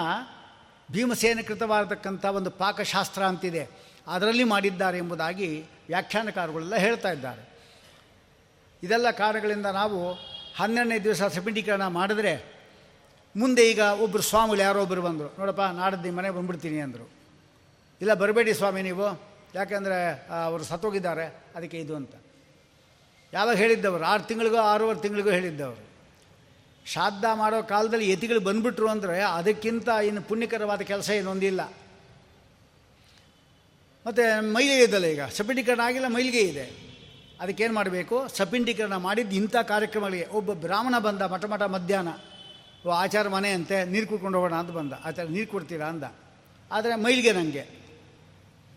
[0.92, 3.89] ಭೀಮಸೇನ ಕೃತವಾಗಿರ್ತಕ್ಕಂಥ ಒಂದು ಪಾಕಶಾಸ್ತ್ರ ಅಂತಿದೆ.
[4.07, 7.51] ಅದರಲ್ಲಿ ಮಾಡಿದ್ದಾರೆ ಎಂಬುದಾಗಿ ವ್ಯಾಖ್ಯಾನಕಾರಗಳೆಲ್ಲ ಹೇಳ್ತಾ ಇದ್ದಾರೆ.
[8.82, 10.12] ಇದೆಲ್ಲ ಕಾರಣಗಳಿಂದ ನಾವು
[10.57, 12.61] ಹನ್ನೆರಡನೇ ದಿವಸ ಸಪಿಂಡೀಕರಣ ಮಾಡಿದ್ರೆ
[13.36, 15.34] ಮುಂದೆ ಈಗ ಒಬ್ಬರು ಸ್ವಾಮಿಗಳು ಯಾರೋ ಒಬ್ಬರು ಬಂದರು.
[15.38, 17.11] ನೋಡಪ್ಪ ನಾಡದ್ದು ಮನೆಗೆ ಬಂದ್ಬಿಡ್ತೀನಿ ಅಂದರು.
[18.01, 19.22] ಇಲ್ಲ, ಬರಬೇಡಿ ಸ್ವಾಮಿ ನೀವು.
[19.55, 21.44] ಯಾಕೆಂದರೆ ಅವರು ಸತ್ತೋಗಿದ್ದಾರೆ.
[21.57, 22.14] ಅದಕ್ಕೆ ಇದು ಅಂತ.
[23.32, 24.05] ಯಾವಾಗ ಹೇಳಿದ್ದವರು?
[24.05, 25.90] ಆರು ತಿಂಗಳಿಗೋ, ಆರೂವರೆ ತಿಂಗಳಿಗೋ ಹೇಳಿದ್ದವರು.
[26.86, 31.61] ಶ್ರಾದ್ದ ಮಾಡೋ ಕಾಲದಲ್ಲಿ ಯತಿಗಳು ಬಂದುಬಿಟ್ರು ಅಂದರೆ ಅದಕ್ಕಿಂತ ಇನ್ನು ಪುಣ್ಯಕರವಾದ ಕೆಲಸ ಏನೊಂದಿಲ್ಲ
[34.07, 35.22] ಮತ್ತು ಮೈಲಿಗೆ ಇದ್ದಲ್ಲ ಈಗ.
[35.22, 36.90] ಸಪಿಂಡೀಕರಣ ಆಗಿಲ್ಲ, ಮೈಲಿಗೆ ಇದೆ.
[37.40, 38.28] ಅದಕ್ಕೇನು ಮಾಡಬೇಕು?
[38.28, 42.09] ಸಪಿಂಡೀಕರಣ ಮಾಡಿದ್ದು ಇಂಥ ಕಾರ್ಯಕ್ರಮಗಳಿಗೆ ಒಬ್ಬ ಬ್ರಾಹ್ಮಣ ಬಂದ ಮಠ ಮಠ ಮಧ್ಯಾಹ್ನ.
[42.86, 44.92] ಓ, ಆಚಾರ ಮನೆ ಅಂತೆ, ನೀರು ಕುಡ್ಕೊಂಡು ಹೋಗೋಣ ಅಂತ ಬಂದ.
[45.05, 46.05] ಆಚಾರ, ನೀರು ಕೊಡ್ತೀರಾ ಅಂದ.
[46.72, 47.66] ಆದರೆ ಮೈಲಿಗೆ ನನಗೆ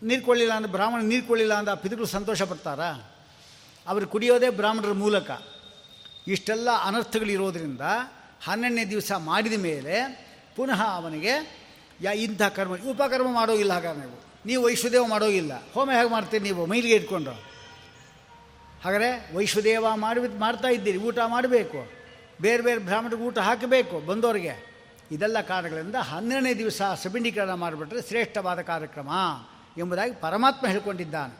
[0.02, 3.14] ನೀರು ಕೊಳ್ಳಿಲ್ಲ ಅಂದ್ರೆ ಬ್ರಾಹ್ಮಣ ನೀರು ಕೊಳ್ಳಿಲ್ಲ ಅಂದ ಪಿತೃಗಳು ಸಂತೋಷ ಪಡ್ತಾರಾ?
[3.86, 5.30] ಅವರು ಕುಡಿಯೋದೇ ಬ್ರಾಹ್ಮಣರ ಮೂಲಕ.
[6.28, 7.80] ಇಷ್ಟೆಲ್ಲ ಅನರ್ಥಗಳಿರೋದ್ರಿಂದ
[8.44, 11.64] ಹನ್ನೆರಡನೇ ದಿವಸ ಮಾಡಿದ ಮೇಲೆ ಪುನಃ ಅವನಿಗೆ,
[12.02, 14.33] ಯಾ ಇಂಥ ಕರ್ಮ ಉಪಕರ್ಮ ಮಾಡೋಗಿಲ್ಲ ಹಾಗಾದ್ರೆ ನೀವು.
[14.46, 15.52] ನೀವು ವೈಶ್ವದೇವ ಮಾಡೋಗಿಲ್ಲ.
[15.74, 16.66] ಹೋಮ ಹೇಗೆ ಮಾಡ್ತೀರಿ ನೀವು?
[16.66, 17.30] ಮೈಲಿಗೆ ಇಟ್ಕೊಂಡು.
[18.84, 21.90] ಹಾಗಾದರೆ ವೈಶ್ವದೇವ ಮಾಡಿ ಮಾಡ್ತಾ ಇದ್ದೀರಿ, ಊಟ ಮಾಡಬೇಕು.
[22.42, 24.74] ಬೇರೆ ಬೇರೆ ಬ್ರಾಹ್ಮಣರಿಗೆ ಊಟ ಹಾಕಬೇಕು ಬಂದವರಿಗೆ
[25.10, 29.08] ಇದೆಲ್ಲ ಕಾರಣಗಳಿಂದ ಹನ್ನೆರಡನೇ ದಿವಸ ಸಬಿಂಡೀಕರಣ ಮಾಡಿಬಿಟ್ರೆ ಶ್ರೇಷ್ಠವಾದ ಕಾರ್ಯಕ್ರಮ
[29.76, 31.34] ಎಂಬುದಾಗಿ ಪರಮಾತ್ಮ ಹೇಳ್ಕೊಂಡಿದ್ದಾನೆ.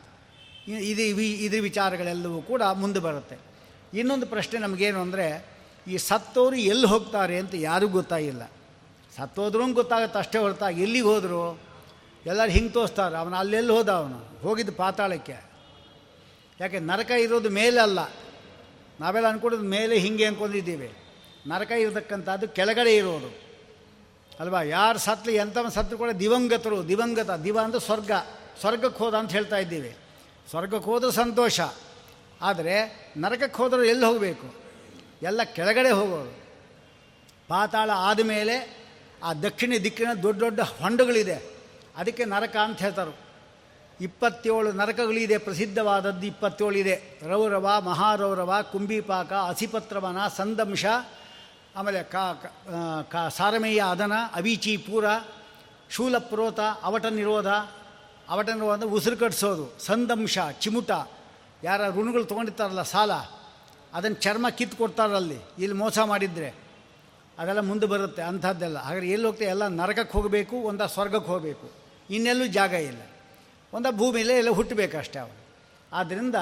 [0.71, 1.01] ಇದು
[1.45, 3.37] ಇದ್ರ ವಿಚಾರಗಳೆಲ್ಲವೂ ಕೂಡ ಮುಂದೆ ಬರುತ್ತೆ.
[3.93, 5.45] ಇನ್ನೊಂದು ಪ್ರಶ್ನೆ ನಮಗೇನು ಅಂದರೆ,
[5.87, 8.51] ಈ ಸತ್ತವರು ಎಲ್ಲಿ ಹೋಗ್ತಾರೆ ಅಂತ ಯಾರಿಗೂ ಗೊತ್ತಾಗಿಲ್ಲ.
[9.17, 11.64] ಸತ್ತೋದ್ರೂ ಗೊತ್ತಾಗುತ್ತೆ, ಅಷ್ಟೇ ಹೊರತಾಗಿ ಎಲ್ಲಿಗೆ ಹೋದರು?
[12.25, 14.39] ಎಲ್ಲರೂ ಹಿಂಗೆ ತೋರಿಸ್ತಾರೆ ಅವನು ಅಲ್ಲೆಲ್ಲಿ ಹೋದ ಅವನು?
[14.41, 15.35] ಹೋಗಿದ್ದು ಪಾತಾಳಕ್ಕೆ.
[16.59, 17.99] ಯಾಕೆ, ನರಕ ಇರೋದು ಮೇಲೆ ಅಲ್ಲ.
[18.99, 20.97] ನಾವೆಲ್ಲ ಅಂದ್ಕೊಡೋದು ಮೇಲೆ ಹಿಂಗೆ ಅಂದ್ಕೊಂಡಿದ್ದೀವಿ
[21.47, 23.45] ನರಕ ಇರತಕ್ಕಂಥದ್ದು ಕೆಳಗಡೆ ಇರೋದು.
[24.39, 24.61] ಅಲ್ವಾ?
[24.61, 26.87] ಯಾರು ಸತ್ಲಿ, ಎಂಥವನು ಸತ್ತು ಕೂಡ ದಿವಂಗತರು.
[26.87, 28.11] ದಿವಂಗತ, ದಿವ ಅಂದರೆ ಸ್ವರ್ಗ.
[28.59, 29.95] ಸ್ವರ್ಗಕ್ಕೆ ಹೋದ ಅಂತ ಹೇಳ್ತಾ ಇದ್ದೀವಿ.
[30.49, 31.59] ಸ್ವರ್ಗಕ್ಕೆ ಹೋದ್ರೆ ಸಂತೋಷ.
[32.41, 34.53] ಆದರೆ ನರಕಕ್ಕೆ ಹೋದರೂ ಎಲ್ಲಿ ಹೋಗಬೇಕು?
[35.21, 36.31] ಎಲ್ಲ ಕೆಳಗಡೆ ಹೋಗೋದು.
[37.47, 38.85] ಪಾತಾಳ ಆದಮೇಲೆ
[39.23, 41.54] ಆ ದಕ್ಷಿಣ ದಿಕ್ಕಿನ ದೊಡ್ಡ ದೊಡ್ಡ ಹೊಂಡಗಳಿದೆ.
[41.97, 43.13] ಅದಕ್ಕೆ ನರಕ ಅಂತ ಹೇಳ್ತಾರೆ.
[44.01, 46.95] ಇಪ್ಪತ್ತೇಳು ನರಕಗಳಿದೆ, ಪ್ರಸಿದ್ಧವಾದದ್ದು ಇಪ್ಪತ್ತೇಳು ಇದೆ
[47.27, 50.85] ರೌರವ, ಮಹಾರೌರವ ಕುಂಬಿಪಾಕ ಅಸಿಪತ್ರವನ, ಸಂದಂಶ,
[51.75, 52.33] ಆಮೇಲೆ ಕಾ
[53.11, 55.05] ಕಾ ಸಾರಮೇಯ ಅದನ, ಅವೀಚಿ ಪೂರ
[55.89, 57.47] ಶೂಲಪ್ರೋತ ಅವಟ ನಿರೋಧ
[58.29, 60.91] ಅವಟ ನಿರೋಧ ಉಸಿರು ಕಟ್ಟಿಸೋದು ಸಂದಂಶ, ಚಿಮುಟ.
[61.63, 63.11] ಯಾರ ಋಣಗಳು ತೊಗೊಂಡಿರ್ತಾರಲ್ಲ ಸಾಲ,
[63.93, 66.49] ಅದನ್ನು ಚರ್ಮ ಕಿತ್ತು ಕೊಡ್ತಾರಲ್ಲಿ ಇಲ್ಲಿ ಮೋಸ ಮಾಡಿದರೆ.
[67.39, 68.77] ಅದೆಲ್ಲ ಮುಂದೆ ಬರುತ್ತೆ, ಅಂಥದ್ದೆಲ್ಲ.
[68.77, 71.84] ಹಾಗಾದ್ರೆ ಎಲ್ಲಿ ಹೋಗ್ತೇವೆ ಎಲ್ಲ ನರಕಕ್ಕೆ ಹೋಗಬೇಕು, ಒಂದ ಸ್ವರ್ಗಕ್ಕೆ ಹೋಗಬೇಕು.
[72.09, 73.01] ಇನ್ನೆಲ್ಲೂ ಜಾಗ ಇಲ್ಲ.
[73.73, 75.39] ಒಂದು ಭೂಮಿಯಲ್ಲೇ ಎಲ್ಲ ಹುಟ್ಟಬೇಕಷ್ಟೇ ಅವನು.
[75.91, 76.37] ಆದ್ದರಿಂದ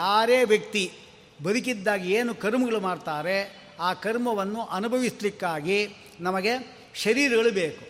[0.00, 0.84] ಯಾರೇ ವ್ಯಕ್ತಿ
[1.44, 3.36] ಬದುಕಿದ್ದಾಗ ಏನು ಕರ್ಮಗಳು ಮಾಡ್ತಾರೆ,
[3.80, 5.78] ಆ ಕರ್ಮವನ್ನು ಅನುಭವಿಸ್ಲಿಕ್ಕಾಗಿ
[6.20, 6.52] ನಮಗೆ
[7.04, 7.84] ಶರೀರಗಳು ಬೇಕು.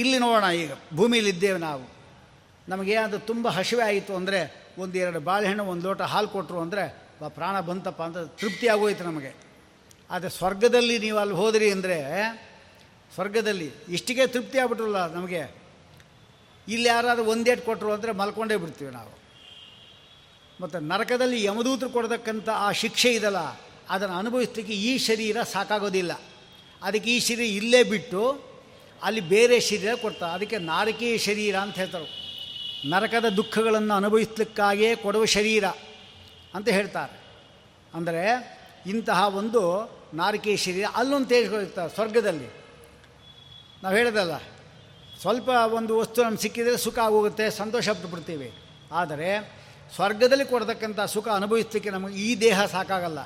[0.00, 1.84] ಇಲ್ಲಿ ನೋಡೋಣ ಈಗ ಭೂಮಿಯಲ್ಲಿದ್ದೇವೆ ನಾವು.
[2.68, 4.40] ನಮಗೆ ಅದು ತುಂಬ ಹಸಿವೆ ಆಯಿತು ಅಂದರೆ
[4.78, 6.84] ಒಂದು ಎರಡು ಬಾಳೆಹಣ್ಣು, ಒಂದು ಲೋಟ ಹಾಲು ಕೊಟ್ಟರು ಅಂದರೆ
[7.38, 9.32] ಪ್ರಾಣ ಬಂತಪ್ಪ ಅಂತ ತೃಪ್ತಿ ಆಗೋಯ್ತು ನಮಗೆ.
[10.10, 11.98] ಆದರೆ ಸ್ವರ್ಗದಲ್ಲಿ ನೀವು ಅಲ್ಲಿ ಹೋದ್ರಿ ಅಂದರೆ
[13.14, 15.42] ಸ್ವರ್ಗದಲ್ಲಿ ಇಷ್ಟಿಗೆ ತೃಪ್ತಿ ಆಗ್ಬಿಟ್ರಲ್ಲ ನಮಗೆ.
[16.68, 19.12] ಇಲ್ಲಿ ಯಾರಾದರೂ ಒಂದೇಟು ಕೊಟ್ಟರು ಅಂದರೆ ಮಲ್ಕೊಂಡೇ ಬಿಡ್ತೀವಿ ನಾವು.
[20.60, 23.40] ಮತ್ತು ನರಕದಲ್ಲಿ ಯಮದೂತರು ಕೊಡತಕ್ಕಂಥ ಆ ಶಿಕ್ಷೆ ಇದಲ್ಲ,
[23.88, 26.12] ಅದನ್ನು ಅನುಭವಿಸ್ಲಿಕ್ಕೆ ಈ ಶರೀರ ಸಾಕಾಗೋದಿಲ್ಲ.
[26.82, 28.22] ಅದಕ್ಕೆ ಈ ಶರೀರ ಇಲ್ಲೇ ಬಿಟ್ಟು
[29.02, 32.08] ಅಲ್ಲಿ ಬೇರೆ ಶರೀರ ಕೊಡ್ತಾರೆ ಅದಕ್ಕೆ ನಾರಕೀಯ ಶರೀರ ಅಂತ ಹೇಳ್ತಾರೆ.
[32.90, 35.64] ನರಕದ ದುಃಖಗಳನ್ನು ಅನುಭವಿಸ್ಲಿಕ್ಕಾಗಿಯೇ ಕೊಡುವ ಶರೀರ
[36.54, 37.16] ಅಂತ ಹೇಳ್ತಾರೆ.
[37.94, 38.24] ಅಂದರೆ
[38.86, 39.62] ಇಂತಹ ಒಂದು
[40.14, 42.48] ನಾರಕೀಯ ಶರೀರ ಅಲ್ಲೊಂದು ತೇಜ್ಕೊಳ್ತಾರೆ ಸ್ವರ್ಗದಲ್ಲಿ.
[43.82, 44.34] ನಾವು ಹೇಳಿದಲ್ಲ,
[45.22, 48.48] ಸ್ವಲ್ಪ ಒಂದು ವಸ್ತು ನಮ್ಗೆ ಸಿಕ್ಕಿದರೆ ಸುಖ ಆಗೋಗುತ್ತೆ, ಸಂತೋಷ ಬಿಡ್ತೀವಿ
[49.00, 49.30] ಆದರೆ
[49.94, 53.20] ಸ್ವರ್ಗದಲ್ಲಿ ಕೊಡ್ತಕ್ಕಂಥ ಸುಖ ಅನುಭವಿಸ್ಲಿಕ್ಕೆ ನಮಗೆ ಈ ದೇಹ ಸಾಕಾಗಲ್ಲ.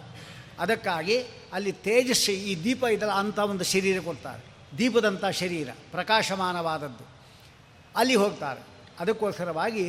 [0.64, 1.16] ಅದಕ್ಕಾಗಿ
[1.56, 4.42] ಅಲ್ಲಿ ತೇಜಸ್ಸು, ಈ ದೀಪ ಇದಲ್ಲ ಅಂಥ ಒಂದು ಶರೀರ ಕೊಡ್ತಾರೆ.
[4.78, 7.04] ದೀಪದಂಥ ಶರೀರ, ಪ್ರಕಾಶಮಾನವಾದದ್ದು.
[7.94, 8.62] ಅಲ್ಲಿ ಹೋಗ್ತಾರೆ.
[9.02, 9.86] ಅದಕ್ಕೋಸ್ಕರವಾಗಿ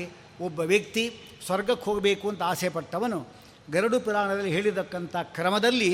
[0.48, 1.04] ಒಬ್ಬ ವ್ಯಕ್ತಿ
[1.46, 3.20] ಸ್ವರ್ಗಕ್ಕೆ ಹೋಗಬೇಕು ಅಂತ ಆಸೆ ಪಟ್ಟವನು
[3.74, 5.92] ಗರುಡು ಪುರಾಣದಲ್ಲಿ ಹೇಳಿದಕ್ಕಂಥ ಕ್ರಮದಲ್ಲಿ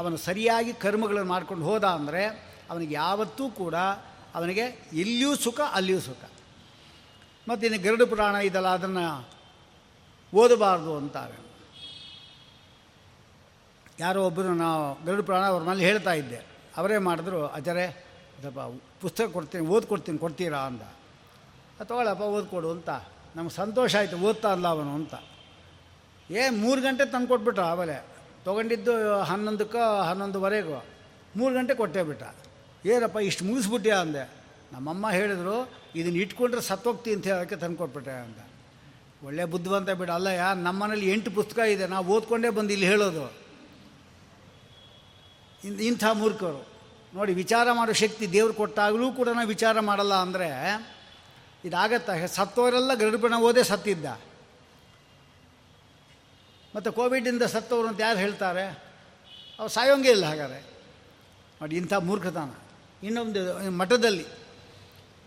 [0.00, 2.22] ಅವನು ಸರಿಯಾಗಿ ಕರ್ಮಗಳನ್ನು ಮಾಡ್ಕೊಂಡು ಹೋದ ಅಂದರೆ
[2.72, 3.76] ಅವನಿಗೆ ಯಾವತ್ತೂ ಕೂಡ
[4.34, 6.30] ಅವನಿಗೆ ಇಲ್ಲಿಯೂ ಸುಖ, ಅಲ್ಲಿಯೂ ಸುಖ.
[7.48, 9.28] ಮತ್ತು ಇನ್ನು ಗರುಡ ಪುರಾಣ ಇದೆಲ್ಲ ಅದನ್ನು
[10.34, 11.48] ಓದಬಾರ್ದು ಅಂತಾರೆ.
[14.00, 16.40] ಯಾರೋ ಒಬ್ಬರು ನಾವು ಗರುಡ ಪುರಾಣ ಅವ್ರ ಮನೇಲಿ ಹೇಳ್ತಾ ಇದ್ದೆ.
[16.76, 18.04] ಅವರೇ ಮಾಡಿದ್ರು ಅಜರೇ
[18.40, 18.58] ಸ್ವಲ್ಪ
[19.00, 20.58] ಪುಸ್ತಕ ಕೊಡ್ತೀನಿ ಓದ್ಕೊಡ್ತೀನಿ ಕೊಡ್ತೀರಾ?
[20.58, 20.80] ಅಂದ
[21.82, 22.90] ತಗೊಳ್ಳಪ್ಪ ಓದ್ಕೊಡು ಅಂತ.
[23.36, 25.14] ನಮ್ಗೆ ಸಂತೋಷ ಆಯಿತು, ಓದ್ತಾ ಇಲ್ಲ ಅವನು ಅಂತ.
[26.30, 28.06] ಏ, ಮೂರು ಗಂಟೆ ತಂದು ಕೊಟ್ಬಿಟ್ರ ಆಮೇಲೆ.
[28.44, 30.84] ತೊಗೊಂಡಿದ್ದು ಹನ್ನೊಂದಕ್ಕೆ ಹನ್ನೊಂದುವರೆಗೂ.
[31.36, 32.22] ಮೂರು ಗಂಟೆ ಕೊಟ್ಟೇ ಬಿಟ್ಟ.
[32.88, 34.30] ಏನಪ್ಪ, ಇಷ್ಟು ಮುಗಿಸ್ಬಿಟ್ಟೆ ಅಂದೆ.
[34.72, 38.38] ನಮ್ಮಮ್ಮ ಹೇಳಿದ್ರು ಇದನ್ನ ಇಟ್ಕೊಂಡ್ರೆ ಸತ್ತೋಗ್ತಿ ಅಂತ ಹೇಳೋಕ್ಕೆ ತಂದುಕೊಟ್ಬಿಟ್ಟೆ ಅಂತ.
[39.24, 43.48] ಒಳ್ಳೆ ಬುದ್ಧಿವಂತ ಬಿಡ ಅಲ್ಲ ಯಾ ನಮ್ಮನೇಲಿ ಎಂಟು ಪುಸ್ತಕ ಇದೆ ನಾವು ಓದ್ಕೊಂಡೇ ಬಂದು ಇಲ್ಲಿ ಹೇಳೋದು.
[45.64, 46.66] ಇಂಥ ಮೂರ್ಖರು.
[47.14, 50.48] ನೋಡಿ, ವಿಚಾರ ಮಾಡೋ ಶಕ್ತಿ ದೇವ್ರು ಕೊಟ್ಟಾಗಲೂ ಕೂಡ ನಾವು ವಿಚಾರ ಮಾಡಲ್ಲ ಅಂದರೆ
[51.64, 52.10] ಇದಾಗತ್ತ?
[52.26, 54.06] ಸತ್ತವರೆಲ್ಲ ಗರ್ಭಣ ಓದೇ ಸತ್ತಿದ್ದ.
[56.76, 58.66] ಮತ್ತು ಕೋವಿಡಿಂದ ಸತ್ತವರು ಅಂತ ಯಾರು ಹೇಳ್ತಾರೆ?
[59.58, 60.60] ಅವ್ರು ಸಾಯೋಂಗೇ ಇಲ್ಲ ಹಾಗಾದ್ರೆ.
[61.60, 62.50] ನೋಡಿ, ಇಂಥ ಮೂರ್ಖತನ.
[63.02, 64.26] ಇನ್ನೊಂದು, ಮಠದಲ್ಲಿ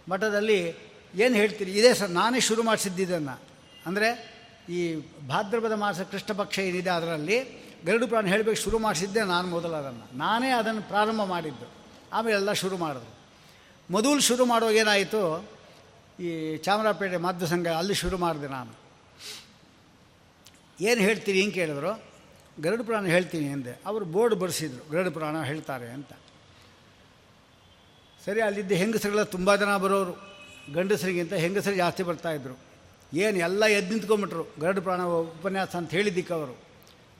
[0.09, 1.71] ಮಠದಲ್ಲಿ ಏನು ಹೇಳ್ತೀರಿ?
[1.71, 3.41] ಇದೇ ಸರ್ ನಾನೇ ಶುರು ಮಾಡಿಸಿದ್ದಿದ್ದನ್ನು
[3.85, 4.95] ಅಂದರೆ, ಈ
[5.27, 7.37] ಭಾದ್ರಪದ ಮಾಸ ಕೃಷ್ಣ ಪಕ್ಷ ಏನಿದೆ ಅದರಲ್ಲಿ,
[7.85, 10.17] ಗರುಡು ಪ್ರಾಣ ಹೇಳಬೇಕು, ಶುರು ಮಾಡಿಸಿದ್ದೆ ನಾನು ಮೊದಲು ಅದನ್ನು.
[10.17, 11.67] ನಾನೇ ಅದನ್ನು ಪ್ರಾರಂಭ ಮಾಡಿದ್ದು.
[12.13, 13.15] ಆಮೇಲೆ ಎಲ್ಲ ಶುರು ಮಾಡಿದ್ರು.
[13.89, 15.49] ಮೊದಲು ಶುರು ಮಾಡುವಾಗ ಏನಾಯಿತು?
[16.19, 18.73] ಈ ಚಾಮರಾಪೇಟೆ ಮಾಧ್ಯ ಸಂಘ, ಅಲ್ಲಿ ಶುರು ಮಾಡಿದೆ ನಾನು.
[20.81, 22.03] ಏನು ಹೇಳ್ತೀರಿ ಹಿಂಗೆ ಕೇಳಿದ್ರು?
[22.61, 26.11] ಗರುಡು ಪುರಾಣ ಹೇಳ್ತೀನಿ ಎಂದೆ ಅವರು ಬೋರ್ಡ್ ಬರೆಸಿದ್ರು, ಗರುಡು ಪುರಾಣ ಹೇಳ್ತಾರೆ ಅಂತ.
[28.25, 30.13] ಸರಿ, ಅಲ್ಲಿದ್ದ ಹೆಂಗಸರೆಲ್ಲ ತುಂಬ ಜನ ಬರೋರು.
[30.75, 32.55] ಗಂಡಸರಿಗಿಂತ ಹೆಂಗಸರು ಜಾಸ್ತಿ ಬರ್ತಾಯಿದ್ರು
[33.23, 35.01] ಏನು ಎಲ್ಲ ಎದ್ದು ನಿಂತ್ಕೊಂಬಿಟ್ರು ಗರಡು ಪ್ರಾಣ
[35.37, 36.53] ಉಪನ್ಯಾಸ ಅಂತ ಹೇಳಿದ್ದಕ್ಕೆ ಅವರು.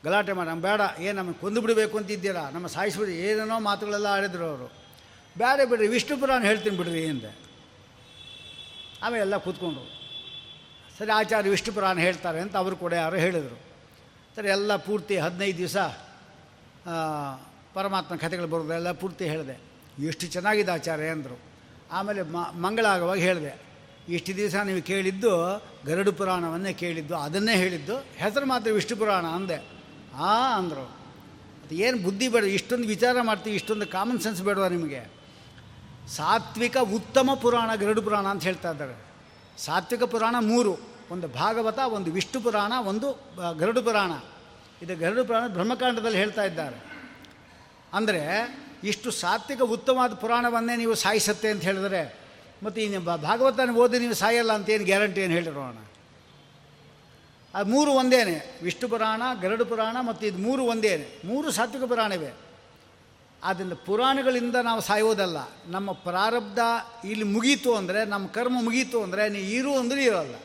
[0.06, 3.16] ಗಲಾಟೆ ಮಾಡಿ ನಮ್ಮ ಬೇಡ, ಏನು ನಮಗೆ ಕೊಂದು ಬಿಡಬೇಕು ಅಂತಿದ್ದೀರಾ ನಮ್ಮ ಸಾಯಿಸ್ಬಿಡಿ.
[3.28, 4.68] ಏನೇನೋ ಮಾತುಗಳೆಲ್ಲ ಆಡಿದ್ರು ಅವರು.
[5.42, 7.32] ಬೇಡ ಬಿಡ್ರಿ, ವಿಷ್ಣು ಪುರಾಣ ಹೇಳ್ತೀನಿ ಬಿಡ್ರಿ ಹಿಂದೆ
[9.04, 9.88] ಆಮೇಲೆ ಎಲ್ಲ ಕೂತ್ಕೊಂಡ್ರು.
[10.98, 13.58] ಸರಿ, ಆಚಾರ್ಯ ವಿಷ್ಣು ಪುರಾಣ ಹೇಳ್ತಾರೆ, ಅಂತ ಅವರು ಕೂಡ ಯಾರು ಹೇಳಿದರು.
[14.36, 15.78] ಸರಿ, ಎಲ್ಲ ಪೂರ್ತಿ ಹದಿನೈದು ದಿವಸ
[17.78, 19.58] ಪರಮಾತ್ಮ ಕಥೆಗಳು ಬರೋದು, ಎಲ್ಲ ಪೂರ್ತಿ ಹೇಳಿದೆ.
[20.06, 21.40] ಎಷ್ಟು ಚೆನ್ನಾಗಿದೆ ಆಚಾರ್ಯ ಅಂದರು.
[21.92, 22.22] ಆಮೇಲೆ
[22.60, 23.62] ಮಂಗಳ ಆಗುವಾಗ ಹೇಳಿದೆ,
[24.10, 29.58] ಇಷ್ಟು ದಿವಸ ನೀವು ಕೇಳಿದ್ದು ಗರುಡು ಪುರಾಣವನ್ನೇ ಕೇಳಿದ್ದು, ಅದನ್ನೇ ಹೇಳಿದ್ದು, ಹೆಸರು ಮಾತ್ರ ವಿಷ್ಣು ಪುರಾಣ ಅಂದೆ.
[30.16, 30.84] ಆ, ಅಂದರು.
[31.66, 35.12] ಅದು ಏನು ಬುದ್ಧಿ ಬೇಡ, ಇಷ್ಟೊಂದು ವಿಚಾರ ಮಾಡ್ತೀವಿ, ಇಷ್ಟೊಂದು ಕಾಮನ್ ಸೆನ್ಸ್ ಬೇಡವಾ ನಿಮಗೆ?
[36.08, 38.96] ಸಾತ್ವಿಕ ಉತ್ತಮ ಪುರಾಣ ಗರುಡು ಪುರಾಣ ಅಂತ ಹೇಳ್ತಾ ಇದ್ದಾರೆ.
[39.58, 40.78] ಸಾತ್ವಿಕ ಪುರಾಣ ಮೂರು,
[41.12, 44.12] ಒಂದು ಭಾಗವತ, ಒಂದು ವಿಷ್ಣು ಪುರಾಣ, ಒಂದು ಗರುಡು ಪುರಾಣ.
[44.82, 46.92] ಇದು ಗರುಡು ಪುರಾಣ ಬ್ರಹ್ಮಕಾಂಡದಲ್ಲಿ ಹೇಳ್ತಾ ಇದ್ದಾರೆ.
[47.94, 48.24] ಅಂದರೆ
[48.90, 52.02] ಇಷ್ಟು ಸಾತ್ವಿಕ ಉತ್ತಮವಾದ ಪುರಾಣವನ್ನೇ ನೀವು ಸಾಯಿಸತ್ತೆ ಅಂತ ಹೇಳಿದ್ರೆ,
[52.64, 55.80] ಮತ್ತು ಈ ಭಾಗವತನ ಓದಿ ನೀವು ಸಾಯಲ್ಲ ಅಂತ ಏನು ಗ್ಯಾರಂಟಿ ಏನು ಹೇಳಿರೋಣ
[57.54, 61.06] ಅದು ಮೂರು ಒಂದೇನೆ, ವಿಷ್ಣು ಪುರಾಣ, ಗರಡು ಪುರಾಣ ಮತ್ತು ಇದು ಮೂರು ಒಂದೇನೆ.
[61.30, 62.32] ಮೂರು ಸಾತ್ವಿಕ ಪುರಾಣವೇ
[63.44, 65.38] ಆದ್ದರಿಂದ ಪುರಾಣಗಳಿಂದ ನಾವು ಸಾಯೋದಲ್ಲ.
[65.68, 66.60] ನಮ್ಮ ಪ್ರಾರಬ್ಧ
[67.06, 70.38] ಇಲ್ಲಿ ಮುಗೀತು ಅಂದರೆ, ನಮ್ಮ ಕರ್ಮ ಮುಗೀತು ಅಂದರೆ, ನೀ ಇರು ಅಂದರೆ ಇರೋಲ್ಲ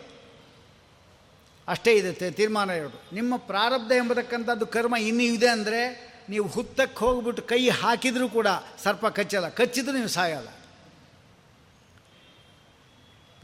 [1.69, 5.81] ಅಷ್ಟೇ ಇದೆ ತೀರ್ಮಾನ ಇರೋದು ನಿಮ್ಮ ಪ್ರಾರಬ್ಧ ಎಂಬತಕ್ಕಂಥದ್ದು ಕರ್ಮ ಇನ್ನೂ ಇದೆ ಅಂದರೆ
[6.31, 8.47] ನೀವು ಹುತ್ತಕ್ಕೆ ಹೋಗ್ಬಿಟ್ಟು ಕೈ ಹಾಕಿದರೂ ಕೂಡ
[8.83, 9.49] ಸರ್ಪ ಕಚ್ಚಲ್ಲ.
[9.49, 10.49] ಕಚ್ಚಿದ್ರೂ ನೀವು ಸಾಯಲ್ಲ.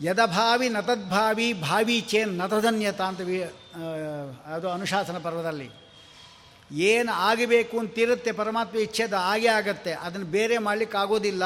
[0.02, 3.20] ಯದಭಾವಿ ನತದ್ಭಾವಿ ಭಾವಿ ಚೇನ್ ನತಧನ್ಯತ ಅಂತ
[4.46, 5.70] ಅದು ಅನುಶಾಸನ ಪರ್ವದಲ್ಲಿ.
[6.72, 9.92] ಏನು ಆಗಬೇಕು ಅಂತಿರುತ್ತೆ ಪರಮಾತ್ಮ ಇಚ್ಛೆದ ಆಗೇ ಆಗತ್ತೆ.
[9.92, 11.44] ಅದನ್ನು ಬೇರೆ ಮಾಡಲಿಕ್ಕೆ ಆಗೋದಿಲ್ಲ.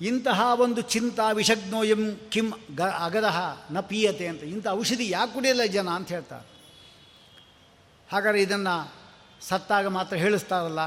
[0.00, 3.38] ಇಂತಹ ಒಂದು ಚಿಂತಾ ವಿಷಗ್ನೋ ಎಂ ಕಿಂ ಗ ಅಗದಹ
[3.70, 4.42] ನ ಪೀಯತೆ ಅಂತ.
[4.42, 6.46] ಇಂಥ ಔಷಧಿ ಯಾಕೆ ಕುಡಿಯಲ್ಲ ಜನ ಅಂತ ಹೇಳ್ತಾರೆ.
[8.12, 9.05] ಹಾಗಾರೆ ಇದನ್ನು
[9.40, 10.78] ಸತ್ತಾಗ ಮಾತ್ರ ಹೇಳಿಸ್ತಾರಲ್ಲ.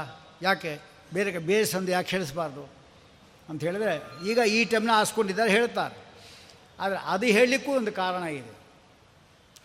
[0.42, 0.80] ಯಾಕೆ?
[1.14, 2.68] ಬೇರೆ ಬೇರೆ ಸಂದಿ ಯಾಕೆ ಹೇಳಿಸ್ಬಾರ್ದು?
[3.48, 5.94] ಅಂತ ಹೇಳಿದ್ರೆ, ಈಗ ಈ ಟೈಮ್ನ ಹಾಸ್ಕೊಂಡಿದ್ದಾರೆ ಹೇಳ್ತಾರೆ.
[6.80, 8.58] ಆದರೆ ಅದು ಹೇಳಲಿಕ್ಕೂ ಒಂದು ಕಾರಣ ಇದೆ.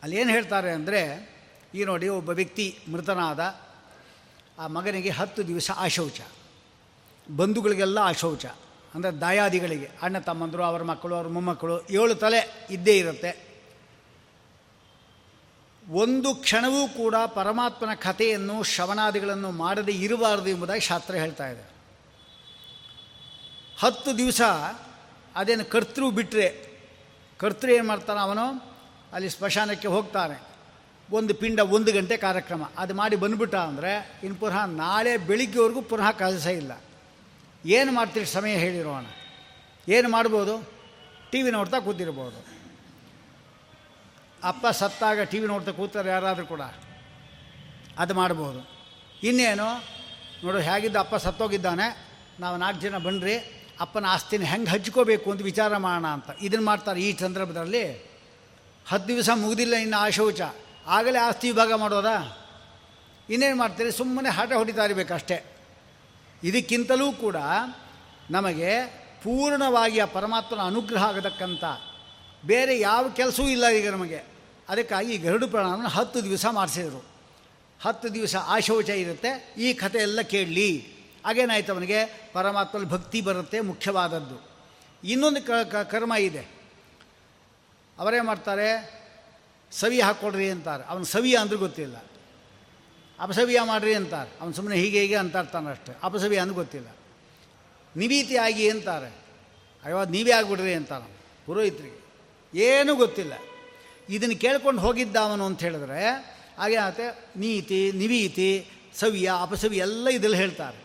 [0.04, 1.30] ಅಲ್ಲೇನು ಹೇಳ್ತಾರೆ ಅಂದರೆ,
[1.74, 3.60] ಈ ನೋಡಿ ಒಬ್ಬ ವ್ಯಕ್ತಿ ಮೃತನಾದ,
[4.60, 6.22] ಆ ಮಗನಿಗೆ ಹತ್ತು ದಿವಸ ಆಶೌಚ.
[7.36, 8.46] ಬಂಧುಗಳಿಗೆಲ್ಲ ಆಶೌಚ.
[8.96, 13.45] ಅಂದರೆ ದಾಯಾದಿಗಳಿಗೆ, ಅಣ್ಣ ತಮ್ಮಂದರು, ಅವರ ಮಕ್ಕಳು, ಅವ್ರ ಮೊಮ್ಮಕ್ಕಳು, ಏಳು ತಲೆ ಇದ್ದೇ ಇರುತ್ತೆ.
[15.90, 21.70] ಒಂದು ಕ್ಷಣವೂ ಕೂಡ ಪರಮಾತ್ಮನ ಕಥೆಯನ್ನು ಶ್ರವಣಾದಿಗಳನ್ನು ಮಾಡದೆ ಇರಬಾರದು ಎಂಬುದಾಗಿ ಶಾಸ್ತ್ರ ಹೇಳ್ತಾ ಇದೆ.
[23.78, 24.42] ಹತ್ತು ದಿವಸ
[25.36, 26.76] ಅದೇನು ಕರ್ತೃ ಬಿಟ್ಟರೆ
[27.40, 28.76] ಕರ್ತೃ ಏನು ಮಾಡ್ತಾನೆ ಅವನು?
[29.14, 30.42] ಅಲ್ಲಿ ಸ್ಮಶಾನಕ್ಕೆ ಹೋಗ್ತಾನೆ.
[31.12, 32.70] ಒಂದು ಪಿಂಡ ಒಂದು ಗಂಟೆ ಕಾರ್ಯಕ್ರಮ.
[32.78, 36.72] ಅದು ಮಾಡಿ ಬಂದುಬಿಟ್ಟ ಅಂದರೆ ಇನ್ನು ಪುನಃ ನಾಳೆ ಬೆಳಿಗ್ಗೆವರೆಗೂ ಪುನಃ ಕೆಲಸ ಇಲ್ಲ.
[37.66, 39.06] ಏನು ಮಾಡ್ತೀರಿ ಸಮಯ ಹೇಳಿರೋಣ
[39.88, 40.72] ಏನು ಮಾಡ್ಬೋದು?
[41.32, 42.55] ಟಿ ವಿ ನೋಡ್ತಾ ಕೂತಿರ್ಬೋದು.
[44.46, 46.62] ಅಪ್ಪ ಸತ್ತಾಗ ಟಿ ವಿ ನೋಡ್ತಾ ಕೂತಾರೆ ಯಾರಾದರೂ ಕೂಡ
[48.00, 48.62] ಅದು ಮಾಡ್ಬೋದು.
[49.24, 49.68] ಇನ್ನೇನು,
[50.44, 51.88] ನೋಡು ಹೇಗಿದ್ದ ಅಪ್ಪ ಸತ್ತೋಗಿದ್ದಾನೆ,
[52.40, 53.36] ನಾವು ನಾಲ್ಕು ಜನ ಬನ್ನಿರಿ
[53.80, 56.30] ಅಪ್ಪನ ಆಸ್ತಿನ ಹೆಂಗೆ ಹಂಚ್ಕೋಬೇಕು ಅಂತ ವಿಚಾರ ಮಾಡೋಣ ಅಂತ.
[56.42, 57.86] ಇದನ್ನು ಮಾಡ್ತಾರೆ ಈ ಸಂದರ್ಭದಲ್ಲಿ.
[58.88, 60.42] ಹತ್ತು ದಿವಸ ಮುಗಿದಿಲ್ಲ ಇನ್ನು ಆ ಶೌಚ.
[60.88, 62.18] ಆಗಲೇ ಆಸ್ತಿ ವಿಭಾಗ ಮಾಡೋದಾ?
[63.30, 63.92] ಇನ್ನೇನು ಮಾಡ್ತೀರಿ?
[63.92, 65.38] ಸುಮ್ಮನೆ ಹಠ ಹೊಡಿತಾ ಇರಬೇಕಷ್ಟೇ
[66.44, 67.36] ಇದಕ್ಕಿಂತಲೂ ಕೂಡ
[68.32, 68.72] ನಮಗೆ
[69.24, 71.64] ಪೂರ್ಣವಾಗಿ ಆ ಪರಮಾತ್ಮನ ಅನುಗ್ರಹ ಆಗತಕ್ಕಂಥ
[72.46, 74.35] ಬೇರೆ ಯಾವ ಕೆಲಸವೂ ಇಲ್ಲ ಈಗ ನಮಗೆ.
[74.70, 77.06] ಅದಕ್ಕಾಗಿ ಗರುಡು ಪ್ರಾಣವನ್ನು ಹತ್ತು ದಿವಸ ಮಾಡಿಸಿದರು.
[77.82, 79.54] ಹತ್ತು ದಿವಸ ಆಶೌಚ ಶೌಚ ಇರುತ್ತೆ.
[79.58, 80.88] ಈ ಕಥೆ ಎಲ್ಲ ಕೇಳಲಿ
[81.26, 82.30] ಹಾಗೇನಾಯ್ತು ಅವನಿಗೆ?
[82.34, 84.50] ಪರಮಾತ್ಮಲ್ಲಿ ಭಕ್ತಿ ಬರುತ್ತೆ, ಮುಖ್ಯವಾದದ್ದು.
[85.04, 86.48] ಇನ್ನೊಂದು ಕ ಕರ್ಮ ಇದೆ.
[88.00, 88.96] ಅವರೇ ಮಾಡ್ತಾರೆ?
[89.72, 90.84] ಸವಿ ಹಾಕ್ಕೊಡ್ರಿ ಅಂತಾರೆ.
[90.84, 91.96] ಅವನು ಸವಿಯ ಅಂದ್ರೆ ಗೊತ್ತಿಲ್ಲ.
[93.20, 94.30] ಅಪಸವಿಯ ಮಾಡ್ರಿ ಅಂತಾರೆ.
[94.42, 95.98] ಅವನು ಸುಮ್ಮನೆ ಹೀಗೆ ಹೀಗೆ ಅಂತ ಇರ್ತಾನೆ ಅಷ್ಟೇ.
[96.04, 96.88] ಅಪಸವಿಯ ಅಂದ್ರೆ ಗೊತ್ತಿಲ್ಲ.
[97.98, 98.38] ನಿವೀತಿ
[98.70, 99.08] ಅಂತಾರೆ?
[99.86, 102.06] ಅಯ್ಯೋ ನೀವೇ ಆಗಿಬಿಡ್ರಿ ಅಂತಾರೆ ಪುರೋಹಿತರಿಗೆ.
[102.60, 103.34] ಏನೂ ಗೊತ್ತಿಲ್ಲ.
[104.10, 106.02] ಇದನ್ನು ಕೇಳ್ಕೊಂಡು ಹೋಗಿದ್ದ ಅವನು ಅಂತ ಹೇಳಿದ್ರೆ,
[106.60, 108.50] ಹಾಗೆ ಆಗುತ್ತೆ ನೀತಿ, ನಿವೀತಿ,
[109.00, 110.80] ಸವಿಯ ಅಪಸವಿ ಎಲ್ಲ ಇದರಲ್ಲಿ ಹೇಳ್ತಾರೆ.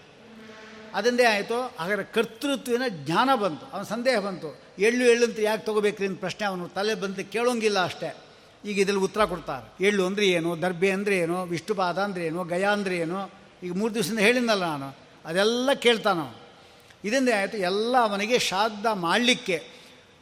[0.95, 4.49] ಅದೊಂದೇ ಆಯಿತು, ಹಾಗಾದ್ರೆ ಕರ್ತೃತ್ವನ ಜ್ಞಾನ ಬಂತು, ಅವನ ಸಂದೇಹ ಬಂತು.
[4.79, 8.11] ಎಳ್ಳು ಎಳ್ಳು ಅಂತ ಯಾಕೆ ತೊಗೋಬೇಕ್ರಿ ಅಂತ ಪ್ರಶ್ನೆ ಅವನು ತಲೆ ಬಂದು ಕೇಳೋಂಗಿಲ್ಲ ಅಷ್ಟೇ.
[8.65, 9.85] ಈಗ ಇದರಲ್ಲಿ ಉತ್ತರ ಕೊಡ್ತಾರೆ.
[9.85, 13.21] ಎಳ್ಳು ಅಂದರೆ ಏನು ದರ್ಬೆ ಅಂದರೆ ಏನು, ವಿಷ್ಣುಪಾದ ಅಂದರೆ ಏನು, ಗಯ ಅಂದರೆ ಏನು?
[13.63, 14.89] ಈಗ ಮೂರು ದಿವಸದಿಂದ ಹೇಳಿದ್ನಲ್ಲ ನಾನು,
[15.25, 16.21] ಅದೆಲ್ಲ ಕೇಳ್ತಾನ
[17.05, 19.57] ಇದರಿಂದ ಆಯಿತು, ಎಲ್ಲ ಅವನಿಗೆ ಶ್ರಾದ್ದ ಮಾಡಲಿಕ್ಕೆ.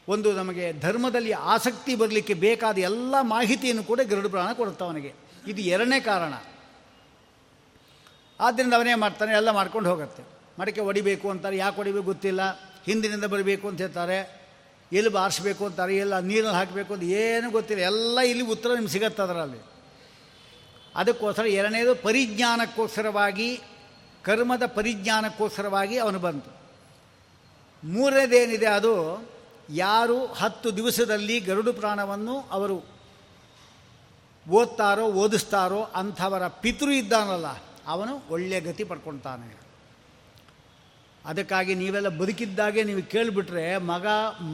[0.09, 5.14] ಒಂದು ನಮಗೆ ಧರ್ಮದಲ್ಲಿ ಆಸಕ್ತಿ ಬರಲಿಕ್ಕೆ ಬೇಕಾದ ಎಲ್ಲ ಮಾಹಿತಿಯನ್ನು ಕೂಡ ಗರುಡ ಪ್ರಾಣ ಕೊಡುತ್ತೆ ಅವನಿಗೆ.
[5.46, 6.32] ಇದು ಎರಡನೇ ಕಾರಣ.
[8.40, 10.22] ಆದ್ದರಿಂದ ಅವನೇ ಮಾಡ್ತಾನೆ, ಎಲ್ಲ ಮಾಡ್ಕೊಂಡು ಹೋಗುತ್ತೆ.
[10.61, 12.52] ಮಡಿಕೆ ಹೊಡಿಬೇಕು ಅಂತಾರೆ, ಯಾಕೆ ಹೊಡಿಬೇಕು ಗೊತ್ತಿಲ್ಲ.
[12.86, 14.38] ಹಿಂದಿನಿಂದ ಬರಬೇಕು ಅಂತ ಹೇಳ್ತಾರೆ.
[14.92, 17.82] ಎಲ್ಲಿ ಬಾರಿಸ್ಬೇಕು ಅಂತಾರೆ, ಎಲ್ಲ ನೀರಲ್ಲಿ ಹಾಕಬೇಕು ಅಂತ ಏನೂ ಗೊತ್ತಿಲ್ಲ.
[17.82, 19.59] ಎಲ್ಲ ಇಲ್ಲಿ ಉತ್ತರ ನಿಮ್ಗೆ ಸಿಗತ್ತೆ ಅದರಲ್ಲಿ.
[20.96, 23.61] ಅದಕ್ಕೋಸ್ಕರ ಎರಡನೇದು ಪರಿಜ್ಞಾನಕ್ಕೋಸ್ಕರವಾಗಿ,
[24.22, 26.59] ಕರ್ಮದ ಪರಿಜ್ಞಾನಕ್ಕೋಸ್ಕರವಾಗಿ ಅವನು ಬಂತು
[27.84, 29.28] ಮೂರನೇದೇನಿದೆ ಅದು?
[29.68, 32.76] ಯಾರು ಹತ್ತು ದಿವಸದಲ್ಲಿ ಗರುಡು ಪ್ರಾಣವನ್ನು ಅವರು
[34.46, 37.48] ಓದ್ತಾರೋ, ಓದಿಸ್ತಾರೋ ಅಂಥವರ ಪಿತೃ ಇದ್ದಾನಲ್ಲ,
[37.86, 39.48] ಅವನು ಒಳ್ಳೆಯ ಗತಿ ಪಡ್ಕೊಳ್ತಾನೆ
[41.24, 44.06] ಅದಕ್ಕಾಗಿ ನೀವೆಲ್ಲ ಬದುಕಿದ್ದಾಗೆ ನೀವು ಕೇಳಿಬಿಟ್ರೆ ಮಗ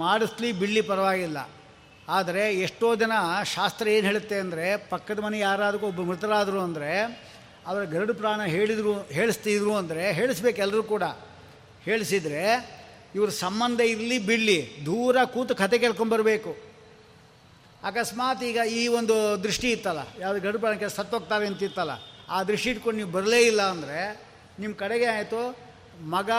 [0.02, 1.38] ಮಾಡಿಸ್ಲಿ ಬಿಡಲಿ ಪರವಾಗಿಲ್ಲ.
[2.08, 3.12] ಆದರೆ ಎಷ್ಟೋ ಜನ
[3.54, 6.90] ಶಾಸ್ತ್ರ ಏನು ಹೇಳುತ್ತೆ ಅಂದರೆ, ಪಕ್ಕದ ಮನೆ ಯಾರಾದರೂ ಒಬ್ಬ ಮೃತರಾದರು ಅಂದರೆ,
[7.66, 11.04] ಅವರ ಗರುಡು ಪ್ರಾಣ ಹೇಳಿದರು, ಹೇಳಿಸ್ತಿದ್ರು ಅಂದರೆ, ಹೇಳಿಸ್ಬೇಕು ಎಲ್ಲರೂ ಕೂಡ.
[11.84, 12.42] ಹೇಳಿಸಿದರೆ
[13.16, 16.52] ಇವ್ರ ಸಂಬಂಧ ಇರಲಿ ಬಿಡಲಿ, ದೂರ ಕೂತು ಕತೆ ಕೇಳ್ಕೊಂಬರ್ಬೇಕು
[17.88, 21.94] ಅಕಸ್ಮಾತ್ ಈಗ ಈ ಒಂದು ದೃಷ್ಟಿ ಇತ್ತಲ್ಲ, ಯಾವುದು ಪ್ರಾಣಕ್ಕೆ ಸತ್ತೋಗ್ತಾರೆ ಅಂತಿತ್ತಲ್ಲ,
[22.34, 24.00] ಆ ದೃಷ್ಟಿ ಇಟ್ಕೊಂಡು ನೀವು ಬರಲೇ ಇಲ್ಲ ಅಂದರೆ
[24.62, 25.42] ನಿಮ್ಮ ಕಡೆಗೆ ಆಯಿತು,
[26.14, 26.30] ಮಗ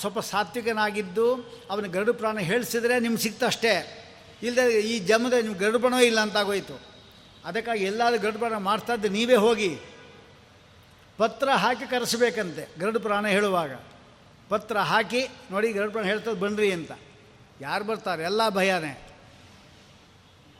[0.00, 1.26] ಸ್ವಲ್ಪ ಸಾತ್ವಿಕನಾಗಿದ್ದು,
[1.70, 3.74] ಅವನ ಗರುಡು ಪ್ರಾಣ ಹೇಳಿಸಿದ್ರೆ ನಿಮ್ಗೆ ಸಿಕ್ತಷ್ಟೇ
[4.46, 6.76] ಇಲ್ಲದೆ ಈ ಜಮದ ನಿಮ್ಗೆ ಗರುಡು ಪ್ರಾಣವೇ ಇಲ್ಲ ಅಂತಾಗೋಯ್ತು
[7.48, 9.72] ಅದಕ್ಕಾಗಿ ಎಲ್ಲಾದರೂ ಗರುಡು ಪ್ರಾಣ ಮಾಡ್ತಾದ್ದು ನೀವೇ ಹೋಗಿ.
[11.18, 13.72] ಪತ್ರ ಹಾಕಿ ಕರೆಸಬೇಕಂತೆ, ಗರುಡು ಪ್ರಾಣ ಹೇಳುವಾಗ.
[14.52, 16.92] ಪತ್ರ ಹಾಕಿ ನೋಡಿ ಗರುಡು ಪ್ರಾಣ ಹೇಳ್ತದೆ ಬನ್ನಿರಿ ಅಂತ.
[17.60, 18.22] ಯಾರು ಬರ್ತಾರೆ?
[18.22, 18.92] ಎಲ್ಲ ಭಯನೇ.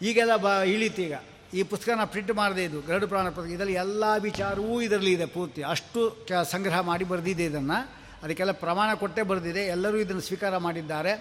[0.02, 1.14] ಈಗೆಲ್ಲ ಬ ಇಳೀತೀಗ
[1.54, 3.52] ಈ ಪುಸ್ತಕನ ಪ್ರಿಂಟ್ ಮಾಡದೇ ಇದು, ಗರುಡು ಪ್ರಾಣ ಪುಸ್ತಕ.
[3.52, 5.62] ಇದರಲ್ಲಿ ಎಲ್ಲ ವಿಚಾರವೂ ಇದರಲ್ಲಿ ಇದೆ ಪೂರ್ತಿ.
[5.62, 7.78] ಅಷ್ಟು ಕ ಸಂಗ್ರಹ ಮಾಡಿ ಬರೆದಿದೆ ಇದನ್ನು.
[8.22, 9.60] ಅದಕ್ಕೆಲ್ಲ ಪ್ರಮಾಣ ಕೊಟ್ಟೇ ಬರೆದಿದೆ.
[9.60, 11.12] ಎಲ್ಲರೂ ಇದನ್ನು ಸ್ವೀಕಾರ ಮಾಡಿದ್ದಾರೆ.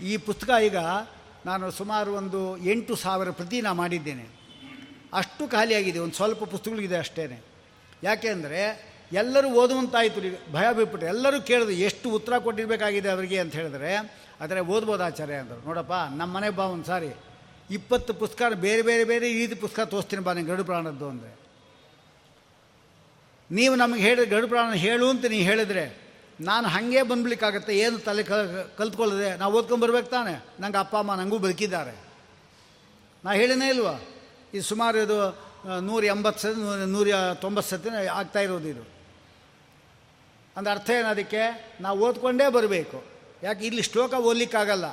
[0.00, 0.76] ಈ ಪುಸ್ತಕ ಈಗ
[1.46, 4.26] ನಾನು ಸುಮಾರು ಒಂದು ಎಂಟು ಸಾವಿರ ಪ್ರತಿ ನಾ ಮಾಡಿದ್ದೇನೆ.
[5.12, 5.98] ಅಷ್ಟು ಖಾಲಿಯಾಗಿದೆ.
[5.98, 7.44] ಒಂದು ಸ್ವಲ್ಪ ಪುಸ್ತಕಗಳಿದೆ ಅಷ್ಟೇ
[8.02, 10.20] ಯಾಕೆ ಅಂದರೆ ಎಲ್ಲರೂ ಓದುವಂತಾಯಿತು
[10.52, 13.38] ಭಯ ಬಿಟ್ಬಿಟ್ರೆ ಎಲ್ಲರೂ ಕೇಳಿದ್ರು, ಎಷ್ಟು ಉತ್ತರ ಕೊಟ್ಟಿರಬೇಕಾಗಿದೆ ಅವರಿಗೆ?
[13.38, 13.96] ಅಂತ ಹೇಳಿದ್ರೆ,
[14.40, 15.66] ಆದರೆ ಓದ್ಬೋದು ಆಚಾರ್ಯ ಅಂದರು.
[15.66, 17.10] ನೋಡಪ್ಪ ನಮ್ಮ ಮನೆ ಬಾ ಒಂದು ಸಾರಿ
[17.70, 21.38] ಇಪ್ಪತ್ತು ಪುಸ್ತಕ ಬೇರೆ ಬೇರೆ ಬೇರೆ ಈ ಪುಸ್ತಕ ತೋರಿಸ್ತೀನಿ ಬಾ ನೀವು ಗಡು ಪ್ರಾಣದ್ದು ಅಂದರೆ.
[23.50, 26.06] ನೀವು ನಮಗೆ ಹೇಳಿದ್ರೆ ಗಡು ಪ್ರಾಣ ಹೇಳು ಅಂತ ನೀವು ಹೇಳಿದ್ರೆ,
[26.40, 27.78] ನಾನು ಹಾಗೆ ಬಂದ್ಬಿಡ್ಲಿಕ್ಕಾಗತ್ತೆ.
[27.78, 28.22] ಏನು ತಲೆ
[28.76, 29.36] ಕಲ್ತ್ಕೊಳ್ಳದೆ?
[29.36, 30.44] ನಾವು ಓದ್ಕೊಂಬರ್ಬೇಕು ತಾನೆ.
[30.60, 32.04] ನಂಗೆ ಅಪ್ಪ, ಅಮ್ಮ ನನಗೂ ಬದುಕಿದ್ದಾರೆ.
[33.24, 34.00] ನಾ ಹೇಳಿನೇ ಇಲ್ವಾ?
[34.54, 35.46] ಇದು ಸುಮಾರು ಇದು,
[35.80, 38.95] ನೂರ ಎಂಬತ್ತು ಸತಿ, ನೂರ ತೊಂಬತ್ತು ಸತಿ ಆಗ್ತಾ ಇರೋದು ಇದು.
[40.56, 41.74] ಅಂದ್ರೆ ಅರ್ಥ ಏನು ಅದಕ್ಕೆ?
[41.80, 43.04] ನಾವು ಓದ್ಕೊಂಡೇ ಬರಬೇಕು.
[43.42, 43.66] ಯಾಕೆ?
[43.66, 44.84] ಇಲ್ಲಿ ಶ್ಲೋಕ ಓದಲಿಕ್ಕಾಗಲ್ಲ.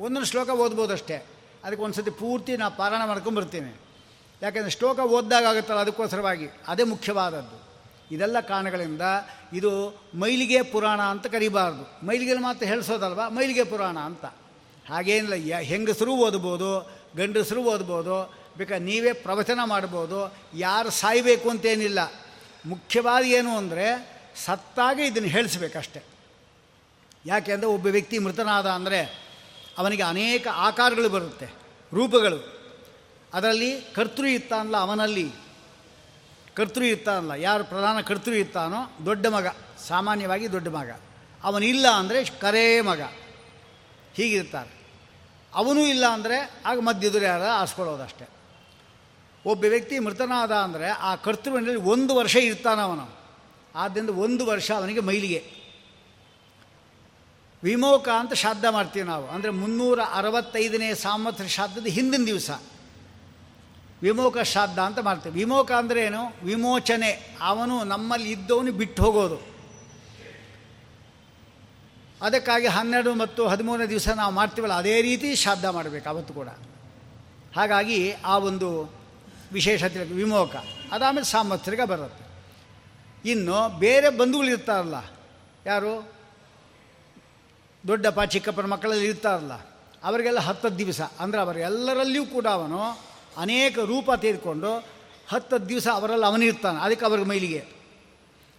[0.00, 1.26] ಒಂದೊಂದು ಶ್ಲೋಕ ಓದ್ಬೋದಷ್ಟೇ.
[1.64, 3.80] ಅದಕ್ಕೆ ಒಂದು ಸತಿ ಪೂರ್ತಿ ನಾ ಪಾರಾಯಣ ಮಾಡ್ಕೊಂಡ್ಬರ್ತೀನಿ.
[4.42, 6.48] ಯಾಕೆಂದರೆ ಶ್ಲೋಕ ಓದಿದಾಗ ಆಗುತ್ತಲ್ಲ ಅದಕ್ಕೋಸ್ಕರವಾಗಿ.
[6.68, 7.68] ಅದೇ ಮುಖ್ಯವಾದದ್ದು.
[8.14, 9.02] ಇದೆಲ್ಲ ಕಾರಣಗಳಿಂದ
[9.52, 12.06] ಇದು ಮೈಲಿಗೆ ಪುರಾಣ ಅಂತ ಕರಿಬಾರ್ದು.
[12.06, 13.20] ಮೈಲಿಗೆ ಮಾತ್ರ ಹೇಳಿಸೋದಲ್ವ?
[13.28, 14.24] ಮೈಲಿಗೆ ಪುರಾಣ ಅಂತ.
[14.88, 15.54] ಹಾಗೇನಿಲ್ಲ.
[15.56, 22.12] ಹೆಂಗಸರು ಓದ್ಬೋದು, ಗಂಡಸರು ಓದ್ಬೋದು ಬೇಕಾದ್ರೆ ನೀವೇ ಪ್ರವಚನ ಮಾಡ್ಬೋದು, ಯಾರು ಸಾಯಬೇಕು ಅಂತೇನಿಲ್ಲ.
[22.66, 26.00] ಮುಖ್ಯವಾದ ಏನು ಅಂದರೆ ಸತ್ತಾಗ ಇದನ್ನು ಹೇಳಿಸ್ಬೇಕಷ್ಟೆ.
[27.26, 29.00] ಯಾಕೆ ಅಂದರೆ ಒಬ್ಬ ವ್ಯಕ್ತಿ ಮೃತನಾದ ಅಂದರೆ
[29.78, 31.48] ಅವನಿಗೆ ಅನೇಕ ಆಕಾರಗಳು ಬರುತ್ತೆ,
[31.92, 32.38] ರೂಪಗಳು.
[33.32, 35.26] ಅದರಲ್ಲಿ ಕರ್ತೃ ಇತ್ತಾನಲ್ಲ ಅವನಲ್ಲಿ.
[36.56, 39.46] ಕರ್ತೃ ಇರ್ತಾನಲ್ಲ ಯಾರು ಪ್ರಧಾನ ಕರ್ತೃ ಇತ್ತಾನೋ ದೊಡ್ಡ ಮಗ,
[39.88, 40.90] ಸಾಮಾನ್ಯವಾಗಿ ದೊಡ್ಡ ಮಗ.
[41.42, 43.02] ಅವನಿಲ್ಲ ಅಂದರೆ ಕರೇ ಮಗ.
[44.14, 44.72] ಹೀಗಿರ್ತಾರೆ.
[45.52, 48.26] ಅವನೂ ಇಲ್ಲ ಅಂದರೆ ಆಗ ಮಧ್ಯದುರು ಯಾರ ಆರಿಸ್ಕೊಳ್ಳೋದಷ್ಟೆ.
[49.44, 53.06] ಒಬ್ಬ ವ್ಯಕ್ತಿ ಮೃತನಾದ ಅಂದರೆ ಆ ಕರ್ತೃವಿನಲ್ಲಿ ಒಂದು ವರ್ಷ ಇರ್ತಾನವನು.
[53.78, 55.40] ಆದ್ದರಿಂದ ಒಂದು ವರ್ಷ ಅವನಿಗೆ ಮೈಲಿಗೆ.
[57.62, 59.28] ವಿಮೋಕ ಅಂತ ಶ್ರಾದ್ದ ಮಾಡ್ತೀವಿ ನಾವು.
[59.28, 62.50] ಅಂದರೆ ಮುನ್ನೂರ ಅರವತ್ತೈದನೇ ಸಾಮರ್ಥ್ಯ ಶ್ರಾದ್ದದ ಹಿಂದಿನ ದಿವಸ.
[64.02, 65.34] ವಿಮೋಕ ಶ್ರಾದ್ದ ಅಂತ ಮಾಡ್ತೀವಿ.
[65.38, 66.32] ವಿಮೋಕ ಅಂದರೆ ಏನು?
[66.44, 67.36] ವಿಮೋಚನೆ.
[67.40, 69.38] ಅವನು ನಮ್ಮಲ್ಲಿ ಇದ್ದವನು ಬಿಟ್ಟು ಹೋಗೋದು.
[72.22, 76.48] ಅದಕ್ಕಾಗಿ ಹನ್ನೆರಡು ಮತ್ತು ಹದಿಮೂರನೇ ದಿವಸ ನಾವು ಮಾಡ್ತೀವಲ್ಲ, ಅದೇ ರೀತಿ ಶ್ರಾದ್ದ ಮಾಡಬೇಕು ಅವತ್ತು ಕೂಡ.
[77.56, 78.68] ಹಾಗಾಗಿ ಆ ಒಂದು
[79.52, 80.56] ವಿಶೇಷತೆ ವಿಮೋಕ.
[80.92, 82.27] ಅದಾದಮೇಲೆ ಸಾಮರ್ಥ್ಯಕ್ಕೆ ಬರುತ್ತೆ.
[83.24, 84.94] ಇನ್ನು ಬೇರೆ ಬಂಧುಗಳು ಇರ್ತಾರಲ್ಲ.
[85.66, 86.12] ಯಾರು?
[87.86, 89.52] ದೊಡ್ಡಪ್ಪ, ಚಿಕ್ಕಪ್ಪನ ಮಕ್ಕಳಲ್ಲಿ ಇರ್ತಾರಲ್ಲ.
[90.04, 91.00] ಅವರಿಗೆಲ್ಲ ಹತ್ತು ದಿವಸ.
[91.00, 92.82] ಅಂದರೆ ಅವರೆಲ್ಲರಲ್ಲಿಯೂ ಕೂಡ ಅವನು
[93.36, 94.86] ಅನೇಕ ರೂಪ ತೆಗೆದುಕೊಂಡು
[95.28, 97.64] ಹತ್ತು ದಿವಸ ಅವರಲ್ಲಿ ಅವನಿರ್ತಾನೆ ಅದಕ್ಕೆ ಅವ್ರಿಗೆ ಮೈಲಿಗೆ.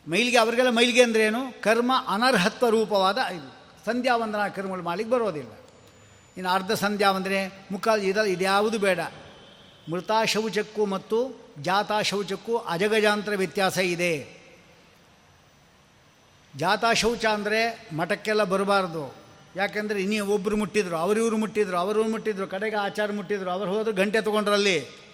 [0.07, 1.61] ಮೈಲಿಗೆ ಅವರಿಗೆಲ್ಲ ಮೈಲಿಗೆ ಅಂದರೆ ಏನು?
[1.61, 3.59] ಕರ್ಮ ಅನರ್ಹತ್ವ ರೂಪವಾದ ಇದು.
[3.85, 5.51] ಸಂಧ್ಯಾ ವಂದನಾ ಕರ್ಮಗಳು ಮಾಡಲಿಕ್ಕೆ ಬರೋದಿಲ್ಲ.
[6.37, 8.99] ಇನ್ನು ಅರ್ಧ ಸಂಧ್ಯಾ ಅಂದರೆ ಮುಖ ಇದೆಲ್ಲ ಇದ್ಯಾವುದು ಬೇಡ.
[9.91, 14.38] ಮೃತ ಶೌಚಕ್ಕೂ ಮತ್ತು ಜಾತಾ ಶೌಚಕ್ಕೂ ಅಜಗಜಾಂತರ ವ್ಯತ್ಯಾಸ ಇದೆ.
[16.55, 19.15] ಜಾತಾ ಶೌಚ ಅಂದರೆ ಮಠಕ್ಕೆಲ್ಲ ಬರಬಾರ್ದು.
[19.55, 25.09] ಯಾಕೆಂದರೆ ಇನ್ನೂ ಒಬ್ಬರು ಮುಟ್ಟಿದ್ರು, ಅವರಿವರು ಮುಟ್ಟಿದ್ರು, ಅವರು ಮುಟ್ಟಿದ್ರು, ಕಡೆಗೆ ಆಚಾರ ಮುಟ್ಟಿದ್ರು, ಅವ್ರು ಹೋದ್ರು ಗಂಟೆ ತೊಗೊಂಡ್ರಲ್ಲಿ.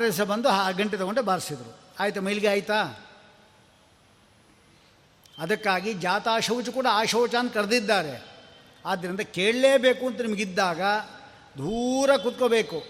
[0.00, 1.78] ದಿವಸ ಬಂದು ಆ ಗಂಟೆ ತೊಗೊಂಡೆ ಬಾರಿಸಿದ್ರು.
[2.00, 3.06] ಆಯಿತು, ಮೈಲಿಗೆ ಆಯಿತಾ?
[5.38, 8.36] ಅದಕ್ಕಾಗಿ ಜಾತಾ ಶೌಚ ಕೂಡ ಆ ಶೌಚ ಅಂತ ಕರೆದಿದ್ದಾರೆ.
[8.86, 10.80] ಆದ್ದರಿಂದ ಕೇಳಲೇಬೇಕು ಅಂತ ನಿಮಗಿದ್ದಾಗ
[11.58, 12.82] ದೂರ ಕುತ್ಕೋಬೇಕು.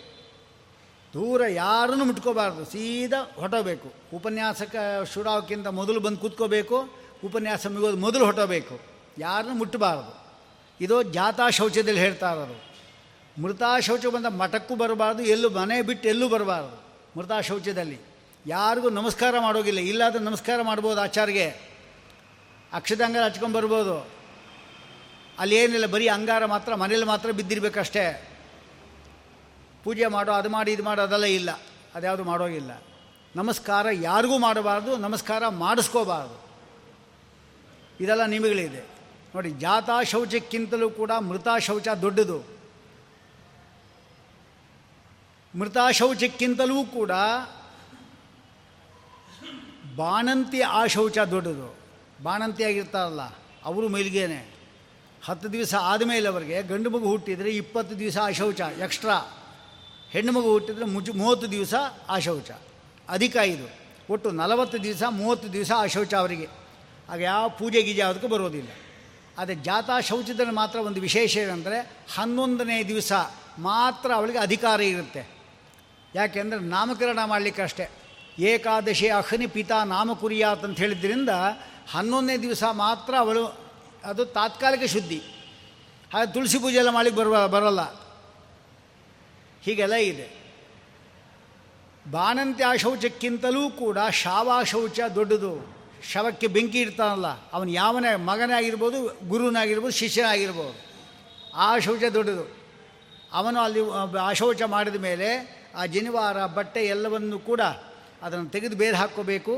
[1.15, 4.77] ದೂರ ಯಾರನ್ನು ಮುಟ್ಕೋಬಾರ್ದು, ಸೀದಾ ಹೊಟ್ಟೋಬೇಕು ಉಪನ್ಯಾಸಕ
[5.15, 7.06] ಶುರುವಕ್ಕಿಂತ ಮೊದಲು ಬಂದು ಕೂತ್ಕೋಬೇಕು.
[7.25, 8.81] ಉಪನ್ಯಾಸ ಮುಗೋದು ಮೊದಲು ಹೊಟ್ಟಬೇಕು
[9.19, 10.27] ಯಾರನ್ನು ಮುಟ್ಟಬಾರದು.
[10.81, 12.67] ಇದು ಜಾತಾ ಶೌಚದಲ್ಲಿ ಹೇಳ್ತಾ ಇರೋದು.
[13.43, 16.87] ಮೃತಾ ಶೌಚ ಬಂದ ಮಠಕ್ಕೂ ಬರಬಾರ್ದು, ಎಲ್ಲೂ ಮನೆ ಬಿಟ್ಟು ಎಲ್ಲೂ ಬರಬಾರ್ದು
[17.19, 18.01] ಮೃತಾ ಶೌಚದಲ್ಲಿ.
[18.47, 19.79] ಯಾರಿಗೂ ನಮಸ್ಕಾರ ಮಾಡೋಗಿಲ್ಲ.
[19.79, 21.51] ಇಲ್ಲಾದರೂ ನಮಸ್ಕಾರ ಮಾಡ್ಬೋದು ಆಚಾರ್ಗೆ
[22.73, 24.07] ಅಕ್ಷದಂಗಾರ ಹಚ್ಕೊಂಬರ್ಬೋದು
[25.39, 28.33] ಅಲ್ಲಿ ಏನಿಲ್ಲ ಬರೀ ಅಂಗಾರ ಮಾತ್ರ, ಮನೇಲಿ ಮಾತ್ರ ಬಿದ್ದಿರಬೇಕಷ್ಟೇ.
[29.85, 31.61] ಪೂಜೆ ಮಾಡೋ, ಅದು ಮಾಡಿ, ಇದು ಮಾಡೋ, ಅದೆಲ್ಲ ಇಲ್ಲ.
[31.95, 32.83] ಅದ್ಯಾವುದು ಮಾಡೋಗಿಲ್ಲ.
[33.37, 36.46] ನಮಸ್ಕಾರ ಯಾರಿಗೂ ಮಾಡಬಾರ್ದು, ನಮಸ್ಕಾರ ಮಾಡಿಸ್ಕೋಬಾರ್ದು.
[38.01, 38.83] ಇದೆಲ್ಲ ನಿಮಗಳಿದೆ
[39.35, 42.39] ನೋಡಿ, ಜಾತಾ ಶೌಚಕ್ಕಿಂತಲೂ ಕೂಡ ಮೃತ ಶೌಚ ದೊಡ್ಡದು.
[45.55, 47.11] ಮೃತ ಶೌಚಕ್ಕಿಂತಲೂ ಕೂಡ
[49.97, 51.69] ಬಾಣಂತಿ ಆ ಶೌಚ ದೊಡ್ಡದು.
[52.23, 53.23] ಬಾಣಂತಿಯಾಗಿರ್ತಾರಲ್ಲ
[53.65, 54.41] ಅವರು ಮೈಲಿಗೆನೆ.
[55.25, 59.17] ಹತ್ತು ದಿವಸ ಆದಮೇಲೆ ಅವರಿಗೆ ಗಂಡು ಮಗು ಹುಟ್ಟಿದರೆ ಇಪ್ಪತ್ತು ದಿವಸ ಆ ಶೌಚ, ಎಕ್ಸ್ಟ್ರಾ.
[60.11, 61.75] ಹೆಣ್ಣು ಮಗು ಹುಟ್ಟಿದರೆ ಮುಜ್, ಮೂವತ್ತು ದಿವಸ
[62.09, 62.51] ಆ ಶೌಚ.
[63.09, 63.67] ಅಧಿಕ ಇದು
[64.11, 66.66] ಒಟ್ಟು ನಲವತ್ತು ದಿವಸ, ಮೂವತ್ತು ದಿವಸ ಆ ಶೌಚ ಅವರಿಗೆ.
[67.09, 68.69] ಆಗ ಯಾವ ಪೂಜೆ ಗೀಜೆ ಯಾವುದಕ್ಕೂ ಬರೋದಿಲ್ಲ.
[69.39, 73.13] ಆದರೆ ಜಾತಾ ಶೌಚದಲ್ಲಿ ಮಾತ್ರ ಒಂದು ವಿಶೇಷ ಏನಂದರೆ ಹನ್ನೊಂದನೇ ದಿವಸ
[73.59, 75.29] ಮಾತ್ರ ಅವಳಿಗೆ ಅಧಿಕಾರ ಇರುತ್ತೆ.
[76.15, 77.91] ಯಾಕೆಂದರೆ ನಾಮಕರಣ ಮಾಡಲಿಕ್ಕೆ ಅಷ್ಟೇ.
[78.39, 81.29] ಏಕಾದಶಿ ಅಹ್ನಿ ಪಿತಾ ನಾಮ ಕುರಿಯಾತ್ ಅಂತ ಹೇಳಿದ್ರಿಂದ
[81.91, 83.47] ಹನ್ನೊಂದನೇ ದಿವಸ ಮಾತ್ರ ಅವಳು
[84.05, 85.19] ಅದು ತಾತ್ಕಾಲಿಕ ಶುದ್ಧಿ.
[86.13, 87.81] ಹಾಗೆ ತುಳಸಿ ಪೂಜೆ ಎಲ್ಲ ಮಾಡಲಿಕ್ಕೆ ಬರುವ, ಬರೋಲ್ಲ.
[89.63, 90.47] ಹೀಗೆಲ್ಲ ಇದೆ.
[92.11, 95.76] ಬಾಣಂತ್ಯ ಶೌಚಕ್ಕಿಂತಲೂ ಕೂಡ ಶಾವಾ ಶೌಚ ದೊಡ್ಡದು.
[96.13, 98.99] ಶವಕ್ಕೆ ಬೆಂಕಿ ಇಡ್ತಾನಲ್ಲ, ಅವನು ಯಾವನೇ ಮಗನೇ ಆಗಿರ್ಬೋದು
[99.29, 100.77] ಗುರುನಾಗಿರ್ಬೋದು ಶಿಷ್ಯನಾಗಿರ್ಬೋದು,
[101.55, 102.45] ಆ ಶೌಚ ದೊಡ್ಡದು.
[103.33, 103.81] ಅವನು ಅಲ್ಲಿ,
[104.21, 105.29] ಆ ಶೌಚ ಮಾಡಿದ ಮೇಲೆ
[105.75, 107.63] ಆ ಜನಿವಾರ ಬಟ್ಟೆ ಎಲ್ಲವನ್ನು ಕೂಡ
[108.23, 109.55] ಅದನ್ನು ತೆಗೆದು ಬೇರೆ ಹಾಕ್ಕೋಬೇಕು.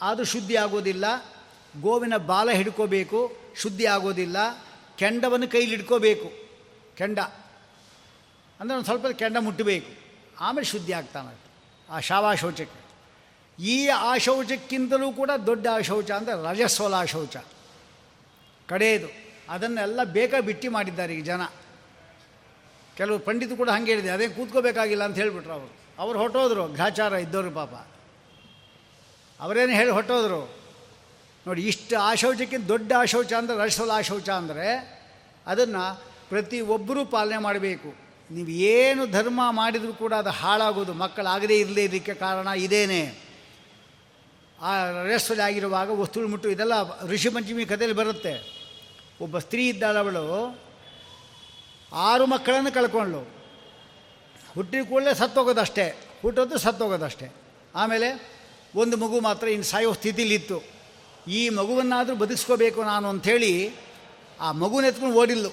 [0.00, 1.04] ಅದು ಶುದ್ಧಿ ಆಗೋದಿಲ್ಲ.
[1.80, 3.20] ಗೋವಿನ ಬಾಲ ಹಿಡ್ಕೋಬೇಕು,
[3.62, 4.36] ಶುದ್ಧಿ ಆಗೋದಿಲ್ಲ.
[4.98, 6.28] ಕೆಂಡವನ್ನು ಕೈಲಿ ಹಿಡ್ಕೋಬೇಕು,
[6.98, 7.18] ಕೆಂಡ.
[8.60, 9.90] ಅಂದರೆ ಒಂದು ಸ್ವಲ್ಪ ಕೆಂಡ ಮುಟ್ಟಬೇಕು.
[10.40, 11.34] ಆಮೇಲೆ ಶುದ್ಧಿ ಆಗ್ತಾನೆ
[11.88, 12.81] ಆ ಶಾವಾಶೌಚಕ್ಕೆ
[13.58, 13.76] ಈ
[14.12, 17.36] ಆಶೌಚಕ್ಕಿಂತಲೂ ಕೂಡ ದೊಡ್ಡ ಆಶೌಚ ಅಂದರೆ ರಜಸ್ವಲ ಶೌಚ
[18.68, 19.08] ಕಡೆಯದು.
[19.54, 21.42] ಅದನ್ನೆಲ್ಲ ಬೇಕಾ ಬಿಟ್ಟಿ ಮಾಡಿದ್ದಾರೆ ಈ ಜನ.
[22.96, 25.70] ಕೆಲವು ಪಂಡಿತು ಕೂಡ ಹಂಗೆ ಹೇಳಿದೆ ಅದೇ ಕೂತ್ಕೋಬೇಕಾಗಿಲ್ಲ ಅಂತ ಹೇಳಿಬಿಟ್ರು ಅವರು.
[26.02, 27.74] ಅವ್ರು ಹೊಟ್ಟೋದ್ರು ಗ್ರಾಚಾರ ಇದ್ದವರು ಪಾಪ.
[29.40, 30.40] ಅವರೇನು ಹೇಳಿ ಹೊಟ್ಟೋದ್ರು
[31.46, 34.66] ನೋಡಿ, ಇಷ್ಟು ಆಶೌಚಕ್ಕಿಂತ ದೊಡ್ಡ ಆಶೌಚ ಅಂದರೆ ರಜಸ್ವಲ ಆಶೌಚ ಅಂದರೆ
[35.46, 35.82] ಅದನ್ನು
[36.30, 37.90] ಪ್ರತಿ ಒಬ್ಬರೂ ಪಾಲನೆ ಮಾಡಬೇಕು.
[38.30, 40.92] ನೀವು ಏನು ಧರ್ಮ ಮಾಡಿದರೂ ಕೂಡ ಅದು ಹಾಳಾಗೋದು.
[41.02, 43.02] ಮಕ್ಕಳಾಗದೇ ಇರಲೇ ಇದಕ್ಕೆ ಕಾರಣ ಇದೇನೆ.
[44.62, 48.62] ಆ ರಜಸ್ವಲಿ ಆಗಿರುವಾಗ ವಸ್ತುಗಳು ಮುಟ್ಟು ಇದೆಲ್ಲ ಋಷಿ ಪಂಚಮಿ ಕಥೆಯಲ್ಲಿ ಬರುತ್ತೆ.
[49.20, 50.58] ಒಬ್ಬ ಸ್ತ್ರೀ ಇದ್ದಾಳವಳು
[51.92, 53.20] ಆರು ಮಕ್ಕಳನ್ನು ಕಳ್ಕೊಂಡ್ಳು.
[54.54, 56.08] ಹುಟ್ಟಿದ ಕೂಡಲೇ ಸತ್ತೋಗೋದಷ್ಟೇ.
[56.22, 57.34] ಹುಟ್ಟೋದು ಸತ್ತೋಗೋದಷ್ಟೇ.
[57.74, 58.32] ಆಮೇಲೆ
[58.74, 60.62] ಒಂದು ಮಗು ಮಾತ್ರ ಇನ್ನು ಸಾಯೋ ಸ್ಥಿತಿಲಿತ್ತು
[61.28, 63.74] ಈ ಮಗುವನ್ನಾದರೂ ಬದುಕಿಸ್ಕೋಬೇಕು ನಾನು ಅಂಥೇಳಿ
[64.40, 65.48] ಆ ಮಗುನ ಎತ್ಕೊಂಡು ಓಡಿಲ್ಲು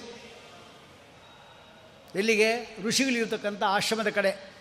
[2.14, 2.76] ಎಲ್ಲಿಗೆ?
[2.82, 4.59] ಋಷಿಗಳಿರ್ತಕ್ಕಂಥ ಆಶ್ರಮದ ಕಡೆ.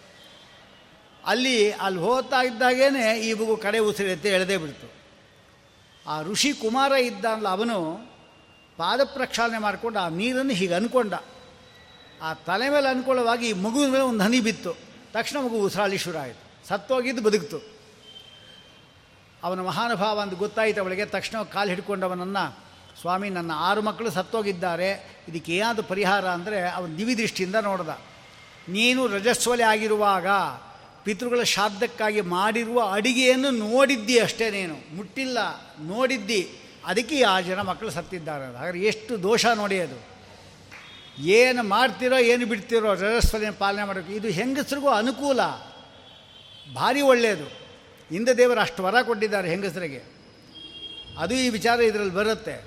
[1.29, 4.87] ಅಲ್ಲಿ ಅಲ್ಲಿ ಹೋಗ್ತಾ ಇದ್ದಾಗೇನೆ ಈ ಮಗು ಕಡೆ ಉಸಿರತ್ತೆ ಎಳೆದೇ ಬಿಡ್ತು.
[6.07, 7.77] ಆ ಋಷಿ ಕುಮಾರ ಇದ್ದಾನಲ್ಲ ಅವನು
[8.77, 11.13] ಪಾದ ಪ್ರಕ್ಷಾಲನೆ ಮಾಡಿಕೊಂಡು ಆ ನೀರನ್ನು ಹೀಗೆ ಅಂದ್ಕೊಂಡ
[12.21, 14.71] ಆ ತಲೆ ಮೇಲೆ ಅನುಕೂಲವಾಗಿ ಈ ಮಗುವಿನ ಮೇಲೆ ಒಂದು ಹನಿ ಬಿತ್ತು.
[15.13, 17.59] ತಕ್ಷಣ ಮಗು ಉಸಿರಾಳಿ ಶುರು ಆಯಿತು ಸತ್ತೋಗಿದ್ದು ಬದುಕ್ತು.
[19.43, 21.05] ಅವನ ಮಹಾನುಭಾವ ಅಂತ ಗೊತ್ತಾಯಿತು ಅವಳಿಗೆ.
[21.05, 22.57] ತಕ್ಷಣ ಕಾಲು ಹಿಡ್ಕೊಂಡವನನ್ನು,
[23.01, 24.89] ಸ್ವಾಮಿ, ನನ್ನ ಆರು ಮಕ್ಕಳು ಸತ್ತೋಗಿದ್ದಾರೆ.
[25.27, 27.89] ಇದಕ್ಕೆ ಏನಾದರೂ ಪರಿಹಾರ ಅಂದರೆ ಅವನು ದಿವಿ ದೃಷ್ಟಿಯಿಂದ ನೋಡ್ದ.
[28.69, 30.27] ನೀನು ರಜಸ್ವಲೆ ಆಗಿರುವಾಗ
[31.09, 34.95] ಪಿತೃಗಳ ಶ್ರಾದ್ದಕ್ಕಾಗಿ ಮಾಡಿರುವ ಅಡಿಗೆಯನ್ನು ನೋಡಿದ್ದಿ ಅಷ್ಟೇ ನೀನು.
[34.95, 35.37] ಮುಟ್ಟಿಲ್ಲ,
[35.79, 36.51] ನೋಡಿದ್ದಿ.
[36.85, 40.09] ಅದಕ್ಕೆ ಆ ಜನ ಮಕ್ಕಳು ಸತ್ತಿದ್ದಾರೆ ಹಾಗಾದ್ರೆ ಎಷ್ಟು ದೋಷ ನೋಡಿ ಅದು.
[41.23, 44.11] ಏನು ಮಾಡ್ತಿರೋ, ಏನು ಬಿಡ್ತಿರೋ ರಜಸ್ವಲಿನ ಪಾಲನೆ ಮಾಡಬೇಕು.
[44.11, 45.39] ಇದು ಹೆಂಗಸರಿಗೂ ಅನುಕೂಲ.
[46.73, 47.51] ಭಾರಿ ಒಳ್ಳೆಯದು.
[48.15, 50.03] ಇಂದ ದೇವರು ಅಷ್ಟು ವರ ಕೊಟ್ಟಿದ್ದಾರೆ ಹೆಂಗಸರಿಗೆ.
[51.17, 52.63] ಅದು ಈ ವಿಚಾರ ಇದರಲ್ಲಿ ಬರುತ್ತೆ.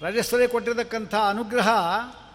[0.00, 1.68] ರಜಸ್ವಲಿ ಕೊಟ್ಟಿರತಕ್ಕಂಥ ಅನುಗ್ರಹ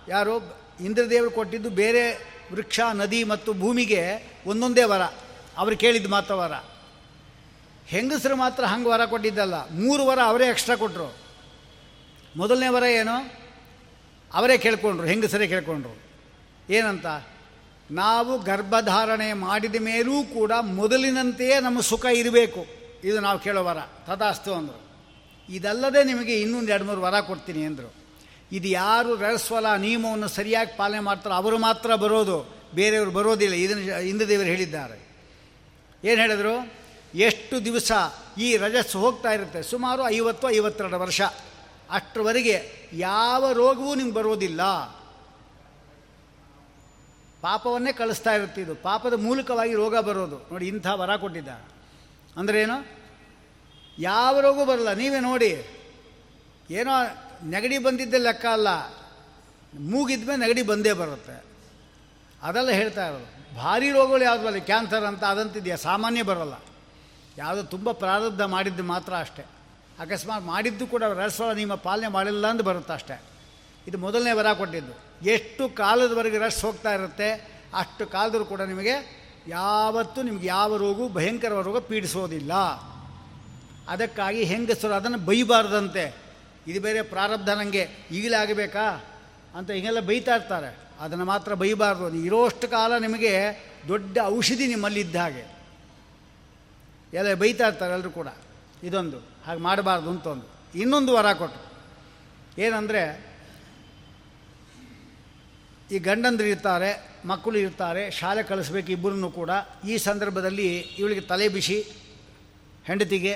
[0.07, 5.01] ಯಾರು, ಇಂದ್ರದೇವರು ಕೊಟ್ಟಿದ್ದು ಬೇರೆ ವೃಕ್ಷ, ನದಿ ಮತ್ತು ಭೂಮಿಗೆ ಒಂದೊಂದೇ ವರ.
[5.57, 6.51] ಅವ್ರು ಕೇಳಿದ್ದು ಮಾತ್ರ ವರ.
[7.85, 9.69] ಹೆಂಗಸರು ಮಾತ್ರ ಹಂಗೆ ವರ ಕೊಟ್ಟಿದ್ದಲ್ಲ.
[9.69, 11.15] ಮೂರು ವರ ಅವರೇ ಎಕ್ಸ್ಟ್ರಾ ಕೊಟ್ಟರು
[12.35, 13.43] ಮೊದಲನೇ ವರ ಏನು?
[14.33, 15.97] ಅವರೇ ಕೇಳ್ಕೊಂಡ್ರು, ಹೆಂಗಸರೇ ಕೇಳ್ಕೊಂಡ್ರು.
[16.73, 17.05] ಏನಂತ?
[17.91, 22.65] ನಾವು ಗರ್ಭಧಾರಣೆ ಮಾಡಿದ ಮೇಲೂ ಕೂಡ ಮೊದಲಿನಂತೆಯೇ ನಮ್ಮ ಸುಖ ಇರಬೇಕು.
[23.03, 23.77] ಇದು ನಾವು ಕೇಳೋ ವರ.
[24.05, 24.83] ತದಾಸ್ತು ಅಂದರು.
[25.49, 28.02] ಇದಲ್ಲದೆ ನಿಮಗೆ ಇನ್ನೊಂದು ಎರಡು ಮೂರು ವರ ಕೊಡ್ತೀನಿ ಅಂದರು.
[28.53, 33.55] ಇದು ಯಾರು ರಹಸ್ವಲ ನಿಯಮವನ್ನು ಸರಿಯಾಗಿ ಪಾಲನೆ ಮಾಡ್ತಾರೋ ಅವರು ಮಾತ್ರ ಬರೋದು, ಬೇರೆಯವರು ಬರೋದಿಲ್ಲ.
[33.55, 35.07] ಇದನ್ನು ಇಂದ್ರದೇವರು ಹೇಳಿದ್ದಾರೆ.
[36.03, 36.73] ಏನು ಹೇಳಿದರು?
[37.15, 37.91] ಎಷ್ಟು ದಿವಸ
[38.37, 39.63] ಈ ರಜಸ್ಸು ಹೋಗ್ತಾ ಇರುತ್ತೆ?
[39.63, 41.21] ಸುಮಾರು ಐವತ್ತು, ಐವತ್ತೆರಡು ವರ್ಷ.
[41.89, 44.61] ಅಷ್ಟರವರೆಗೆ ಯಾವ ರೋಗವೂ ನಿಮ್ಗೆ ಬರೋದಿಲ್ಲ.
[47.41, 48.75] ಪಾಪವನ್ನೇ ಕಳಿಸ್ತಾ ಇರುತ್ತೆ ಇದು.
[48.75, 50.37] ಪಾಪದ ಮೂಲಕವಾಗಿ ರೋಗ ಬರೋದು.
[50.37, 51.47] ನೋಡಿ, ಇಂಥ ವರ ಕೊಟ್ಟಿದ್ದ
[52.37, 52.87] ಅಂದ್ರೇನು?
[53.99, 54.93] ಯಾವ ರೋಗವೂ ಬರಲ್ಲ.
[54.93, 55.79] ನೀವೇ ನೋಡಿ.
[56.69, 56.91] ಏನೋ
[57.43, 58.67] ನೆಗಡಿ ಬಂದಿದ್ದೆ ಲೆಕ್ಕ ಅಲ್ಲ.
[59.79, 61.43] ಮೂಗಿದ್ಮೇಲೆ ನೆಗಡಿ ಬಂದೇ ಬರುತ್ತೆ.
[62.41, 63.55] ಅದೆಲ್ಲ ಹೇಳ್ತಾ ಇರೋದು.
[63.55, 64.61] ಭಾರಿ ರೋಗಗಳು ಯಾವುದು ಅಲ್ಲಿ?
[64.61, 65.75] ಕ್ಯಾನ್ಸರ್ ಅಂತ ಅದಂತಿದೆಯಾ?
[65.75, 66.53] ಸಾಮಾನ್ಯ ಬರೋಲ್ಲ.
[67.37, 69.45] ಯಾವುದೋ ತುಂಬ ಪ್ರಾರಬ್ಧ ಮಾಡಿದ್ದು ಮಾತ್ರ ಅಷ್ಟೇ.
[69.99, 73.21] ಅಕಸ್ಮಾತ್ ಮಾಡಿದ್ದು ಕೂಡ ರಸವ ನಿಮ್ಮ ಪಾಲನೆ ಮಾಡಿಲ್ಲ ಅಂತ ಬರುತ್ತೆ ಅಷ್ಟೇ.
[73.87, 75.25] ಇದು ಮೊದಲನೇ ವರ ಕೊಟ್ಟಿದ್ದು.
[75.29, 77.31] ಎಷ್ಟು ಕಾಲದವರೆಗೆ ರಸ್ ಹೋಗ್ತಾ ಇರುತ್ತೆ,
[77.73, 82.53] ಅಷ್ಟು ಕಾಲದರೂ ಕೂಡ ನಿಮಗೆ ಯಾವತ್ತೂ ನಿಮ್ಗೆ ಯಾವ ರೋಗವು ಭಯಂಕರ ರೋಗ ಪೀಡಿಸೋದಿಲ್ಲ.
[83.87, 86.22] ಅದಕ್ಕಾಗಿ ಹೆಂಗಸರು ಅದನ್ನು ಬೈಬಾರ್ದಂತೆ.
[86.67, 89.05] ಇದು ಬೇರೆ ಪ್ರಾರಬ್ಧ ನನಗೆ ಈಗಲೇ ಆಗಬೇಕಾ
[89.55, 90.77] ಅಂತ ಹಿಂಗೆಲ್ಲ ಬೈತಾ ಇರ್ತಾರೆ.
[90.99, 92.15] ಅದನ್ನು ಮಾತ್ರ ಬೈಬಾರ್ದು.
[92.15, 93.39] ಇರೋಷ್ಟು ಕಾಲ ನಿಮಗೆ
[93.87, 95.53] ದೊಡ್ಡ ಔಷಧಿ ನಿಮ್ಮಲ್ಲಿದ್ದ ಹಾಗೆ.
[97.13, 98.27] ಎಲ್ಲ ಬೈತಾ ಇರ್ತಾರೆ ಎಲ್ಲರೂ ಕೂಡ.
[98.83, 99.19] ಇದೊಂದು.
[99.45, 101.73] ಹಾಗೆ ಮಾಡಬಾರ್ದು ಅಂತ ಒಂದು ಇನ್ನೊಂದು ವರ ಕೊಟ್ಟು.
[102.61, 103.33] ಏನಂದರೆ,
[105.91, 109.49] ಈ ಗಂಡಂದ್ರು ಇರ್ತಾರೆ, ಮಕ್ಕಳು ಇರ್ತಾರೆ, ಶಾಲೆ ಕಳಿಸ್ಬೇಕು ಇಬ್ಬರನ್ನು ಕೂಡ.
[109.87, 111.81] ಈ ಸಂದರ್ಭದಲ್ಲಿ ಇವಳಿಗೆ ತಲೆ ಬಿಸಿ,
[112.85, 113.33] ಹೆಂಡತಿಗೆ.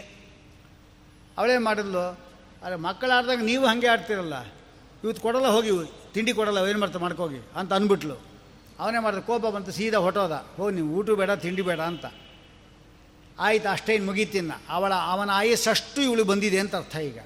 [1.38, 2.27] ಅವಳೇ ಮಾಡಿದ್ಲು?
[2.64, 4.46] ಅರೆ ಮಕ್ಕಳು ಆಡ್ದಂಗೆ ನೀವು ಹಾಗೆ ಆಡ್ತಿರಲ್ಲ.
[5.04, 5.70] ಇವತ್ತು ಕೊಡಲ್ಲ ಹೋಗಿ,
[6.14, 8.22] ತಿಂಡಿ ಕೊಡಲ್ಲ, ಏನು ಮಾಡ್ತಾ ಮಾಡ್ಕೋಗಿ ಅಂತ ಅಂದ್ಬಿಟ್ಲು.
[8.80, 12.06] ಅವನೇ ಮಾಡಿದ ಕೋಪ ಬಂತು, ಸೀದಾ ಹೊಟ್ಟೋದ ಹೋಗಿ ನೀವು, ಊಟ ಬೇಡ, ತಿಂಡಿ ಬೇಡ ಅಂತ.
[13.40, 14.52] ಆಯ್ತು, ಅಷ್ಟೇನು ಮುಗೀತಿನ್ನ.
[14.70, 17.20] ಅವಳ, ಅವನ ಆಯಸ್ಸಷ್ಟು ಇವಳು ಬಂದಿದೆ ಅಂತ ಅರ್ಥ ಈಗ.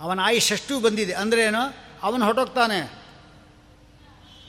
[0.00, 1.12] ಅವನ ಆಯುಷಷ್ಟು ಬಂದಿದೆ.
[1.12, 1.74] ಅಂದರೆ ಏನು?
[2.02, 3.06] ಅವನು ಹೊಟ್ಟೋಗ್ತಾನೆ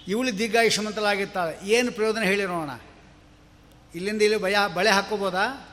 [0.07, 2.69] ಇವಳು ದೀರ್ಘಾಯುಷ್ಮಂತಲಾಗಿರ್ತಾಳೆ ಏನು ಪ್ರಯೋಜನ ಹೇಳಿರೋಣ
[3.95, 5.67] ಇಲ್ಲಿಂದ ಇಲ್ಲಿ ಭಯ ಬಳೆ ಹಾಕ್ಕೋಬೋದಾ?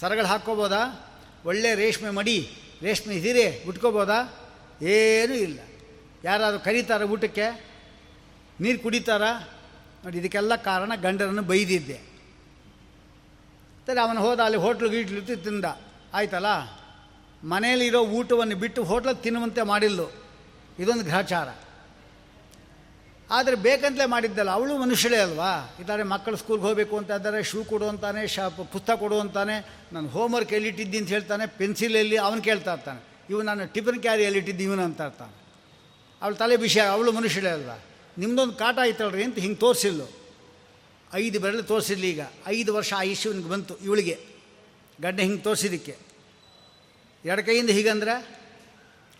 [0.00, 1.06] ಸರಗಳು ಹಾಕ್ಕೋಬೋದಾ?
[1.44, 2.50] ಒಳ್ಳೆ ರೇಷ್ಮೆ ಮಡಿ.
[2.82, 4.48] ರೇಷ್ಮೆ ಸೀರೆ ಉಟ್ಕೋಬೋದಾ
[4.82, 5.58] ಏನೂ ಇಲ್ಲ.
[6.24, 7.64] ಯಾರಾದರೂ ಕರೀತಾರ ಊಟಕ್ಕೆ?
[8.60, 9.22] ನೀರು ಕುಡಿತಾರ?
[10.04, 12.00] ನೋಡಿ, ಇದಕ್ಕೆಲ್ಲ ಕಾರಣ ಗಂಡರನ್ನು ಬೈದಿದ್ದೆ.
[13.86, 15.64] ಸರಿ, ಅವನು ಹೋದ ಅಲ್ಲಿ ಹೋಟ್ಲು ಗೀಟ್ಲು ತಿಂದ.
[16.14, 16.46] ಆಯ್ತಲ್ಲ?
[17.44, 20.12] ಮನೆಯಲ್ಲಿರೋ ಊಟವನ್ನು ಬಿಟ್ಟು ಹೋಟ್ಲಲ್ಲಿ ತಿನ್ನುವಂತೆ ಮಾಡಿಲ್ಲು.
[20.78, 21.48] ಇದೊಂದು ಗ್ರಹಚಾರ.
[23.30, 25.76] ಆದರೆ ಬೇಕಂತಲೇ ಮಾಡಿದ್ದಲ್ಲ, ಅವಳು ಮನುಷ್ಯಳೇ ಅಲ್ವಾ?
[25.80, 30.52] ಇದ್ದಾರೆ ಮಕ್ಕಳು ಸ್ಕೂಲ್ಗೆ ಹೋಗಬೇಕು ಅಂತ ಇದ್ದಾರೆ ಶೂ ಕೊಡು ಅಂತಾನೆ, ಶಾ, ಪುಸ್ತಕ ಕೊಡು ಅಂತಾನೆ, ನಾನು ಹೋಮ್ವರ್ಕ್
[30.52, 33.04] ಎಲ್ಲಿಟ್ಟಿದ್ದಿ ಅಂತ ಹೇಳ್ತಾನೆ ಪೆನ್ಸಿಲ್ ಎಲ್ಲಿ ಅವನು ಕೇಳ್ತಾ ಇರ್ತಾನೆ.
[33.30, 35.40] ಇವು ನಾನು ಟಿಫನ್ ಕ್ಯಾರಿ ಎಲ್ಲಿಟ್ಟಿದ್ದಿ ಇವನು ಅಂತ ಇರ್ತಾನೆ
[36.22, 37.82] ಅವಳು ತಲೆ ವಿಷಯ ಅವಳು ಮನುಷ್ಯಳೇ ಅಲ್ವಾ?
[38.18, 40.20] ನಿಮ್ಮದೊಂದು ಕಾಟ ಆಯ್ತಲ್ರಿ ಅಂತ ಹಿಂಗೆ ತೋರಿಸಿಲ್ಲು.
[41.14, 42.20] ಐದು ಬೆರಳು ತೋರಿಸಿದ್ಲಿ ಈಗ.
[42.46, 44.20] ಐದು ವರ್ಷ ಆಯುಷ್ಯನಿಗೆ ಬಂತು ಇವಳಿಗೆ.
[45.02, 45.96] ಗಡ್ಡ ಹಿಂಗೆ ತೋರಿಸಿದ್ದಕ್ಕೆ.
[47.24, 48.38] ಎರಡು ಕೈಯಿಂದ ಹೀಗಂದ್ರೆ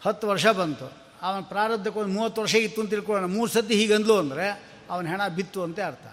[0.07, 1.00] ಹತ್ತು ವರ್ಷ ಬಂತು.
[1.23, 3.31] ಅವನ ಪ್ರಾರಬ್ಧಕ್ಕೆ ಒಂದು ಮೂವತ್ತು ವರ್ಷ ಇತ್ತು ಅಂತ ತಿಳ್ಕೊಳ್ಳೋಣ.
[3.31, 6.07] ಮೂರು ಸತಿ ಹೀಗಂದ್ಲು ಅಂದರೆ ಅವನ ಹೆಣ ಬಿತ್ತು ಅಂತ ಅರ್ಥ.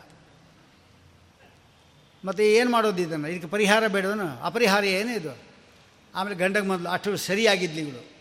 [2.26, 3.28] ಮತ್ತು ಏನು ಮಾಡೋದು ಇದನ್ನು?
[3.28, 4.43] ಇದಕ್ಕೆ ಪರಿಹಾರ ಬೇಡವನು?
[4.43, 5.38] ಅಪರಿಹಾರ ಏನೇ ಇದು?
[6.16, 8.18] ಆಮೇಲೆ ಗಂಡಗೆ ಮೊದಲು ಅಷ್ಟು ಸರಿಯಾಗಿದ್ಲಿ ಇವಳು.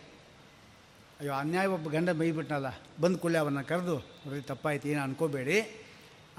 [1.21, 2.67] ಅಯ್ಯೋ, ಅನ್ಯಾಯ ಒಬ್ಬ ಗಂಡ ಬೈಬಿಟ್ನಲ್ಲ.
[3.01, 5.87] ಬಂದು ಕೂಡಲೇ ಅವನ್ನ ಕರೆದು ಅವ್ರಿಗೆ ತಪ್ಪಾಯ್ತು, ಏನು ಅನ್ಕೋಬೇಡಿ.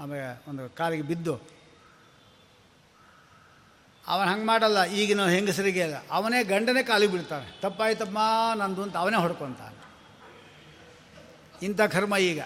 [0.00, 1.40] ಆಮೇಲೆ ಒಂದು ಕಾಲಿಗೆ ಬಿದ್ದು.
[4.06, 5.82] ಅವನು ಹಂಗೆ ಮಾಡಲ್ಲ, ಈಗಿನ ಹೆಂಗಸರಿಗೆ.
[6.10, 8.18] ಅವನೇ ಗಂಡನೇ ಕಾಲಿಗೆ ಬಿಡ್ತಾನೆ ತಪ್ಪಾಯ್ತಮ್ಮ
[8.54, 9.77] ನಂದು ಅಂತ ಅವನೇ ಹೊಡ್ಕೊತಾನೆ.
[11.62, 12.40] ಇಂಥ ಕರ್ಮ ಈಗ.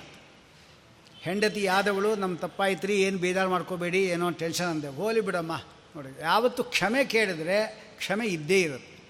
[1.21, 4.89] ಹೆಂಡತಿ ಆದವಳು, ನಮ್ಮ ತಪ್ಪಾಯ್ತ್ರಿ, ಏನು ಬೇಜಾರು ಮಾಡ್ಕೋಬೇಡಿ, ಏನೋ ಟೆನ್ಷನ್ ಅಂದೆ.
[4.89, 5.53] ಹೋಲಿ ಬಿಡಮ್ಮ,
[5.97, 7.59] ನೋಡಿ, ಯಾವತ್ತು ಕ್ಷಮೆ ಕೇಳಿದ್ರೆ
[7.99, 9.03] ಕ್ಷಮೆ ಇದ್ದೇ ಇರುತ್ತೆ.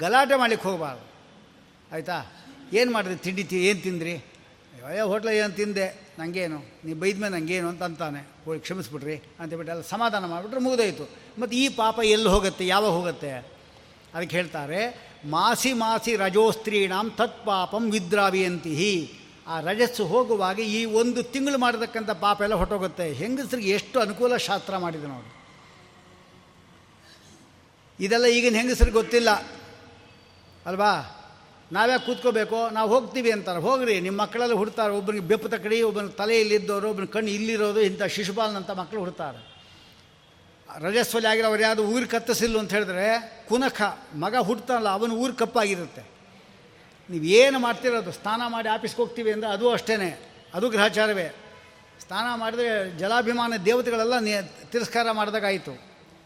[0.00, 1.04] ಗಲಾಟೆ ಮಾಡ್ಲಿಕ್ಕೆ ಹೋಗಬಾರ್ದು.
[1.92, 2.26] ಆಯಿತಾ?
[2.72, 3.18] ಏನು ಮಾಡಿದ್ರಿ?
[3.18, 4.14] ತಿಂಡಿ ತಿ, ಏನು ತಿಂದ್ರಿ?
[4.86, 6.04] ಅಯ್ಯೋ ಹೋಟ್ಲ ಏನು ತಿಂದೆ?
[6.18, 8.26] ನನಗೇನು ನೀವು ಬೈದ್ಮೇಲೆ ನನಗೇನು ಅಂತ ಅಂತಾನೆ.
[8.44, 11.04] ಹೋಗಿ ಕ್ಷಮಿಸ್ಬಿಡ್ರಿ ಅಂತೇಳ್ಬಿಟ್ಟು ಎಲ್ಲ ಸಮಾಧಾನ ಮಾಡಿಬಿಟ್ರೆ ಮುಗಿದೋಯ್ತು.
[11.40, 12.66] ಮತ್ತು ಈ ಪಾಪ ಎಲ್ಲಿ ಹೋಗುತ್ತೆ?
[12.66, 13.30] ಯಾವಾಗ ಹೋಗುತ್ತೆ?
[14.14, 14.80] ಅದಕ್ಕೆ ಹೇಳ್ತಾರೆ,
[15.26, 18.74] ಮಾಸಿ ಮಾಸಿ ರಜೋಸ್ತ್ರೀಣಾಂ ತತ್ ಪಾಪಂ ವಿದ್ರಾವಿಯಂತಿ
[19.46, 25.06] ಆ ರಜಸ್ಸು ಹೋಗುವಾಗ ಈ ಒಂದು ತಿಂಗಳು ಮಾಡತಕ್ಕಂಥ ಪಾಪ ಎಲ್ಲ ಹೊಟ್ಟೋಗುತ್ತೆ ಹೆಂಗಸರಿಗೆ ಎಷ್ಟು ಅನುಕೂಲ ಶಾಸ್ತ್ರ ಮಾಡಿದೆ
[25.06, 25.34] ನೋಡಿ.
[28.04, 29.30] ಇದೆಲ್ಲ ಈಗಿನ ಹೆಂಗಸರಿಗೆ ಗೊತ್ತಿಲ್ಲ.
[30.66, 31.20] ಅಲ್ವಾ?
[31.72, 32.70] ನಾವ್ಯಾ ಕೂತ್ಕೋಬೇಕು?
[32.70, 33.58] ನಾವು ಹೋಗ್ತೀವಿ ಅಂತಾರೆ.
[33.58, 34.92] ಹೋಗ್ರಿ ನಿಮ್ಮ ಮಕ್ಕಳೆಲ್ಲ ಹುಡ್ತಾರೆ.
[34.92, 39.54] ಒಬ್ಬನಿಗೆ ಬೆಪ್ಪು ತಕಡಿ ಒಬ್ಬನ ತಲೆಯಲ್ಲಿದ್ದವರು ಒಬ್ಬನ ಕಣ್ಣು ಇಲ್ಲಿರೋದು, ಇಂಥ ಶಿಶುಪಾಲನಂಥ ಮಕ್ಕಳು ಹುಡ್ತಾರೆ.
[40.78, 43.82] ರಜಸ್ವಲಿ ಆಗಿರೋ ಅವ್ರು ಯಾವುದು ಊರು ಕತ್ತಸಿಲ್ಲ ಅಂತ ಹೇಳಿದ್ರೆ ಕುನಖ
[44.14, 46.13] ಮಗ ಹುಡ್ತಾನಲ್ಲ ಅವನು ಊರು ಕಪ್ಪಾಗಿರುತ್ತೆ.
[47.10, 50.20] ನೀವು ಏನು ಮಾಡ್ತಿರೋದು ಸ್ನಾನ ಮಾಡಿ ಆಫೀಸ್ಗೆ ಹೋಗ್ತೀವಿ ಅಂದರೆ ಅದು ಅಷ್ಟೇ
[50.54, 51.34] ಅದು ಗ್ರಹಚಾರವೇ.
[52.00, 55.74] ಸ್ನಾನ ಮಾಡಿದ್ರೆ ಜಲಾಭಿಮಾನ ದೇವತೆಗಳೆಲ್ಲ ನೇ ತಿರಸ್ಕಾರ ಮಾಡಿದಾಗಾಯಿತು.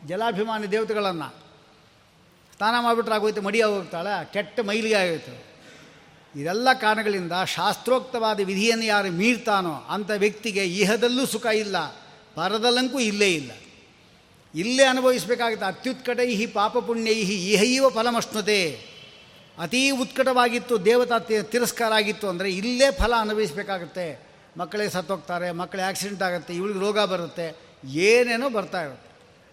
[0.08, 1.34] ಜಲಾಭಿಮಾನಿ ದೇವತೆಗಳನ್ನು.
[2.56, 5.48] ಸ್ನಾನ ಮಾಡಿಬಿಟ್ರೆ ಆಗೋಯ್ತು, ಮಡಿ ಹೋಗ್ತಾಳೆ ಕೆಟ್ಟ ಮೈಲಿಗೆ ಆಗೋಯ್ತು.
[6.40, 11.86] ಇದೆಲ್ಲ ಕಾರಣಗಳಿಂದ ಶಾಸ್ತ್ರೋಕ್ತವಾದ ವಿಧಿಯನ್ನು ಯಾರು ಮೀರ್ತಾನೋ ಅಂಥ ವ್ಯಕ್ತಿಗೆ ಇಹದಲ್ಲೂ ಸುಖ ಇಲ್ಲ
[12.34, 13.50] ಪರದಲ್ಲಂಕೂ ಇಲ್ಲೇ ಇಲ್ಲ.
[14.54, 17.14] ಇಲ್ಲೇ ಅನುಭವಿಸಬೇಕಾಗುತ್ತೆ ಅತ್ಯುತ್ಕಟೈ ಪಾಪ ಪುಣ್ಯೈ
[17.52, 18.87] ಇಹೈವ ಫಲಮಶ್ನುತೆ.
[19.64, 21.18] ಅತೀ ಉತ್ಕಟವಾಗಿತ್ತು ದೇವತಾ
[21.52, 24.06] ತಿರಸ್ಕಾರ ಆಗಿತ್ತು ಅಂದರೆ ಇಲ್ಲೇ ಫಲ ಅನುಭವಿಸಬೇಕಾಗುತ್ತೆ.
[24.60, 27.46] ಮಕ್ಕಳೇ ಸತ್ತೋಗ್ತಾರೆ, ಮಕ್ಕಳೇ ಆಕ್ಸಿಡೆಂಟ್ ಆಗುತ್ತೆ, ಇವಳಿಗೆ ರೋಗ ಬರುತ್ತೆ,
[28.06, 29.10] ಏನೇನೋ ಬರ್ತಾ ಇರುತ್ತೆ.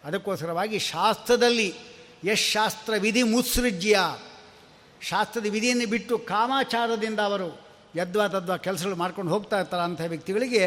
[0.08, 1.68] ಅದಕ್ಕೋಸ್ಕರವಾಗಿ ಶಾಸ್ತ್ರದಲ್ಲಿ
[2.30, 3.96] ಯಶ್ ಶಾಸ್ತ್ರ ವಿಧಿ ಮುತ್ಸೃಜ್ಯ.
[5.10, 7.50] ಶಾಸ್ತ್ರದ ವಿಧಿಯನ್ನು ಬಿಟ್ಟು ಕಾಮಾಚಾರದಿಂದ ಅವರು
[7.96, 10.64] ಯದ್ವಾ ತದ್ವಾ ಕೆಲಸಗಳು ಮಾಡ್ಕೊಂಡು ಹೋಗ್ತಾ ಇರ್ತಾರೆ ಅಂಥ ವ್ಯಕ್ತಿಗಳಿಗೆ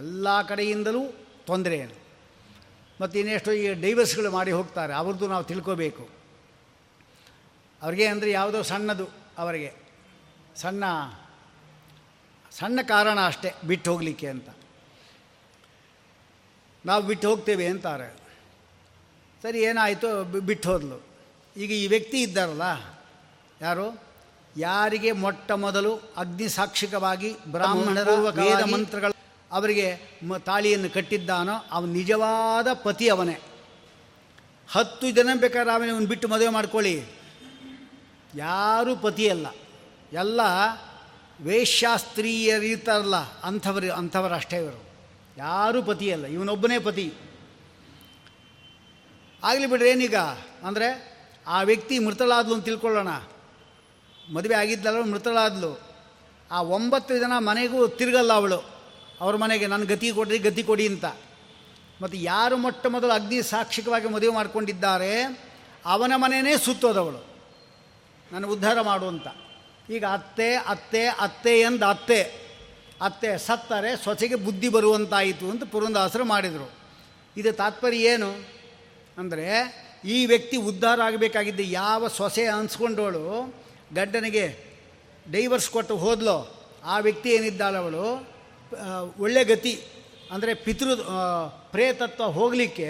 [0.00, 1.02] ಎಲ್ಲ ಕಡೆಯಿಂದಲೂ
[1.46, 1.78] ತೊಂದರೆ.
[3.00, 6.04] ಮತ್ತು ಇನ್ನೆಷ್ಟು ಈ ಡೈವರ್ಸ್ಗಳು ಮಾಡಿ ಹೋಗ್ತಾರೆ, ಅವ್ರದ್ದು ನಾವು ತಿಳ್ಕೋಬೇಕು.
[7.82, 9.74] ಅವ್ರಿಗೆ ಅಂದರೆ ಯಾವುದೋ ಸಣ್ಣದು ಅವರಿಗೆ.
[10.56, 10.84] ಸಣ್ಣ
[12.52, 14.48] ಸಣ್ಣ ಕಾರಣ ಅಷ್ಟೇ ಬಿಟ್ಟು ಹೋಗಲಿಕ್ಕೆ ಅಂತ.
[16.86, 18.16] ನಾವು ಬಿಟ್ಟು ಹೋಗ್ತೇವೆ ಅಂತಾರೆ.
[19.42, 20.24] ಸರಿ ಏನಾಯಿತು?
[20.24, 21.02] ಬಿಟ್ಟು ಹೋದ್ಲು.
[21.56, 22.62] ಈಗ ಈ ವ್ಯಕ್ತಿ ಇದ್ದಾರಲ್ಲ
[23.60, 24.10] ಯಾರು?
[24.56, 29.14] ಯಾರಿಗೆ ಮೊಟ್ಟ ಮೊದಲು ಅಗ್ನಿ ಸಾಕ್ಷಿಕವಾಗಿ ಬ್ರಾಹ್ಮಣರ ವೇದ ಮಂತ್ರಗಳು
[29.50, 33.40] ಅವರಿಗೆ ಮ ತಾಳಿಯನ್ನು ಕಟ್ಟಿದ್ದಾನೋ ಅವನು ನಿಜವಾದ ಪತಿ ಅವನೇ.
[34.68, 37.19] ಹತ್ತು ಜನ ಬೇಕಾದ್ರೆ ಅವನೇ ಅವನು ಬಿಟ್ಟು ಮದುವೆ ಮಾಡ್ಕೊಳ್ಳಿ.
[38.34, 39.46] ಯಾರೂ ಪತಿಯಲ್ಲ.
[40.12, 40.40] ಎಲ್ಲ
[41.40, 44.84] ವೇಶ್ಯಾಸ್ತ್ರೀಯರಿರ್ತಾರಲ್ಲ ಅಂಥವರು ಅಂಥವರು ಅಷ್ಟೇ ಇವರು.
[45.36, 47.12] ಯಾರೂ ಪತಿಯಲ್ಲ, ಇವನೊಬ್ಬನೇ ಪತಿ.
[49.44, 50.16] ಆಗಲಿ ಬಿಡ್ರಿ, ಏನೀಗ?
[50.64, 50.88] ಅಂದರೆ
[51.46, 53.08] ಆ ವ್ಯಕ್ತಿ ಮೃತಳಾದ್ಲು ಅಂತ ತಿಳ್ಕೊಳ್ಳೋಣ.
[54.32, 55.80] ಮದುವೆ ಆಗಿದ್ದಲ್ಲ ಮೃತಳಾದ್ಲು.
[56.50, 58.70] ಆ ಒಂಬತ್ತು ಜನ ಮನೆಗೂ ತಿರುಗಲ್ಲ ಅವಳು.
[59.20, 61.04] ಅವ್ರ ಮನೆಗೆ ನನ್ನ ಗತಿ ಕೊಡ್ರಿ, ಗತಿ ಕೊಡಿ ಅಂತ.
[62.02, 65.22] ಮತ್ತು ಯಾರು ಮೊಟ್ಟ ಮೊದಲು ಅಗ್ನಿ ಸಾಕ್ಷಿಕವಾಗಿ ಮದುವೆ ಮಾಡ್ಕೊಂಡಿದ್ದಾರೆ,
[65.86, 67.29] ಅವನ ಮನೆಯೇ ಸುತ್ತೋದವಳು.
[68.32, 69.26] ನನ್ನ ಉದ್ಧಾರ ಮಾಡುವಂತ
[69.90, 72.20] ಈಗ ಅತ್ತೆ ಅತ್ತೆ ಅತ್ತೆ ಎಂದ ಅತ್ತೆ.
[73.02, 76.66] ಅತ್ತೆ ಸತ್ತರೆ ಸೊಸೆಗೆ ಬುದ್ಧಿ ಬರುವಂತಾಯಿತು ಅಂತ ಪುರಂದಾಸರು ಮಾಡಿದರು.
[77.36, 78.30] ಇದು ತಾತ್ಪರ್ಯ ಏನು?
[79.18, 79.46] ಅಂದರೆ
[80.04, 83.24] ಈ ವ್ಯಕ್ತಿ ಉದ್ಧಾರ ಆಗಬೇಕಾಗಿದ್ದ ಯಾವ ಸೊಸೆ ಅನ್ಸ್ಕೊಂಡವಳು
[83.94, 84.44] ಗಂಡನಿಗೆ
[85.30, 86.36] ಡೈವರ್ಸ್ ಕೊಟ್ಟು ಹೋದ್ಲೋ,
[86.84, 88.04] ಆ ವ್ಯಕ್ತಿ ಏನಿದ್ದಾಳವಳು
[89.20, 89.74] ಒಳ್ಳೆ ಗತಿ.
[90.32, 90.90] ಅಂದರೆ ಪಿತೃ
[91.70, 92.88] ಪ್ರೇತತ್ವ ಹೋಗಲಿಕ್ಕೆ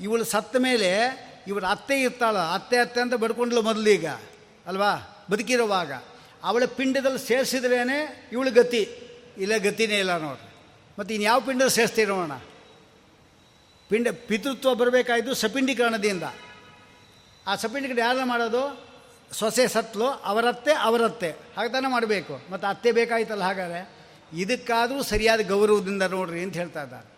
[0.00, 0.90] ಇವಳು ಸತ್ತ ಮೇಲೆ
[1.46, 2.36] ಇವಳು ಅತ್ತೆ ಇರ್ತಾಳ.
[2.56, 4.06] ಅತ್ತೆ ಅತ್ತೆ ಅಂತ ಬಡ್ಕೊಂಡ್ಲು ಮೊದಲೀಗ
[4.66, 5.26] ಅಲ್ವಾ?
[5.30, 5.92] ಬದುಕಿರುವಾಗ.
[6.42, 8.88] ಅವಳ ಪಿಂಡದಲ್ಲಿ ಸೇರಿಸಿದ್ರೇ ಇವಳು ಗತಿ.
[9.38, 10.54] ಇಲ್ಲ, ಗತಿನೇ ಇಲ್ಲ ನೋಡ್ರಿ.
[10.98, 12.32] ಮತ್ತು ಇನ್ನು ಯಾವ ಪಿಂಡದಲ್ಲಿ ಸೇರಿಸ್ತಿರೋಣ
[13.88, 16.22] ಪಿಂಡ, ಪಿತೃತ್ವ ಬರಬೇಕಾಯಿತು ಸಪಿಂಡೀಕರಣದಿಂದ.
[17.46, 18.86] ಆ ಸಪಿಂಡೀಕರಣ ಯಾರನ್ನ ಮಾಡೋದು?
[19.32, 21.30] ಸೊಸೆ ಸತ್ಲು, ಅವರತ್ತೆ ಅವರತ್ತೆ.
[21.30, 22.40] ಹಾಗೆ ಮಾಡಬೇಕು.
[22.50, 23.90] ಮತ್ತು ಅತ್ತೆ ಬೇಕಾಯ್ತಲ್ಲ ಹಾಗಾದರೆ?
[24.34, 27.14] ಇದಕ್ಕಾದರೂ ಸರಿಯಾದ ಗೌರವದಿಂದ ನೋಡ್ರಿ ಅಂತ ಹೇಳ್ತಾ ಇದ್ದಾರೆ.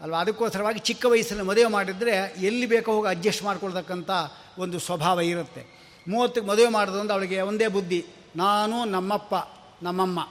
[0.00, 0.20] ಅಲ್ವಾ?
[0.20, 4.10] ಅದಕ್ಕೋಸ್ಕರವಾಗಿ ಚಿಕ್ಕ ವಯಸ್ಸಲ್ಲಿ ಮದುವೆ ಮಾಡಿದರೆ ಎಲ್ಲಿ ಬೇಕೋ ಹೋಗಿ ಅಡ್ಜಸ್ಟ್ ಮಾಡ್ಕೊಳ್ತಕ್ಕಂಥ
[4.58, 5.83] ಒಂದು ಸ್ವಭಾವ ಇರುತ್ತೆ.
[6.08, 8.04] ಮೂವತ್ತಕ್ಕೆ ಮದುವೆ ಮಾಡೋದು ಅವಳಿಗೆ ಒಂದೇ ಬುದ್ಧಿ,
[8.36, 9.34] ನಾನು ನಮ್ಮಪ್ಪ,
[9.82, 10.28] ನಮ್ಮಮ್ಮ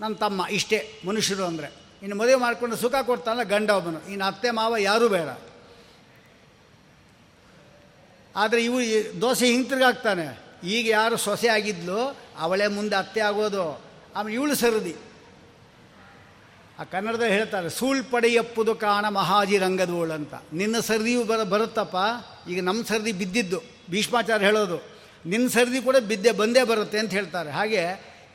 [0.00, 1.72] ನನ್ನ ತಮ್ಮ, ಇಷ್ಟೇ, ಮನುಷ್ಯರು ಅಂದರೆ.
[2.02, 5.28] ಇನ್ನು ಮದುವೆ ಮಾಡಿಕೊಂಡು ಸುಖ ಕೊಡ್ತಾನೆ ಗಂಡ ಒಬ್ಬನು, ಇನ್ನು ಅತ್ತೆ, ಮಾವ ಯಾರೂ ಬೇಡ.
[8.36, 8.80] ಆದರೆ ಇವು
[9.20, 13.82] ದೋಸೆ ಹಿಂತಿರುಗಾಗ್ತಾನೆ ಈಗ ಯಾರು ಸೊಸೆ ಆಗಿದ್ಲು, ಅವಳೇ ಮುಂದೆ ಅತ್ತೆ ಆಗೋದು.
[14.16, 14.94] ಆಮೇಲೆ ಇವಳು ಸರದಿ.
[16.78, 20.34] ಆ ಕನ್ನಡದಲ್ಲಿ ಹೇಳ್ತಾರೆ, ಸೂಳ್ ಪಡೆಯಪ್ಪುದು ಕಾಣ ಮಹಾಜಿ ರಂಗದೋಳು ಅಂತ.
[20.52, 21.96] ನಿನ್ನ ಸರದಿಯು ಬರ, ಬರುತ್ತಪ್ಪ,
[22.48, 24.95] ಈಗ ನಮ್ಮ ಸರದಿ ಬಿದ್ದಿದ್ದು, ಭೀಷ್ಮಾಚಾರ್ಯ ಹೇಳೋದು.
[25.26, 27.50] ನಿನ್ನ ಸರದಿ ಕೂಡ ಬಿದ್ದೆ ಬಂದೇ ಬರುತ್ತೆ ಅಂತ ಹೇಳ್ತಾರೆ.
[27.50, 27.82] ಹಾಗೆ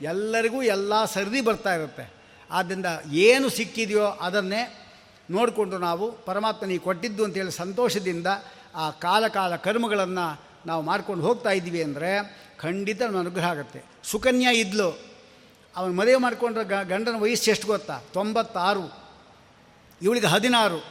[0.02, 2.14] ಎಲ್ಲರಿಗೂ ಎಲ್ಲ ಸರದಿ ಬರ್ತಾ ಇರುತ್ತೆ.
[2.52, 4.90] ಆದ್ದರಿಂದ ಏನು ಸಿಕ್ಕಿದೆಯೋ ಅದನ್ನೇ
[5.30, 8.28] ನೋಡಿಕೊಂಡು ನಾವು ಪರಮಾತ್ಮನಿಗೆ ಕೊಟ್ಟಿದ್ದು ಅಂತೇಳಿ ಸಂತೋಷದಿಂದ
[8.76, 13.84] ಆ ಕಾಲ ಕಾಲ ಕರ್ಮಗಳನ್ನು ನಾವು ಮಾಡ್ಕೊಂಡು ಹೋಗ್ತಾ ಇದ್ದೀವಿ ಅಂದರೆ ಖಂಡಿತ ನಮ್ಮ ಅನುಗ್ರಹ ಆಗುತ್ತೆ.
[14.04, 15.00] ಸುಕನ್ಯಾ ಇದ್ಲು.
[15.76, 18.00] ಅವನು ಮದುವೆ ಮಾಡಿಕೊಂಡ್ರೆ ಗಂಡನ ವಯಸ್ಸು ಎಷ್ಟು ಗೊತ್ತಾ?
[18.14, 19.02] ತೊಂಬತ್ತಾರು.
[20.02, 20.86] ಇವಳಿಗೆ ಹದಿನಾರು.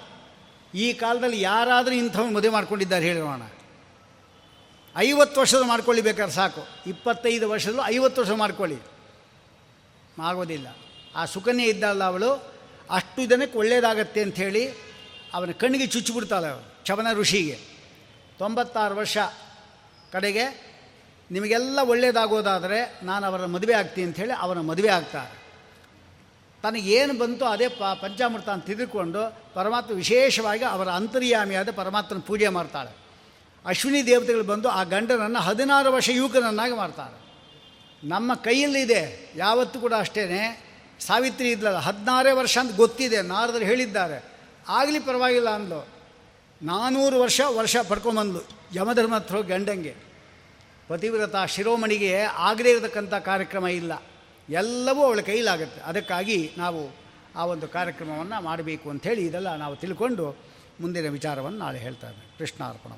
[0.75, 3.43] ಈ ಕಾಲದಲ್ಲಿ ಯಾರಾದರೂ ಇಂಥವ್ನು ಮದುವೆ ಮಾಡ್ಕೊಂಡಿದ್ದಾರೆ ಹೇಳೋಣ
[4.97, 6.67] ಐವತ್ತು ವರ್ಷದ ಮಾಡ್ಕೊಳ್ಳಿ ಬೇಕಾದ್ರೆ ಸಾಕು.
[6.87, 8.79] ಇಪ್ಪತ್ತೈದು ವರ್ಷದಲ್ಲೂ ಐವತ್ತು ವರ್ಷ ಮಾಡ್ಕೊಳ್ಳಿ.
[10.23, 10.77] ಆಗೋದಿಲ್ಲ.
[11.17, 12.53] ಆ ಸುಕನ್ಯೆ ಇದ್ದಲ್ಲ ಅವಳು.
[12.91, 14.69] ಅಷ್ಟು ಜನಕ್ಕೆ ಒಳ್ಳೆಯದಾಗತ್ತೆ ಅಂಥೇಳಿ
[15.35, 17.59] ಅವನ ಕಣ್ಣಿಗೆ ಚುಚ್ಚಿಬಿಡ್ತಾಳೆ ಅವಳು ಚವನ ಋಷಿಗೆ.
[18.39, 19.19] ತೊಂಬತ್ತಾರು ವರ್ಷ
[20.13, 20.71] ಕಡೆಗೆ
[21.31, 25.41] ನಿಮಗೆಲ್ಲ ಒಳ್ಳೆಯದಾಗೋದಾದರೆ ನಾನು ಅವರ ಮದುವೆ ಆಗ್ತೀನಿ ಅಂಥೇಳಿ ಅವನ ಮದುವೆ ಆಗ್ತಾರೆ.
[26.63, 33.00] ತನಗೇನು ಬಂತು ಅದೇ ಪ ಪಂಚಾಮೃತ ಅಂತ ತಿದ್ದುಕೊಂಡು ಪರಮಾತ್ಮ ವಿಶೇಷವಾಗಿ ಅವರ ಅಂತರ್ಯಾಮಿಯಾದ ಪರಮಾತ್ಮನ ಪೂಜೆ ಮಾಡ್ತಾಳೆ.
[33.67, 37.21] ಅಶ್ವಿನಿ ದೇವತೆಗಳು ಬಂದು ಆ ಗಂಡನನ್ನು ಹದಿನಾರು ವರ್ಷ ಯುವಕನನ್ನಾಗಿ ಮಾಡ್ತಾರೆ.
[38.09, 40.25] ನಮ್ಮ ಕೈಯಲ್ಲಿದೆ, ಯಾವತ್ತೂ ಕೂಡ ಅಷ್ಟೇ
[41.01, 44.25] ಸಾವಿತ್ರಿ ಇದ್ಲಲ್ಲ, ಹದಿನಾರೇ ವರ್ಷ ಅಂತ ಗೊತ್ತಿದೆ, ನಾರದರು ಹೇಳಿದ್ದಾರೆ.
[44.69, 45.89] ಆಗಲಿ ಪರವಾಗಿಲ್ಲ ಅಂದ್ಲು.
[46.63, 49.95] ನಾನ್ನೂರು ವರ್ಷ ವರ್ಷ ಪಡ್ಕೊಂಬಂದ್ಲು ಯಮಧರ್ಮ ಹತ್ರ ಗಂಡಂಗೆ.
[50.89, 54.03] ಪತಿವ್ರತ ಶಿರೋಮಣಿಗೆ ಆಗದೇ ಇರತಕ್ಕಂಥ ಕಾರ್ಯಕ್ರಮ ಇಲ್ಲ.
[54.49, 55.81] ಎಲ್ಲವೂ ಅವಳ ಕೈಲಾಗುತ್ತೆ.
[55.81, 56.97] ಅದಕ್ಕಾಗಿ ನಾವು
[57.37, 60.37] ಆ ಒಂದು ಕಾರ್ಯಕ್ರಮವನ್ನು ಮಾಡಬೇಕು ಅಂಥೇಳಿ ಇದೆಲ್ಲ ನಾವು ತಿಳ್ಕೊಂಡು
[60.81, 62.93] ಮುಂದಿನ ವಿಚಾರವನ್ನು ನಾಳೆ ಹೇಳ್ತಾ ಇದ್ದೇವೆ ಕೃಷ್ಣಾರ್ಪಣ